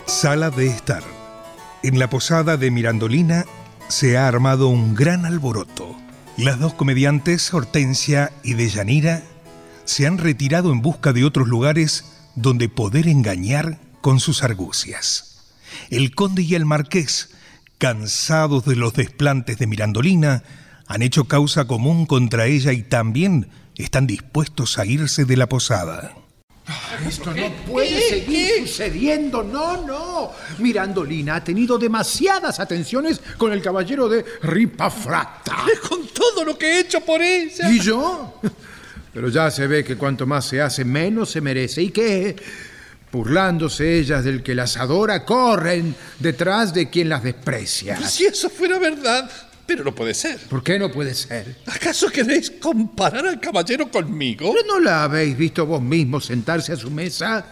Sala 0.06 0.50
de 0.50 0.68
estar. 0.68 1.21
En 1.84 1.98
la 1.98 2.08
posada 2.08 2.56
de 2.56 2.70
Mirandolina 2.70 3.44
se 3.88 4.16
ha 4.16 4.28
armado 4.28 4.68
un 4.68 4.94
gran 4.94 5.26
alboroto. 5.26 5.96
Las 6.36 6.60
dos 6.60 6.74
comediantes, 6.74 7.52
Hortensia 7.52 8.30
y 8.44 8.54
Deyanira, 8.54 9.24
se 9.84 10.06
han 10.06 10.18
retirado 10.18 10.70
en 10.70 10.80
busca 10.80 11.12
de 11.12 11.24
otros 11.24 11.48
lugares 11.48 12.04
donde 12.36 12.68
poder 12.68 13.08
engañar 13.08 13.80
con 14.00 14.20
sus 14.20 14.44
argucias. 14.44 15.42
El 15.90 16.14
conde 16.14 16.42
y 16.42 16.54
el 16.54 16.66
marqués, 16.66 17.30
cansados 17.78 18.64
de 18.64 18.76
los 18.76 18.94
desplantes 18.94 19.58
de 19.58 19.66
Mirandolina, 19.66 20.44
han 20.86 21.02
hecho 21.02 21.24
causa 21.24 21.64
común 21.64 22.06
contra 22.06 22.46
ella 22.46 22.72
y 22.72 22.84
también 22.84 23.48
están 23.74 24.06
dispuestos 24.06 24.78
a 24.78 24.86
irse 24.86 25.24
de 25.24 25.36
la 25.36 25.48
posada. 25.48 26.14
Esto 27.06 27.34
no 27.34 27.50
puede 27.66 28.00
seguir 28.00 28.68
sucediendo, 28.68 29.42
no, 29.42 29.84
no. 29.84 30.32
Mirandolina 30.58 31.36
ha 31.36 31.44
tenido 31.44 31.76
demasiadas 31.76 32.60
atenciones 32.60 33.20
con 33.36 33.52
el 33.52 33.60
caballero 33.60 34.08
de 34.08 34.24
Ripafrata. 34.42 35.64
Con 35.88 36.06
todo 36.08 36.44
lo 36.44 36.56
que 36.56 36.66
he 36.66 36.80
hecho 36.80 37.00
por 37.00 37.20
ella. 37.20 37.70
¿Y 37.70 37.80
yo? 37.80 38.40
Pero 39.12 39.28
ya 39.28 39.50
se 39.50 39.66
ve 39.66 39.84
que 39.84 39.96
cuanto 39.96 40.26
más 40.26 40.46
se 40.46 40.62
hace, 40.62 40.84
menos 40.84 41.30
se 41.30 41.40
merece. 41.40 41.82
¿Y 41.82 41.90
qué? 41.90 42.36
Burlándose 43.10 43.98
ellas 43.98 44.24
del 44.24 44.42
que 44.42 44.54
las 44.54 44.76
adora, 44.76 45.24
corren 45.24 45.94
detrás 46.18 46.72
de 46.72 46.88
quien 46.88 47.08
las 47.08 47.22
desprecia. 47.22 48.00
Si 48.08 48.24
eso 48.24 48.48
fuera 48.48 48.78
verdad, 48.78 49.30
pero 49.66 49.84
no 49.84 49.94
puede 49.94 50.14
ser. 50.14 50.38
¿Por 50.48 50.62
qué 50.62 50.78
no 50.78 50.90
puede 50.90 51.14
ser? 51.14 51.56
¿Acaso 51.66 52.08
queréis 52.08 52.50
comparar 52.50 53.26
al 53.26 53.40
caballero 53.40 53.90
conmigo? 53.90 54.52
¿Pero 54.52 54.66
no 54.66 54.80
la 54.80 55.04
habéis 55.04 55.36
visto 55.36 55.64
vos 55.66 55.80
mismo 55.80 56.20
sentarse 56.20 56.72
a 56.72 56.76
su 56.76 56.90
mesa? 56.90 57.44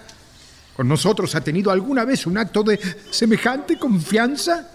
¿Con 0.77 0.89
nosotros 0.89 1.35
ha 1.35 1.41
tenido 1.41 1.70
alguna 1.70 2.05
vez 2.05 2.27
un 2.27 2.39
acto 2.39 2.62
de 2.62 2.78
semejante 3.11 3.78
confianza? 3.78 4.69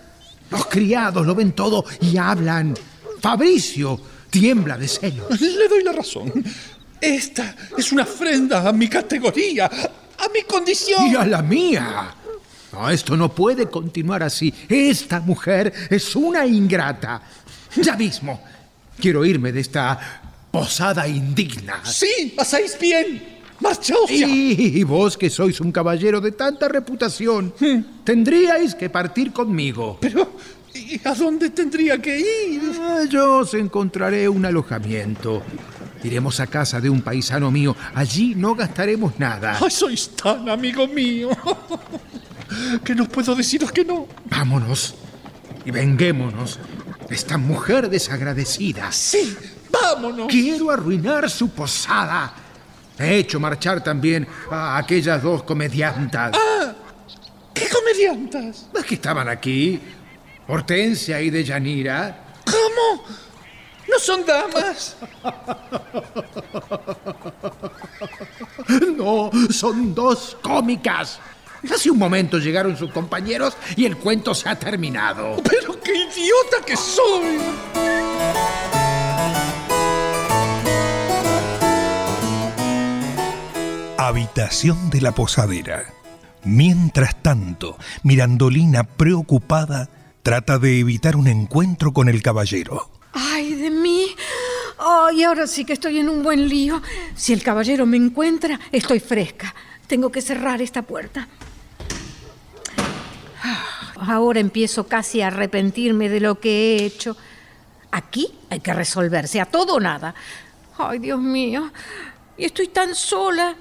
Los 0.50 0.68
criados 0.68 1.26
lo 1.26 1.36
ven 1.36 1.54
todo 1.54 1.84
y 2.02 2.18
hablan. 2.18 2.76
Fabricio 3.22 4.00
tiembla 4.30 4.78
de 4.78 4.88
celos. 4.88 5.42
Le 5.42 5.68
doy 5.68 5.84
la 5.84 5.92
razón. 5.92 6.32
Esta 7.02 7.56
es 7.78 7.92
una 7.92 8.04
ofrenda 8.04 8.68
a 8.68 8.72
mi 8.72 8.88
categoría, 8.88 9.66
a 9.66 10.30
mi 10.34 10.42
condición. 10.44 11.08
Y 11.12 11.16
a 11.16 11.26
la 11.26 11.42
mía. 11.42 12.16
No, 12.76 12.90
esto 12.90 13.16
no 13.16 13.30
puede 13.34 13.68
continuar 13.70 14.22
así. 14.22 14.54
Esta 14.68 15.22
mujer 15.22 15.72
es 15.90 16.14
una 16.16 16.46
ingrata. 16.46 17.22
Ya 17.78 17.96
mismo. 17.96 18.42
Quiero 19.00 19.24
irme 19.24 19.52
de 19.54 19.62
esta 19.62 20.22
posada 20.52 21.08
indigna. 21.08 21.80
Sí, 21.86 22.34
hacéis 22.38 22.78
bien. 22.80 23.36
Marchaos 23.62 24.10
ya. 24.10 24.28
Y 24.28 24.84
vos 24.84 25.18
que 25.18 25.30
sois 25.30 25.62
un 25.62 25.72
caballero 25.72 26.20
de 26.20 26.34
tanta 26.34 26.68
reputación, 26.68 27.54
tendríais 28.04 28.76
que 28.76 28.90
partir 28.90 29.32
conmigo. 29.32 29.98
Pero, 30.02 30.36
¿y 30.74 31.00
a 31.08 31.14
dónde 31.16 31.50
tendría 31.52 31.98
que 32.02 32.20
ir? 32.20 32.62
Ah, 32.82 33.04
Yo 33.10 33.38
os 33.40 33.54
encontraré 33.54 34.28
un 34.28 34.46
alojamiento. 34.46 35.42
Iremos 36.04 36.40
a 36.42 36.48
casa 36.48 36.82
de 36.82 36.90
un 36.90 37.02
paisano 37.02 37.50
mío. 37.50 37.76
Allí 37.96 38.36
no 38.36 38.54
gastaremos 38.54 39.18
nada. 39.18 39.58
Ay, 39.62 39.72
sois 39.72 40.10
tan 40.16 40.50
amigo 40.50 40.86
mío 40.88 41.30
que 42.84 42.96
no 42.96 43.08
puedo 43.08 43.36
deciros 43.36 43.72
que 43.72 43.84
no. 43.84 44.08
Vámonos 44.26 44.96
y 45.66 45.72
venguémonos 45.72 46.60
de 47.08 47.16
esta 47.16 47.38
mujer 47.38 47.90
desagradecida. 47.90 48.92
Sí, 48.92 49.36
vámonos. 49.70 50.28
Quiero 50.28 50.72
arruinar 50.72 51.30
su 51.30 51.50
posada. 51.50 52.34
He 52.98 53.18
hecho 53.18 53.40
marchar 53.40 53.84
también 53.84 54.28
a 54.50 54.78
aquellas 54.78 55.22
dos 55.22 55.44
comediantas. 55.44 56.36
Ah, 56.36 56.74
¿qué 57.54 57.68
comediantas? 57.68 58.68
Las 58.74 58.86
que 58.86 58.96
estaban 58.96 59.28
aquí, 59.28 59.80
Hortensia 60.48 61.22
y 61.22 61.30
Deyanira. 61.30 62.36
¿Cómo? 62.46 63.04
¿No 63.88 64.00
son 64.00 64.26
damas? 64.26 64.98
No, 68.98 69.30
son 69.52 69.94
dos 69.94 70.38
cómicas. 70.42 71.20
Hace 71.74 71.90
un 71.92 71.98
momento 71.98 72.38
llegaron 72.38 72.78
sus 72.78 72.92
compañeros 72.92 73.58
y 73.76 73.86
el 73.86 73.98
cuento 73.98 74.34
se 74.34 74.50
ha 74.50 74.58
terminado. 74.58 75.38
Pero 75.44 75.80
qué 75.82 75.94
idiota 75.94 76.66
que 76.66 76.78
soy. 76.78 77.38
Habitación 83.98 84.90
de 84.90 85.02
la 85.02 85.14
posadera. 85.14 85.86
Mientras 86.44 87.22
tanto, 87.24 87.78
Mirandolina, 88.04 88.84
preocupada, 88.84 89.90
trata 90.22 90.60
de 90.60 90.80
evitar 90.80 91.16
un 91.16 91.28
encuentro 91.28 91.92
con 91.92 92.08
el 92.08 92.22
caballero. 92.22 92.92
¡Ay, 93.14 93.56
de 93.56 93.72
mí! 93.72 94.08
¡Ay, 94.78 95.24
ahora 95.24 95.48
sí 95.48 95.66
que 95.66 95.74
estoy 95.74 95.98
en 95.98 96.10
un 96.10 96.22
buen 96.22 96.48
lío! 96.48 96.82
Si 97.16 97.34
el 97.34 97.42
caballero 97.42 97.86
me 97.88 97.98
encuentra, 97.98 98.60
estoy 98.72 99.00
fresca. 99.00 99.56
Tengo 99.88 100.12
que 100.12 100.22
cerrar 100.22 100.62
esta 100.62 100.84
puerta. 100.84 101.28
Ahora 104.00 104.40
empiezo 104.40 104.88
casi 104.88 105.22
a 105.22 105.28
arrepentirme 105.28 106.10
de 106.10 106.20
lo 106.20 106.40
que 106.40 106.78
he 106.78 106.86
hecho. 106.86 107.16
Aquí 107.92 108.30
hay 108.50 108.60
que 108.60 108.74
resolverse, 108.74 109.40
a 109.40 109.46
todo 109.46 109.76
o 109.76 109.80
nada. 109.80 110.14
Ay, 110.78 111.00
Dios 111.00 111.20
mío. 111.20 111.72
Y 112.38 112.46
estoy 112.46 112.68
tan 112.68 112.94
sola. 112.94 113.56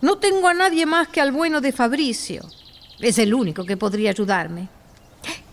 No 0.00 0.18
tengo 0.18 0.48
a 0.48 0.54
nadie 0.54 0.86
más 0.86 1.08
que 1.08 1.20
al 1.20 1.32
bueno 1.32 1.60
de 1.60 1.72
Fabricio. 1.72 2.42
Es 3.00 3.18
el 3.18 3.34
único 3.34 3.64
que 3.64 3.76
podría 3.76 4.10
ayudarme. 4.10 4.68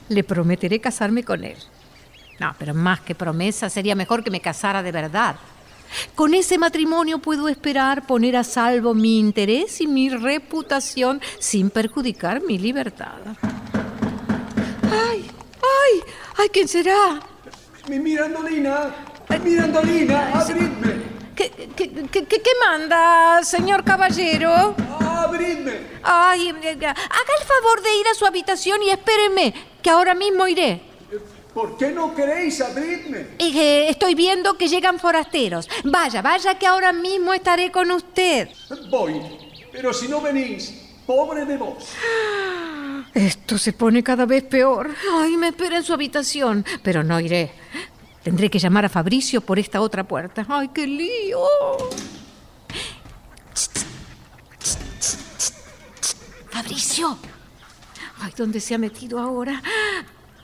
Le 0.10 0.24
prometeré 0.24 0.80
casarme 0.80 1.24
con 1.24 1.44
él. 1.44 1.58
No, 2.40 2.56
pero 2.60 2.74
más 2.74 3.02
que 3.02 3.16
promesa, 3.16 3.70
sería 3.70 3.96
mejor 3.96 4.24
que 4.24 4.32
me 4.32 4.42
casara 4.42 4.84
de 4.84 4.92
verdad. 4.92 5.36
Con 6.16 6.34
ese 6.34 6.58
matrimonio 6.58 7.20
puedo 7.20 7.48
esperar 7.48 8.06
poner 8.06 8.36
a 8.36 8.44
salvo 8.44 8.94
mi 8.94 9.20
interés 9.20 9.82
y 9.82 9.88
mi 9.88 10.10
reputación 10.10 11.22
sin 11.40 11.70
perjudicar 11.70 12.42
mi 12.44 12.58
libertad. 12.58 13.20
¡Ay! 15.84 16.04
¡Ay! 16.38 16.50
¿Quién 16.50 16.68
será? 16.68 17.20
Mi 17.88 18.00
Mirandolina, 18.00 18.96
Mirandolina, 19.44 20.32
abridme. 20.40 21.04
¿Qué, 21.36 21.50
qué, 21.76 21.90
qué, 22.12 22.26
qué- 22.26 22.42
qué 22.42 22.52
manda, 22.66 23.44
señor 23.44 23.84
caballero? 23.84 24.76
Abridme. 25.00 25.74
Ay, 26.04 26.50
eh, 26.62 26.78
haga 26.82 27.34
el 27.40 27.46
favor 27.48 27.82
de 27.82 27.96
ir 27.98 28.08
a 28.08 28.14
su 28.14 28.26
habitación 28.26 28.82
y 28.84 28.90
espéreme, 28.92 29.54
que 29.82 29.90
ahora 29.90 30.14
mismo 30.14 30.48
iré. 30.48 30.82
¿Por 31.54 31.78
qué 31.78 31.92
no 31.92 32.16
queréis 32.16 32.62
abrirme? 32.62 33.28
Que 33.38 33.90
estoy 33.90 34.16
viendo 34.16 34.58
que 34.58 34.68
llegan 34.68 35.00
forasteros. 35.00 35.68
Vaya, 35.84 36.22
vaya, 36.22 36.58
que 36.58 36.66
ahora 36.68 36.92
mismo 36.94 37.34
estaré 37.34 37.72
con 37.72 37.92
usted. 37.92 38.50
Voy, 38.90 39.22
pero 39.72 39.94
si 39.94 40.08
no 40.08 40.22
venís, 40.22 40.74
pobre 41.06 41.46
de 41.46 41.58
vos. 41.58 41.90
Esto 43.14 43.58
se 43.58 43.74
pone 43.74 44.04
cada 44.04 44.26
vez 44.26 44.44
peor. 44.44 44.90
Ay, 45.14 45.38
me 45.38 45.50
espera 45.50 45.78
en 45.78 45.84
su 45.84 45.94
habitación, 45.94 46.66
pero 46.82 47.04
no 47.04 47.20
iré. 47.20 47.52
Tendré 48.24 48.50
que 48.50 48.60
llamar 48.60 48.86
a 48.86 48.90
Fabricio 48.90 49.42
por 49.42 49.60
esta 49.60 49.82
otra 49.82 50.04
puerta. 50.04 50.46
Ay, 50.48 50.70
qué 50.70 50.88
lío. 50.88 51.40
Fabricio. 56.50 57.18
Ay, 58.20 58.34
¿dónde 58.38 58.60
se 58.60 58.74
ha 58.74 58.78
metido 58.78 59.20
ahora? 59.20 59.62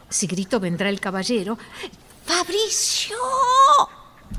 Si 0.10 0.28
grito, 0.28 0.60
vendrá 0.60 0.90
el 0.90 1.00
caballero. 1.00 1.58
¡Fabricio! 2.26 3.16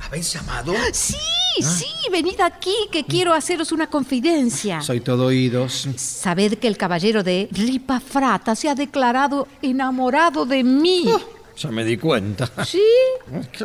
¿Habéis 0.06 0.32
llamado? 0.32 0.72
Sí, 0.92 1.16
sí, 1.60 1.86
venid 2.10 2.40
aquí, 2.40 2.74
que 2.90 3.04
quiero 3.04 3.34
haceros 3.34 3.72
una 3.72 3.88
confidencia. 3.88 4.80
Soy 4.80 5.00
todo 5.00 5.26
oídos. 5.26 5.88
Sabed 5.96 6.58
que 6.58 6.68
el 6.68 6.76
caballero 6.76 7.22
de 7.22 7.48
Ripafrata 7.52 8.54
se 8.54 8.68
ha 8.68 8.74
declarado 8.74 9.46
enamorado 9.62 10.46
de 10.46 10.64
mí. 10.64 11.04
Ya 11.56 11.70
me 11.70 11.84
di 11.84 11.98
cuenta. 11.98 12.48
¿Sí? 12.64 12.82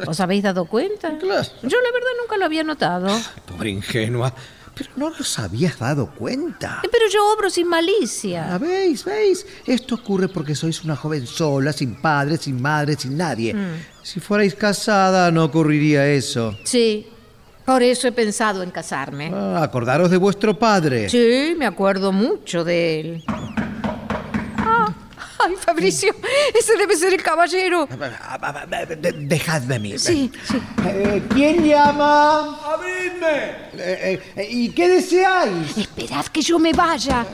¿Os 0.05 0.19
habéis 0.19 0.43
dado 0.43 0.65
cuenta? 0.65 1.17
Claro. 1.17 1.47
Yo 1.63 1.77
la 1.81 1.91
verdad 1.91 2.09
nunca 2.21 2.37
lo 2.37 2.45
había 2.45 2.63
notado. 2.63 3.07
Pobre 3.45 3.69
ingenua. 3.69 4.33
Pero 4.75 4.89
no 4.97 5.09
los 5.09 5.39
habías 5.39 5.79
dado 5.79 6.07
cuenta. 6.11 6.81
Eh, 6.83 6.89
Pero 6.91 7.05
yo 7.11 7.31
obro 7.33 7.49
sin 7.49 7.67
malicia. 7.67 8.53
Ah, 8.53 8.57
¿Veis? 8.57 9.05
¿Veis? 9.05 9.45
Esto 9.65 9.95
ocurre 9.95 10.27
porque 10.27 10.53
sois 10.53 10.83
una 10.83 10.95
joven 10.95 11.25
sola, 11.25 11.71
sin 11.71 11.95
padre, 11.95 12.37
sin 12.37 12.61
madre, 12.61 12.95
sin 12.97 13.15
nadie. 13.17 13.55
Si 14.03 14.19
fuerais 14.19 14.53
casada, 14.53 15.31
no 15.31 15.45
ocurriría 15.45 16.05
eso. 16.07 16.57
Sí, 16.65 17.07
por 17.65 17.81
eso 17.83 18.07
he 18.07 18.11
pensado 18.11 18.61
en 18.63 18.71
casarme. 18.71 19.31
Ah, 19.33 19.61
acordaros 19.63 20.11
de 20.11 20.17
vuestro 20.17 20.59
padre. 20.59 21.09
Sí, 21.09 21.55
me 21.57 21.65
acuerdo 21.65 22.11
mucho 22.11 22.63
de 22.63 22.99
él. 22.99 23.23
Ah, 25.45 25.49
ay, 25.49 25.55
Fabricio, 25.63 26.13
ese 26.57 26.75
debe 26.77 26.95
ser 26.95 27.13
el 27.13 27.21
caballero. 27.21 27.87
De- 27.87 29.11
dejadme 29.27 29.79
mí. 29.79 29.97
Sí, 29.99 30.31
sí. 30.49 30.57
Eh, 30.85 31.23
¿Quién 31.29 31.63
llama? 31.63 32.57
¡Abridme! 32.73 33.69
Eh, 33.77 34.19
eh, 34.35 34.47
¿Y 34.49 34.69
qué 34.69 34.87
deseáis? 34.87 35.77
Esperad 35.77 36.25
que 36.27 36.41
yo 36.41 36.57
me 36.59 36.73
vaya. 36.73 37.25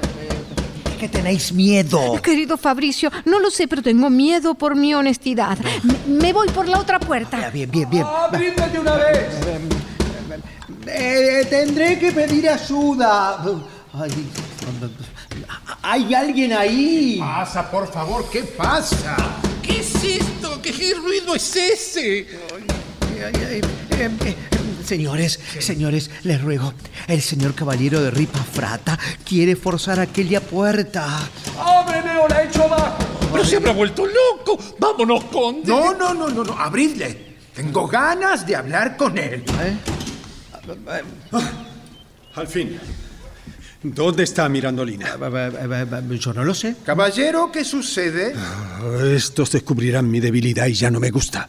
Es 0.86 0.98
que 0.98 1.08
tenéis 1.08 1.52
miedo. 1.54 2.20
Querido 2.22 2.58
Fabricio, 2.58 3.12
no 3.26 3.40
lo 3.40 3.50
sé, 3.50 3.68
pero 3.68 3.82
tengo 3.82 4.10
miedo 4.10 4.54
por 4.56 4.76
mi 4.76 4.94
honestidad. 4.94 5.58
Me, 5.84 6.16
me 6.16 6.34
voy 6.34 6.50
por 6.50 6.68
la 6.68 6.80
otra 6.80 7.00
puerta. 7.00 7.50
Bien, 7.50 7.70
bien, 7.72 7.90
bien. 7.90 8.04
¡Abridme 8.06 8.68
de 8.70 8.80
una 8.80 8.96
vez! 8.96 9.28
Eh, 10.88 11.46
tendré 11.50 11.98
que 12.00 12.12
pedir 12.12 12.50
ayuda. 12.50 13.42
Ay, 13.94 14.10
¿Hay 15.82 16.14
alguien 16.14 16.54
ahí? 16.54 17.18
Pasa, 17.20 17.70
por 17.70 17.92
favor, 17.92 18.30
¿qué 18.30 18.44
pasa? 18.44 19.16
¿Qué 19.62 19.80
es 19.80 19.96
esto? 20.04 20.62
¿Qué, 20.62 20.72
qué 20.72 20.94
ruido 20.94 21.36
es 21.36 21.56
ese? 21.56 22.28
Ay, 22.54 23.34
ay, 23.36 23.62
eh, 23.92 24.10
eh, 24.26 24.36
Señores, 24.86 25.40
señores, 25.60 26.10
les 26.24 26.42
ruego, 26.42 26.74
el 27.08 27.22
señor 27.22 27.56
caballero 27.56 28.02
de 28.02 28.12
Ripa 28.12 28.40
Frata 28.40 29.00
quiere 29.24 29.56
forzar 29.56 30.00
aquella 30.00 30.42
puerta. 30.42 31.08
¡Ábreme 31.58 32.18
o 32.18 32.28
la 32.28 32.44
echo 32.44 32.64
abajo! 32.64 32.98
Pero 33.32 33.46
se 33.46 33.56
habrá 33.58 33.72
vuelto 33.72 34.06
loco. 34.06 34.60
Vámonos, 34.80 35.24
conde. 35.26 35.68
No, 35.68 35.94
no, 35.94 36.14
no, 36.14 36.30
no, 36.30 36.44
no, 36.44 36.60
abridle. 36.60 37.38
Tengo 37.54 37.88
ganas 37.88 38.46
de 38.46 38.56
hablar 38.56 38.98
con 38.98 39.18
él. 39.18 39.46
Al 42.36 42.48
fin. 42.48 42.80
¿Dónde 43.84 44.24
está 44.24 44.48
Mirandolina? 44.48 45.18
Yo 46.20 46.34
no 46.34 46.44
lo 46.44 46.54
sé. 46.54 46.76
Caballero, 46.86 47.52
¿qué 47.52 47.64
sucede? 47.64 48.34
Estos 49.16 49.52
descubrirán 49.52 50.10
mi 50.10 50.20
debilidad 50.20 50.68
y 50.68 50.74
ya 50.74 50.92
no 50.92 51.00
me 51.00 51.10
gusta. 51.10 51.48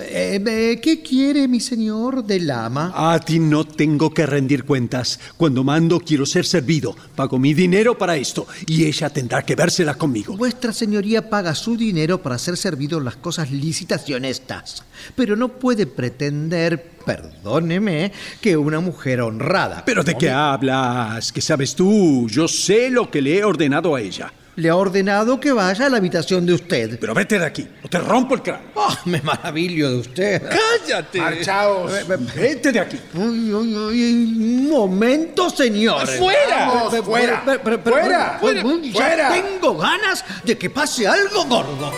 Eh, 0.00 0.42
eh, 0.46 0.80
¿Qué 0.80 1.02
quiere 1.02 1.48
mi 1.48 1.60
señor 1.60 2.24
del 2.24 2.50
ama? 2.50 2.92
A 2.94 3.18
ti 3.18 3.38
no 3.38 3.64
tengo 3.66 4.12
que 4.14 4.26
rendir 4.26 4.64
cuentas. 4.64 5.18
Cuando 5.36 5.64
mando 5.64 6.00
quiero 6.00 6.24
ser 6.26 6.44
servido. 6.46 6.94
Pago 7.16 7.38
mi 7.38 7.54
dinero 7.54 7.98
para 7.98 8.16
esto 8.16 8.46
y 8.66 8.84
ella 8.84 9.10
tendrá 9.10 9.42
que 9.42 9.56
vérsela 9.56 9.94
conmigo. 9.94 10.36
Vuestra 10.36 10.72
señoría 10.72 11.28
paga 11.28 11.54
su 11.54 11.76
dinero 11.76 12.22
para 12.22 12.38
ser 12.38 12.56
servido 12.56 12.98
en 12.98 13.04
las 13.04 13.16
cosas 13.16 13.50
lícitas 13.50 14.08
y 14.08 14.14
honestas, 14.14 14.84
pero 15.16 15.36
no 15.36 15.48
puede 15.48 15.86
pretender, 15.86 16.98
perdóneme, 17.04 18.12
que 18.40 18.56
una 18.56 18.80
mujer 18.80 19.20
honrada. 19.20 19.82
¿Pero 19.84 20.04
de 20.04 20.16
qué 20.16 20.30
hablas? 20.30 21.32
¿Qué 21.32 21.40
sabes 21.40 21.74
tú? 21.74 22.28
Yo 22.28 22.46
sé 22.46 22.90
lo 22.90 23.10
que 23.10 23.22
le 23.22 23.38
he 23.38 23.44
ordenado 23.44 23.94
a 23.94 24.00
ella. 24.00 24.32
Le 24.58 24.70
ha 24.70 24.74
ordenado 24.74 25.38
que 25.38 25.52
vaya 25.52 25.86
a 25.86 25.88
la 25.88 25.98
habitación 25.98 26.44
de 26.44 26.52
usted. 26.52 26.98
Pero 26.98 27.14
vete 27.14 27.38
de 27.38 27.46
aquí, 27.46 27.68
o 27.80 27.88
te 27.88 27.98
rompo 28.00 28.34
el 28.34 28.42
cráneo. 28.42 28.70
Ah, 28.76 28.98
me 29.04 29.20
maravillo 29.22 29.88
de 29.88 29.96
usted. 29.98 30.42
¡Cállate! 30.48 31.20
Marchaos. 31.20 31.92
Vete 32.34 32.72
de 32.72 32.80
aquí. 32.80 32.98
Uy, 33.14 33.52
uy, 33.54 33.76
uy, 33.76 34.02
un 34.02 34.68
momento, 34.68 35.48
señor. 35.48 36.08
¡Fuera! 36.08 36.66
Vamos, 36.66 36.88
Pero, 36.90 37.04
fuera. 37.04 37.42
pero, 37.44 37.60
pero, 37.62 37.84
pero, 37.84 37.96
Fuera, 38.00 38.40
ya 38.82 38.92
fuera. 38.92 39.30
tengo 39.30 39.76
ganas 39.76 40.24
de 40.42 40.58
que 40.58 40.68
pase 40.70 41.06
algo 41.06 41.44
gordo. 41.44 41.92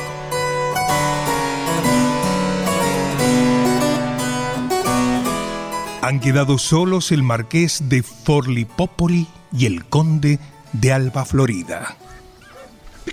Han 6.02 6.18
quedado 6.20 6.58
solos 6.58 7.12
el 7.12 7.22
marqués 7.22 7.88
de 7.88 8.02
Forlipópoli 8.02 9.26
y 9.52 9.66
el 9.66 9.84
conde 9.86 10.38
de 10.72 10.92
Alba 10.92 11.24
Florida. 11.24 11.96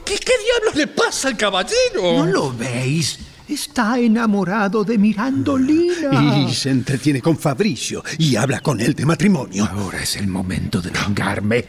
¿Qué, 0.03 0.17
qué 0.17 0.33
diablos 0.43 0.75
le 0.75 0.87
pasa 0.87 1.29
al 1.29 1.37
caballero? 1.37 2.01
¿No 2.01 2.25
lo 2.25 2.53
veis? 2.53 3.19
Está 3.47 3.97
enamorado 3.99 4.83
de 4.83 4.97
Mirandolina. 4.97 6.47
Y 6.49 6.53
se 6.53 6.69
entretiene 6.69 7.21
con 7.21 7.37
Fabricio 7.37 8.03
y 8.17 8.35
habla 8.35 8.59
con 8.59 8.79
él 8.81 8.93
de 8.93 9.05
matrimonio. 9.05 9.65
Ahora 9.65 10.01
es 10.03 10.17
el 10.17 10.27
momento 10.27 10.81
de 10.81 10.89
vengarme. 10.91 11.65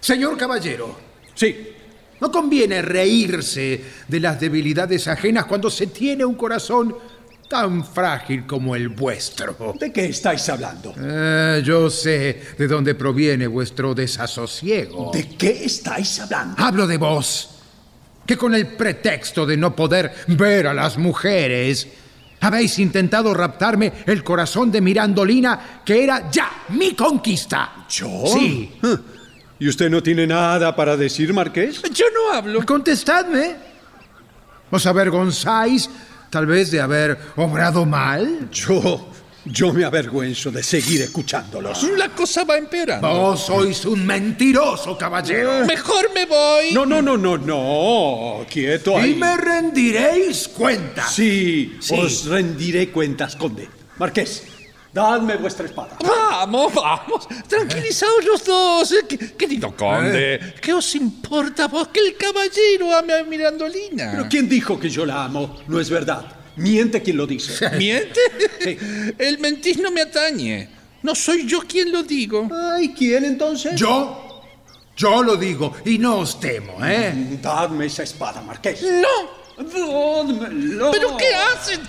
Señor 0.00 0.36
caballero, 0.36 1.04
Sí, 1.34 1.56
no 2.20 2.30
conviene 2.30 2.80
reírse 2.80 3.82
de 4.06 4.20
las 4.20 4.38
debilidades 4.40 5.08
ajenas 5.08 5.46
cuando 5.46 5.68
se 5.68 5.88
tiene 5.88 6.24
un 6.24 6.36
corazón 6.36 6.94
tan 7.54 7.84
frágil 7.84 8.46
como 8.46 8.74
el 8.74 8.88
vuestro. 8.88 9.76
¿De 9.78 9.92
qué 9.92 10.06
estáis 10.06 10.48
hablando? 10.48 10.92
Eh, 11.00 11.62
yo 11.64 11.88
sé 11.88 12.42
de 12.58 12.66
dónde 12.66 12.96
proviene 12.96 13.46
vuestro 13.46 13.94
desasosiego. 13.94 15.12
¿De 15.14 15.28
qué 15.28 15.64
estáis 15.64 16.18
hablando? 16.18 16.56
Hablo 16.58 16.84
de 16.88 16.96
vos, 16.96 17.50
que 18.26 18.36
con 18.36 18.56
el 18.56 18.66
pretexto 18.74 19.46
de 19.46 19.56
no 19.56 19.76
poder 19.76 20.12
ver 20.26 20.66
a 20.66 20.74
las 20.74 20.98
mujeres, 20.98 21.86
habéis 22.40 22.76
intentado 22.80 23.32
raptarme 23.32 23.92
el 24.04 24.24
corazón 24.24 24.72
de 24.72 24.80
Mirandolina, 24.80 25.80
que 25.84 26.02
era 26.02 26.28
ya 26.32 26.64
mi 26.70 26.96
conquista. 26.96 27.86
¿Yo? 27.88 28.24
Sí. 28.26 28.72
¿Y 29.60 29.68
usted 29.68 29.88
no 29.88 30.02
tiene 30.02 30.26
nada 30.26 30.74
para 30.74 30.96
decir, 30.96 31.32
Marqués? 31.32 31.80
Yo 31.92 32.06
no 32.12 32.36
hablo. 32.36 32.66
Contestadme. 32.66 33.54
¿Os 34.72 34.84
avergonzáis 34.86 35.88
tal 36.34 36.46
vez 36.46 36.72
de 36.72 36.80
haber 36.80 37.16
obrado 37.36 37.86
mal? 37.86 38.48
Yo. 38.50 39.08
Yo 39.44 39.72
me 39.72 39.84
avergüenzo 39.84 40.50
de 40.50 40.62
seguir 40.64 41.02
escuchándolos. 41.02 41.80
La 41.96 42.08
cosa 42.08 42.42
va 42.44 42.56
empeorando. 42.56 43.06
Vos 43.06 43.40
sois 43.46 43.84
un 43.84 44.04
mentiroso, 44.04 44.96
caballero. 44.98 45.64
Mejor 45.66 46.10
me 46.14 46.24
voy. 46.26 46.72
No, 46.72 46.84
no, 46.86 47.00
no, 47.02 47.16
no, 47.16 47.36
no. 47.38 48.44
Quieto 48.50 48.96
ahí. 48.98 49.12
Y 49.12 49.14
me 49.14 49.36
rendiréis 49.36 50.48
cuenta. 50.48 51.06
Sí, 51.06 51.76
Sí. 51.78 51.94
os 51.94 52.24
rendiré 52.26 52.88
cuentas, 52.90 53.36
conde. 53.36 53.68
Marqués, 53.98 54.42
dadme 54.94 55.36
vuestra 55.36 55.66
espada. 55.66 55.98
Vamos, 56.00 56.72
vamos. 56.72 57.26
Tranquilizaos 57.48 58.24
los 58.24 58.44
dos. 58.44 58.92
eh, 58.92 59.04
que- 59.08 59.18
Querido 59.34 59.74
conde, 59.76 60.54
¿qué 60.62 60.72
os 60.72 60.94
importa 60.94 61.66
vos 61.68 61.88
que 61.88 62.00
el 62.00 62.16
caballero 62.16 62.96
ame 62.96 63.12
a 63.14 63.24
Mirandolina? 63.24 64.12
Pero 64.12 64.28
¿quién 64.30 64.48
dijo 64.48 64.78
que 64.78 64.88
yo 64.88 65.04
la 65.04 65.24
amo? 65.24 65.56
No 65.66 65.80
es 65.80 65.90
verdad. 65.90 66.24
Miente 66.56 67.02
quien 67.02 67.16
lo 67.16 67.26
dice. 67.26 67.68
¿Miente? 67.76 68.20
El 69.18 69.38
mentir 69.40 69.80
no 69.80 69.90
me 69.90 70.02
atañe. 70.02 70.68
No 71.02 71.14
soy 71.14 71.44
yo 71.46 71.60
quien 71.60 71.90
lo 71.92 72.02
digo. 72.04 72.48
Ay, 72.72 72.94
¿quién 72.96 73.24
entonces? 73.24 73.74
Yo, 73.78 74.42
yo 74.96 75.22
lo 75.22 75.36
digo 75.36 75.72
y 75.84 75.98
no 75.98 76.18
os 76.20 76.38
temo, 76.40 76.82
¿eh? 76.84 77.12
Dadme 77.42 77.86
esa 77.86 78.04
espada, 78.04 78.40
Marqués. 78.40 78.80
¡No! 78.82 79.43
¿Pero 79.56 81.16
qué 81.16 81.34
hacen? 81.34 81.80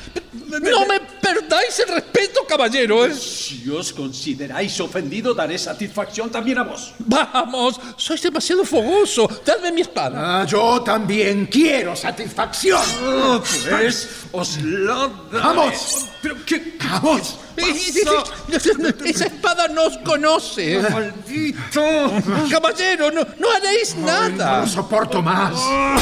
No 0.61 0.85
me 0.85 0.99
perdáis 0.99 1.79
el 1.79 1.95
respeto, 1.95 2.45
caballero. 2.47 3.05
¿eh? 3.05 3.13
Si 3.13 3.67
os 3.69 3.91
consideráis 3.91 4.79
ofendido, 4.79 5.33
daré 5.33 5.57
satisfacción 5.57 6.29
también 6.29 6.59
a 6.59 6.63
vos. 6.63 6.93
Vamos, 6.99 7.79
sois 7.97 8.21
demasiado 8.21 8.63
fogoso. 8.63 9.27
Dadme 9.43 9.71
mi 9.71 9.81
espada. 9.81 10.41
Ah, 10.41 10.45
yo 10.45 10.81
también 10.81 11.47
quiero 11.47 11.95
satisfacción. 11.95 12.81
Ah, 13.01 13.41
pues 13.41 14.09
os 14.31 14.57
lo 14.61 15.07
daré. 15.31 15.43
¡Vamos! 15.43 16.05
¿Pero 16.21 16.35
qué? 16.45 16.77
¡Vamos! 16.79 17.39
Esa 17.57 19.25
espada 19.25 19.67
nos 19.67 19.97
conoce. 19.99 20.79
¡Maldito! 20.89 22.11
Caballero, 22.49 23.11
no, 23.11 23.21
no 23.39 23.51
haréis 23.51 23.95
No 23.95 24.05
nada. 24.29 24.61
lo 24.61 24.67
soporto 24.67 25.21
más. 25.21 25.53
Ah, 25.57 25.97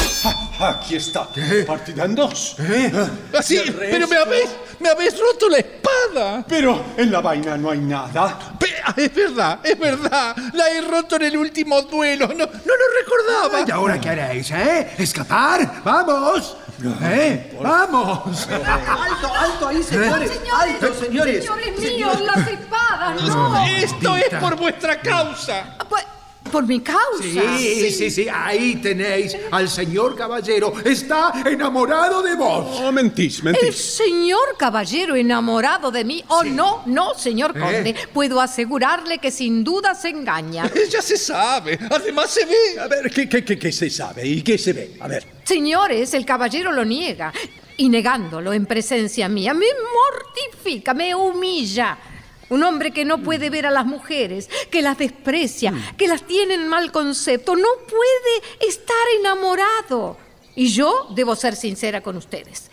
Aquí 0.79 0.95
está. 0.95 1.27
Partida 1.67 2.05
en 2.05 2.15
dos. 2.15 2.55
Así, 3.37 3.55
Y 3.55 3.57
el 3.59 3.73
pero 3.73 4.07
me 4.07 4.17
habéis, 4.17 4.49
me 4.79 4.89
habéis 4.89 5.19
roto 5.19 5.49
la 5.49 5.57
espada. 5.57 6.45
Pero 6.47 6.83
en 6.97 7.11
la 7.11 7.21
vaina 7.21 7.57
no 7.57 7.71
hay 7.71 7.79
nada. 7.79 8.39
Ah, 8.85 8.93
Es 8.97 9.13
verdad, 9.13 9.59
es 9.63 9.79
verdad. 9.79 10.35
La 10.53 10.69
he 10.69 10.81
roto 10.81 11.15
en 11.15 11.23
el 11.23 11.37
último 11.37 11.81
duelo. 11.83 12.27
No, 12.27 12.45
no 12.45 12.45
lo 12.45 12.85
recordaba. 12.99 13.65
¿Y 13.67 13.71
ahora 13.71 13.99
qué 13.99 14.09
haréis, 14.09 14.51
eh? 14.51 14.93
¿Escapar? 14.97 15.81
¡Vamos! 15.83 16.57
¿Eh? 17.01 17.57
¡Vamos! 17.61 18.47
Alto, 18.49 19.33
alto 19.33 19.67
ahí, 19.67 19.83
señores. 19.83 20.31
alto, 20.53 20.93
señores. 20.93 21.45
Señores 21.45 21.79
míos, 21.79 22.21
las 22.21 22.47
espadas, 22.47 23.21
no. 23.23 23.65
Esto 23.65 24.15
es 24.15 24.29
por 24.39 24.55
vuestra 24.55 24.99
causa. 24.99 25.75
Pues, 25.87 26.03
por 26.53 26.67
mi 26.67 26.81
causa. 26.81 27.23
Sí, 27.57 27.89
sí, 27.89 28.11
sí, 28.11 28.27
ahí 28.31 28.75
tenéis 28.75 29.35
al 29.49 29.67
señor 29.67 30.15
caballero. 30.15 30.71
Está 30.85 31.33
enamorado 31.43 32.21
de 32.21 32.35
vos. 32.35 32.79
No, 32.79 32.91
mentís, 32.91 33.39
El 33.39 33.45
mentís. 33.45 33.75
señor 33.75 34.55
caballero 34.55 35.15
enamorado 35.15 35.89
de 35.89 36.05
mí. 36.05 36.23
Oh, 36.27 36.43
no, 36.43 36.83
no, 36.85 37.15
señor 37.15 37.59
conde. 37.59 37.95
Puedo 38.13 38.39
asegurarle 38.39 39.17
que 39.17 39.31
sin 39.31 39.63
duda 39.63 39.95
se 39.95 40.09
engaña. 40.09 40.69
Ya 40.93 41.01
se 41.01 41.17
sabe. 41.17 41.79
Además 41.89 42.29
se 42.29 42.45
ve. 42.45 42.79
A 42.79 42.87
ver, 42.87 43.09
¿qué, 43.09 43.27
qué, 43.27 43.43
qué, 43.43 43.57
qué 43.57 43.71
se 43.71 43.89
sabe 43.89 44.27
y 44.27 44.43
qué 44.43 44.59
se 44.59 44.73
ve? 44.73 44.95
A 44.99 45.07
ver. 45.07 45.25
Señores, 45.43 46.13
el 46.13 46.23
caballero 46.23 46.71
lo 46.71 46.85
niega. 46.85 47.33
Y 47.77 47.89
negándolo 47.89 48.53
en 48.53 48.67
presencia 48.67 49.27
mía, 49.27 49.55
me 49.55 49.65
mortifica, 49.65 50.93
me 50.93 51.15
humilla. 51.15 51.97
Un 52.49 52.63
hombre 52.63 52.91
que 52.91 53.05
no 53.05 53.19
puede 53.19 53.49
ver 53.49 53.65
a 53.65 53.71
las 53.71 53.85
mujeres, 53.85 54.49
que 54.69 54.81
las 54.81 54.97
desprecia, 54.97 55.73
que 55.97 56.07
las 56.07 56.23
tiene 56.27 56.55
en 56.55 56.67
mal 56.67 56.91
concepto, 56.91 57.55
no 57.55 57.67
puede 57.87 58.67
estar 58.67 58.95
enamorado. 59.19 60.17
Y 60.55 60.67
yo 60.67 61.07
debo 61.15 61.35
ser 61.35 61.55
sincera 61.55 62.01
con 62.01 62.17
ustedes. 62.17 62.69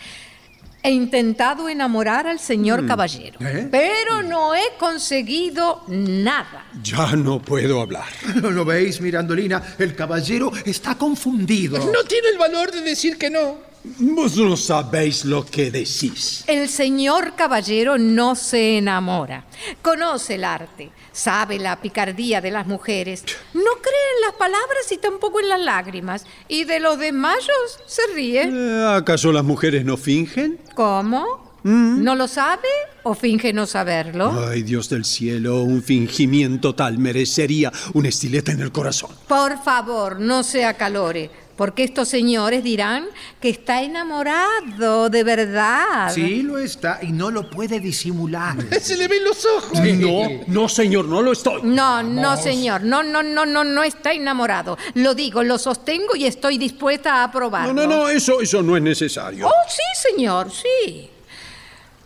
He 0.82 0.90
intentado 0.90 1.68
enamorar 1.68 2.26
al 2.26 2.40
señor 2.40 2.86
caballero, 2.86 3.38
¿Eh? 3.40 3.68
pero 3.70 4.22
no 4.22 4.54
he 4.54 4.76
conseguido 4.78 5.82
nada. 5.88 6.66
Ya 6.82 7.14
no 7.16 7.40
puedo 7.42 7.82
hablar. 7.82 8.08
¿No 8.36 8.50
lo 8.50 8.64
veis, 8.64 9.00
Mirandolina? 9.00 9.62
El 9.78 9.94
caballero 9.94 10.50
está 10.64 10.96
confundido. 10.96 11.78
No 11.78 12.04
tiene 12.04 12.28
el 12.28 12.38
valor 12.38 12.72
de 12.72 12.80
decir 12.80 13.18
que 13.18 13.28
no. 13.28 13.69
Vos 13.82 14.36
no 14.36 14.56
sabéis 14.58 15.24
lo 15.24 15.44
que 15.46 15.70
decís. 15.70 16.44
El 16.46 16.68
señor 16.68 17.34
caballero 17.34 17.96
no 17.96 18.34
se 18.34 18.76
enamora. 18.76 19.46
Conoce 19.80 20.34
el 20.34 20.44
arte, 20.44 20.90
sabe 21.12 21.58
la 21.58 21.80
picardía 21.80 22.42
de 22.42 22.50
las 22.50 22.66
mujeres, 22.66 23.24
no 23.54 23.72
cree 23.80 24.16
en 24.16 24.20
las 24.26 24.34
palabras 24.34 24.90
y 24.90 24.98
tampoco 24.98 25.40
en 25.40 25.48
las 25.48 25.60
lágrimas. 25.60 26.26
Y 26.46 26.64
de 26.64 26.78
los 26.78 26.98
desmayos 26.98 27.80
se 27.86 28.02
ríe. 28.14 28.50
Eh, 28.52 28.86
¿Acaso 28.94 29.32
las 29.32 29.44
mujeres 29.44 29.82
no 29.84 29.96
fingen? 29.96 30.58
¿Cómo? 30.74 31.50
¿No 31.62 32.14
lo 32.14 32.26
sabe 32.26 32.68
o 33.02 33.14
finge 33.14 33.52
no 33.52 33.66
saberlo? 33.66 34.48
Ay, 34.48 34.62
Dios 34.62 34.88
del 34.88 35.04
cielo, 35.04 35.62
un 35.62 35.82
fingimiento 35.82 36.74
tal 36.74 36.98
merecería 36.98 37.70
un 37.92 38.06
estilete 38.06 38.52
en 38.52 38.60
el 38.60 38.72
corazón. 38.72 39.10
Por 39.28 39.62
favor, 39.62 40.20
no 40.20 40.42
se 40.42 40.64
acalore, 40.64 41.30
porque 41.60 41.84
estos 41.84 42.08
señores 42.08 42.64
dirán 42.64 43.04
que 43.38 43.50
está 43.50 43.82
enamorado 43.82 45.10
de 45.10 45.22
verdad. 45.22 46.10
Sí, 46.10 46.40
lo 46.40 46.56
está 46.56 47.00
y 47.02 47.12
no 47.12 47.30
lo 47.30 47.50
puede 47.50 47.80
disimular. 47.80 48.56
Se 48.80 48.96
le 48.96 49.06
ven 49.08 49.22
los 49.22 49.44
ojos. 49.44 49.78
No, 49.78 50.26
no, 50.46 50.70
señor, 50.70 51.04
no 51.04 51.20
lo 51.20 51.32
estoy. 51.32 51.60
No, 51.62 52.02
no, 52.02 52.38
señor. 52.38 52.82
No, 52.82 53.02
no, 53.02 53.22
no, 53.22 53.44
no, 53.44 53.62
no 53.62 53.82
está 53.82 54.12
enamorado. 54.14 54.78
Lo 54.94 55.14
digo, 55.14 55.42
lo 55.42 55.58
sostengo 55.58 56.16
y 56.16 56.24
estoy 56.24 56.56
dispuesta 56.56 57.12
a 57.12 57.18
No, 57.18 57.24
aprobarlo. 57.24 57.74
no, 57.74 57.86
no, 57.86 58.08
eso, 58.08 58.40
eso 58.40 58.62
no 58.62 58.74
es 58.74 58.82
necesario. 58.82 59.46
Oh, 59.46 59.52
sí, 59.68 60.08
señor, 60.08 60.50
sí. 60.50 61.10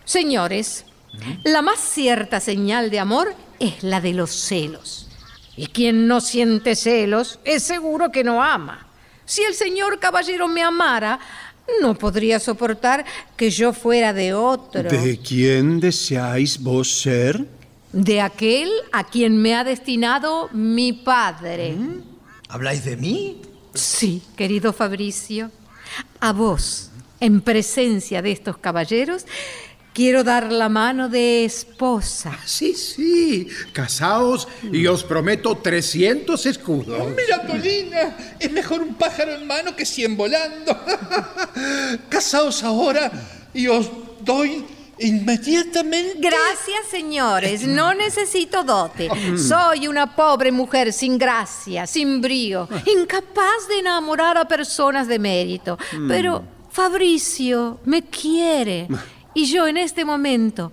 Señores, 0.03 0.83
la 1.45 1.61
más 1.61 1.79
cierta 1.79 2.41
señal 2.41 2.89
de 2.89 2.99
amor 2.99 3.33
es 3.59 3.83
la 3.83 4.01
de 4.01 4.11
los 4.11 4.31
celos. 4.31 5.07
Y 5.55 5.67
quien 5.67 6.07
no 6.09 6.19
siente 6.19 6.75
celos 6.75 7.39
es 7.45 7.63
seguro 7.63 8.11
que 8.11 8.25
no 8.25 8.43
ama. 8.43 8.84
Si 9.25 9.43
el 9.43 9.53
señor 9.53 9.99
caballero 9.99 10.47
me 10.47 10.61
amara, 10.61 11.19
no 11.81 11.95
podría 11.95 12.39
soportar 12.39 13.05
que 13.35 13.49
yo 13.49 13.73
fuera 13.73 14.13
de 14.13 14.33
otro. 14.33 14.83
¿De 14.83 15.19
quién 15.19 15.79
deseáis 15.79 16.61
vos 16.61 17.01
ser? 17.01 17.45
De 17.91 18.21
aquel 18.21 18.69
a 18.91 19.05
quien 19.05 19.41
me 19.41 19.55
ha 19.55 19.63
destinado 19.63 20.49
mi 20.51 20.93
padre. 20.93 21.75
¿Habláis 22.49 22.85
de 22.85 22.97
mí? 22.97 23.41
Sí, 23.73 24.21
querido 24.35 24.73
Fabricio. 24.73 25.51
A 26.19 26.31
vos, 26.31 26.91
en 27.19 27.41
presencia 27.41 28.21
de 28.21 28.31
estos 28.31 28.57
caballeros, 28.57 29.25
quiero 29.95 30.25
dar 30.25 30.51
la 30.51 30.67
mano 30.67 31.07
de 31.07 31.45
esposa. 31.45 32.37
Sí, 32.45 32.73
sí. 32.73 33.47
Casaos 33.71 34.45
y 34.61 34.85
os 34.87 35.05
prometo 35.05 35.55
300 35.55 36.45
escudos. 36.45 37.15
Mirandolina, 37.15 38.35
es 38.37 38.51
mejor 38.51 38.81
un 38.81 38.95
pájaro 38.95 39.33
en 39.33 39.47
mano 39.47 39.73
que 39.73 39.85
cien 39.85 40.17
volando. 40.17 40.77
Casaos 42.09 42.61
ahora 42.63 43.09
y 43.53 43.67
os 43.67 43.89
doy 44.19 44.65
inmediatamente. 44.99 46.17
Gracias, 46.19 46.87
señores. 46.91 47.65
No 47.65 47.93
necesito 47.93 48.65
dote. 48.65 49.09
Soy 49.37 49.87
una 49.87 50.13
pobre 50.13 50.51
mujer 50.51 50.91
sin 50.91 51.17
gracia, 51.17 51.87
sin 51.87 52.19
brío, 52.19 52.67
incapaz 52.85 53.69
de 53.69 53.79
enamorar 53.79 54.37
a 54.37 54.45
personas 54.45 55.07
de 55.07 55.19
mérito. 55.19 55.77
Pero 56.09 56.43
Fabricio 56.69 57.79
me 57.85 58.03
quiere. 58.03 58.89
Y 59.35 59.45
yo 59.45 59.67
en 59.67 59.77
este 59.77 60.05
momento, 60.05 60.71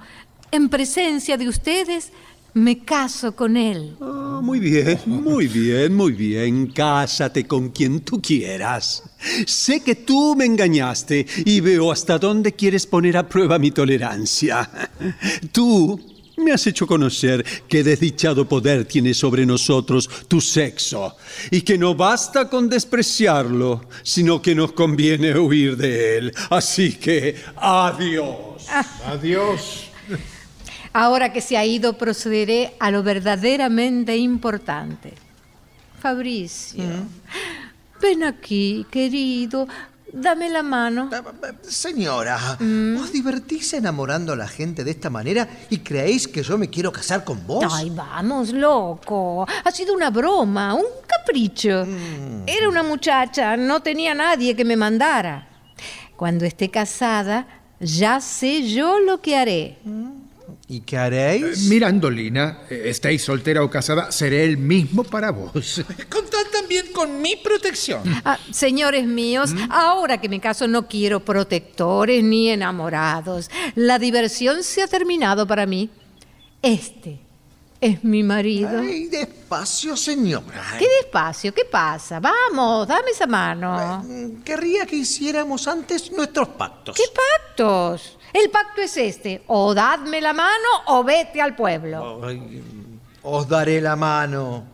en 0.51 0.68
presencia 0.68 1.36
de 1.36 1.48
ustedes, 1.48 2.12
Me 2.55 2.80
caso 2.80 3.34
con 3.34 3.56
él. 3.56 3.97
Ah, 3.98 4.40
muy 4.43 4.60
bien, 4.60 4.98
muy 5.06 5.47
bien, 5.47 5.94
muy 5.94 6.12
bien. 6.12 6.66
Cásate 6.66 7.47
con 7.47 7.70
quien 7.70 8.01
tú 8.01 8.20
quieras. 8.20 9.05
Sé 9.47 9.82
que 9.82 9.94
tú 9.94 10.36
me 10.36 10.44
engañaste 10.44 11.24
y 11.47 11.60
veo 11.60 11.90
hasta 11.90 12.18
dónde 12.18 12.52
quieres 12.52 12.86
poner 12.86 13.16
a 13.16 13.26
prueba 13.26 13.59
mi 13.59 13.70
tolerancia. 13.70 14.68
Tú 15.51 15.98
me 16.36 16.52
has 16.52 16.66
hecho 16.66 16.86
conocer 16.86 17.43
qué 17.68 17.82
desdichado 17.82 18.47
poder 18.47 18.84
tiene 18.84 19.14
sobre 19.14 19.47
nosotros 19.47 20.10
tu 20.28 20.40
sexo 20.43 21.16
y 21.51 21.62
que 21.62 21.78
no 21.78 21.94
basta 21.94 22.51
con 22.51 22.68
despreciarlo, 22.68 23.89
sino 24.02 24.43
que 24.43 24.55
nos 24.55 24.72
conviene 24.72 25.39
huir 25.39 25.76
de 25.78 26.18
él. 26.18 26.34
Así 26.51 26.93
que, 26.93 27.36
adiós. 27.56 28.52
Adiós. 29.06 29.90
Ahora 30.93 31.32
que 31.32 31.40
se 31.40 31.56
ha 31.56 31.64
ido, 31.64 31.97
procederé 31.97 32.74
a 32.78 32.90
lo 32.90 33.02
verdaderamente 33.02 34.16
importante. 34.16 35.14
Fabricio, 36.01 36.84
ven 38.01 38.24
aquí, 38.24 38.86
querido. 38.90 39.68
Dame 40.12 40.51
la 40.51 40.62
mano. 40.62 41.09
Señora, 41.62 42.59
¿os 43.01 43.12
divertís 43.12 43.72
enamorando 43.72 44.34
a 44.34 44.36
la 44.36 44.47
gente 44.47 44.84
de 44.84 44.90
esta 44.90 45.09
manera 45.09 45.48
y 45.70 45.78
creéis 45.78 46.28
que 46.28 46.43
yo 46.43 46.59
me 46.59 46.68
quiero 46.68 46.93
casar 46.93 47.24
con 47.24 47.47
vos? 47.47 47.64
Ay, 47.72 47.89
vamos, 47.89 48.52
loco. 48.52 49.47
Ha 49.64 49.70
sido 49.70 49.94
una 49.94 50.10
broma, 50.10 50.74
un 50.74 50.84
capricho. 51.06 51.86
Era 52.47 52.68
una 52.68 52.82
muchacha, 52.82 53.56
no 53.56 53.80
tenía 53.80 54.12
nadie 54.14 54.55
que 54.55 54.66
me 54.66 54.76
mandara. 54.76 55.48
Cuando 56.14 56.44
esté 56.44 56.68
casada, 56.70 57.47
ya 57.83 58.21
sé 58.21 58.69
yo 58.69 58.99
lo 59.01 59.21
que 59.21 59.37
haré. 59.37 59.77
¿Y 60.69 60.81
qué 60.81 60.97
haréis? 60.97 61.65
Mirandolina, 61.69 62.61
eh, 62.71 62.85
estéis 62.87 63.23
soltera 63.23 63.63
o 63.63 63.69
casada, 63.69 64.11
seré 64.11 64.45
el 64.45 64.57
mismo 64.57 65.05
para 65.05 65.31
vos. 65.31 65.85
Contad 66.09 66.47
también 66.53 66.87
con 66.93 67.21
mi 67.21 67.37
protección. 67.37 68.01
Ah, 68.25 68.39
señores 68.51 69.07
míos, 69.07 69.53
ahora 69.69 70.19
que 70.19 70.29
me 70.29 70.41
caso 70.41 70.67
no 70.69 70.89
quiero 70.89 71.21
protectores 71.21 72.25
ni 72.25 72.49
enamorados. 72.49 73.51
La 73.75 73.99
diversión 73.99 74.63
se 74.63 74.83
ha 74.83 74.87
terminado 74.87 75.47
para 75.47 75.67
mí. 75.67 75.91
Este 76.63 77.19
es 77.83 78.05
mi 78.05 78.23
marido. 78.23 78.79
Ay, 78.79 79.09
despacio, 79.09 79.97
señora. 79.97 80.77
¿Qué 80.79 80.87
despacio? 81.03 81.53
¿Qué 81.53 81.65
pasa? 81.65 82.21
Vamos, 82.21 82.87
dame 82.87 83.11
esa 83.11 83.27
mano. 83.27 84.07
Querría 84.45 84.87
que 84.87 84.95
hiciéramos 84.95 85.67
antes 85.67 86.13
nuestros 86.13 86.47
pactos. 86.51 86.95
¿Qué 86.97 87.03
pactos? 87.13 88.19
El 88.33 88.51
pacto 88.51 88.83
es 88.83 88.97
este, 88.97 89.43
o 89.49 89.75
dadme 89.75 90.21
la 90.21 90.33
mano 90.33 90.69
o 90.87 91.03
vete 91.03 91.43
al 91.43 91.57
pueblo. 91.57 92.21
Ay, 92.25 92.63
os 93.21 93.49
daré 93.49 93.81
la 93.81 93.97
mano. 93.97 94.65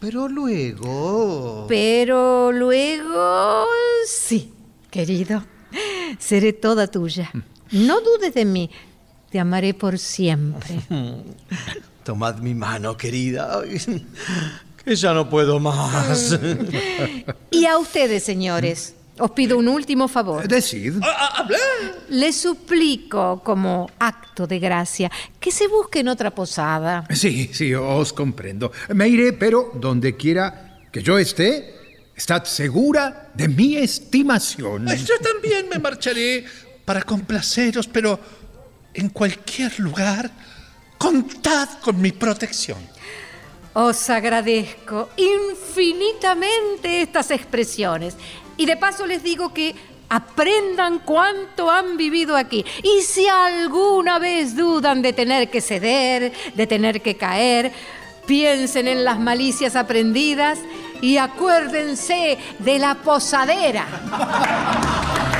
Pero 0.00 0.26
luego... 0.26 1.66
Pero 1.68 2.52
luego... 2.52 3.66
Sí, 4.06 4.50
querido, 4.90 5.44
seré 6.18 6.54
toda 6.54 6.86
tuya. 6.86 7.30
No 7.70 8.00
dudes 8.00 8.32
de 8.32 8.46
mí, 8.46 8.70
te 9.28 9.38
amaré 9.38 9.74
por 9.74 9.98
siempre. 9.98 10.80
Tomad 12.06 12.36
mi 12.38 12.54
mano, 12.54 12.96
querida. 12.96 13.62
Que 14.84 14.94
ya 14.94 15.12
no 15.12 15.28
puedo 15.28 15.58
más. 15.58 16.38
Y 17.50 17.66
a 17.66 17.78
ustedes, 17.78 18.22
señores, 18.22 18.94
os 19.18 19.32
pido 19.32 19.58
un 19.58 19.66
último 19.66 20.06
favor. 20.06 20.46
Decid. 20.46 21.02
Les 22.10 22.36
suplico, 22.36 23.42
como 23.42 23.90
acto 23.98 24.46
de 24.46 24.60
gracia, 24.60 25.10
que 25.40 25.50
se 25.50 25.66
busquen 25.66 26.06
otra 26.06 26.30
posada. 26.30 27.08
Sí, 27.12 27.50
sí, 27.52 27.74
os 27.74 28.12
comprendo. 28.12 28.70
Me 28.94 29.08
iré, 29.08 29.32
pero 29.32 29.72
donde 29.74 30.16
quiera 30.16 30.78
que 30.92 31.02
yo 31.02 31.18
esté, 31.18 31.74
estad 32.14 32.44
segura 32.44 33.32
de 33.34 33.48
mi 33.48 33.78
estimación. 33.78 34.86
Yo 34.86 35.18
también 35.18 35.68
me 35.68 35.80
marcharé 35.80 36.44
para 36.84 37.02
complaceros, 37.02 37.88
pero 37.88 38.20
en 38.94 39.08
cualquier 39.08 39.80
lugar, 39.80 40.30
contad 40.98 41.68
con 41.80 42.00
mi 42.00 42.12
protección. 42.12 42.78
Os 43.72 44.08
agradezco 44.08 45.10
infinitamente 45.16 47.02
estas 47.02 47.30
expresiones. 47.30 48.16
Y 48.56 48.64
de 48.64 48.76
paso 48.76 49.06
les 49.06 49.22
digo 49.22 49.52
que 49.52 49.74
aprendan 50.08 51.00
cuánto 51.00 51.70
han 51.70 51.96
vivido 51.96 52.36
aquí. 52.36 52.64
Y 52.82 53.02
si 53.02 53.28
alguna 53.28 54.18
vez 54.18 54.56
dudan 54.56 55.02
de 55.02 55.12
tener 55.12 55.50
que 55.50 55.60
ceder, 55.60 56.32
de 56.54 56.66
tener 56.66 57.02
que 57.02 57.16
caer, 57.16 57.72
piensen 58.26 58.88
en 58.88 59.04
las 59.04 59.18
malicias 59.18 59.76
aprendidas 59.76 60.58
y 61.00 61.18
acuérdense 61.18 62.38
de 62.58 62.78
la 62.78 62.94
posadera. 62.94 63.86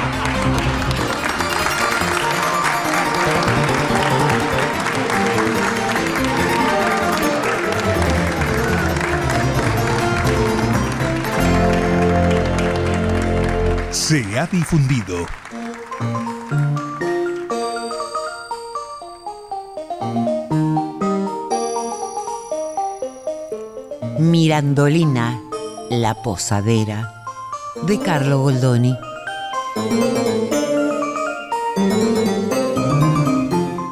Se 14.08 14.38
ha 14.38 14.46
difundido 14.46 15.26
Mirandolina, 24.20 25.40
la 25.90 26.14
posadera, 26.22 27.12
de 27.82 27.98
Carlo 27.98 28.42
Goldoni. 28.42 28.96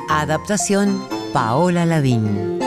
Adaptación 0.08 1.02
Paola 1.32 1.84
Lavín. 1.86 2.63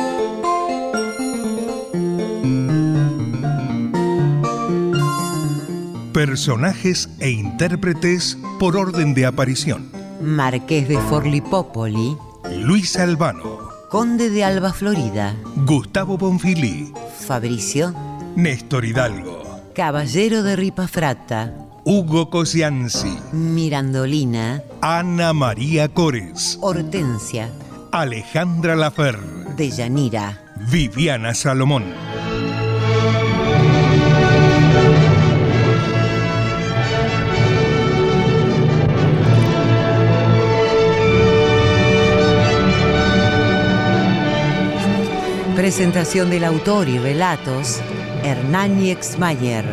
Personajes 6.18 7.10
e 7.20 7.30
intérpretes 7.30 8.40
por 8.58 8.76
orden 8.76 9.14
de 9.14 9.28
aparición. 9.28 9.92
Marqués 10.20 10.88
de 10.88 10.98
Forlipópoli, 10.98 12.18
Luis 12.56 12.98
Albano, 12.98 13.60
Conde 13.92 14.32
de 14.32 14.44
Alba 14.44 14.74
Florida, 14.74 15.36
Gustavo 15.58 16.18
Bonfilí, 16.18 16.92
Fabricio, 17.28 17.94
Néstor 18.36 18.86
Hidalgo, 18.86 19.62
Caballero 19.76 20.42
de 20.42 20.56
Ripafrata, 20.56 21.54
Hugo 21.86 22.32
Cosianzi, 22.32 23.16
Mirandolina, 23.32 24.64
Ana 24.82 25.34
María 25.34 25.88
Cores, 25.88 26.58
Hortensia, 26.62 27.52
Alejandra 27.92 28.76
Lafer, 28.76 29.20
Deyanira, 29.56 30.42
Viviana 30.72 31.36
Salomón. 31.36 32.07
Presentación 45.58 46.30
del 46.30 46.44
autor 46.44 46.88
y 46.88 47.00
relatos, 47.00 47.80
Hernán 48.24 48.80
Exmayer. 48.86 49.66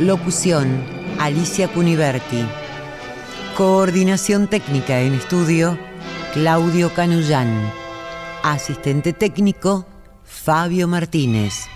Locución, 0.00 0.82
Alicia 1.20 1.68
Cuniverti. 1.68 2.44
Coordinación 3.56 4.48
técnica 4.48 5.00
en 5.00 5.14
estudio, 5.14 5.78
Claudio 6.34 6.92
Canullán. 6.94 7.70
Asistente 8.42 9.12
técnico, 9.12 9.86
Fabio 10.24 10.88
Martínez. 10.88 11.68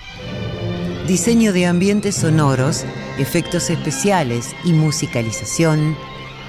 Diseño 1.06 1.52
de 1.52 1.66
ambientes 1.66 2.16
sonoros, 2.16 2.84
efectos 3.18 3.70
especiales 3.70 4.48
y 4.64 4.72
musicalización, 4.72 5.96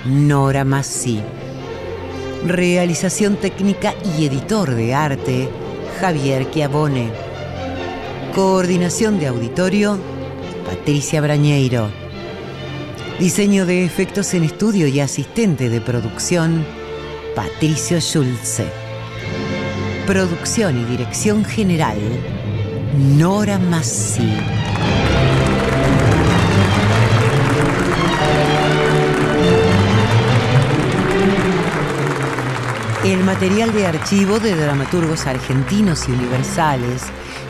Nora 0.06 0.66
Massi. 0.66 1.22
Realización 2.48 3.36
técnica 3.36 3.94
y 4.18 4.26
editor 4.26 4.74
de 4.74 4.96
arte, 4.96 5.50
Javier 6.04 6.52
Chiavone. 6.52 7.14
Coordinación 8.36 9.22
de 9.22 9.28
auditorio, 9.28 9.98
Patricia 10.66 11.22
Brañeiro. 11.22 11.90
Diseño 13.20 13.66
de 13.66 13.86
efectos 13.86 14.34
en 14.34 14.44
estudio 14.44 14.86
y 14.88 15.00
asistente 15.00 15.70
de 15.70 15.80
producción, 15.80 16.66
Patricio 17.38 18.02
Schulze. 18.02 18.66
Producción 20.06 20.82
y 20.82 20.84
dirección 20.84 21.46
general, 21.46 21.98
Nora 23.18 23.58
Massi. 23.58 24.28
El 33.04 33.24
material 33.26 33.74
de 33.74 33.86
archivo 33.86 34.40
de 34.40 34.56
dramaturgos 34.56 35.28
argentinos 35.28 36.08
y 36.08 36.14
universales 36.14 37.02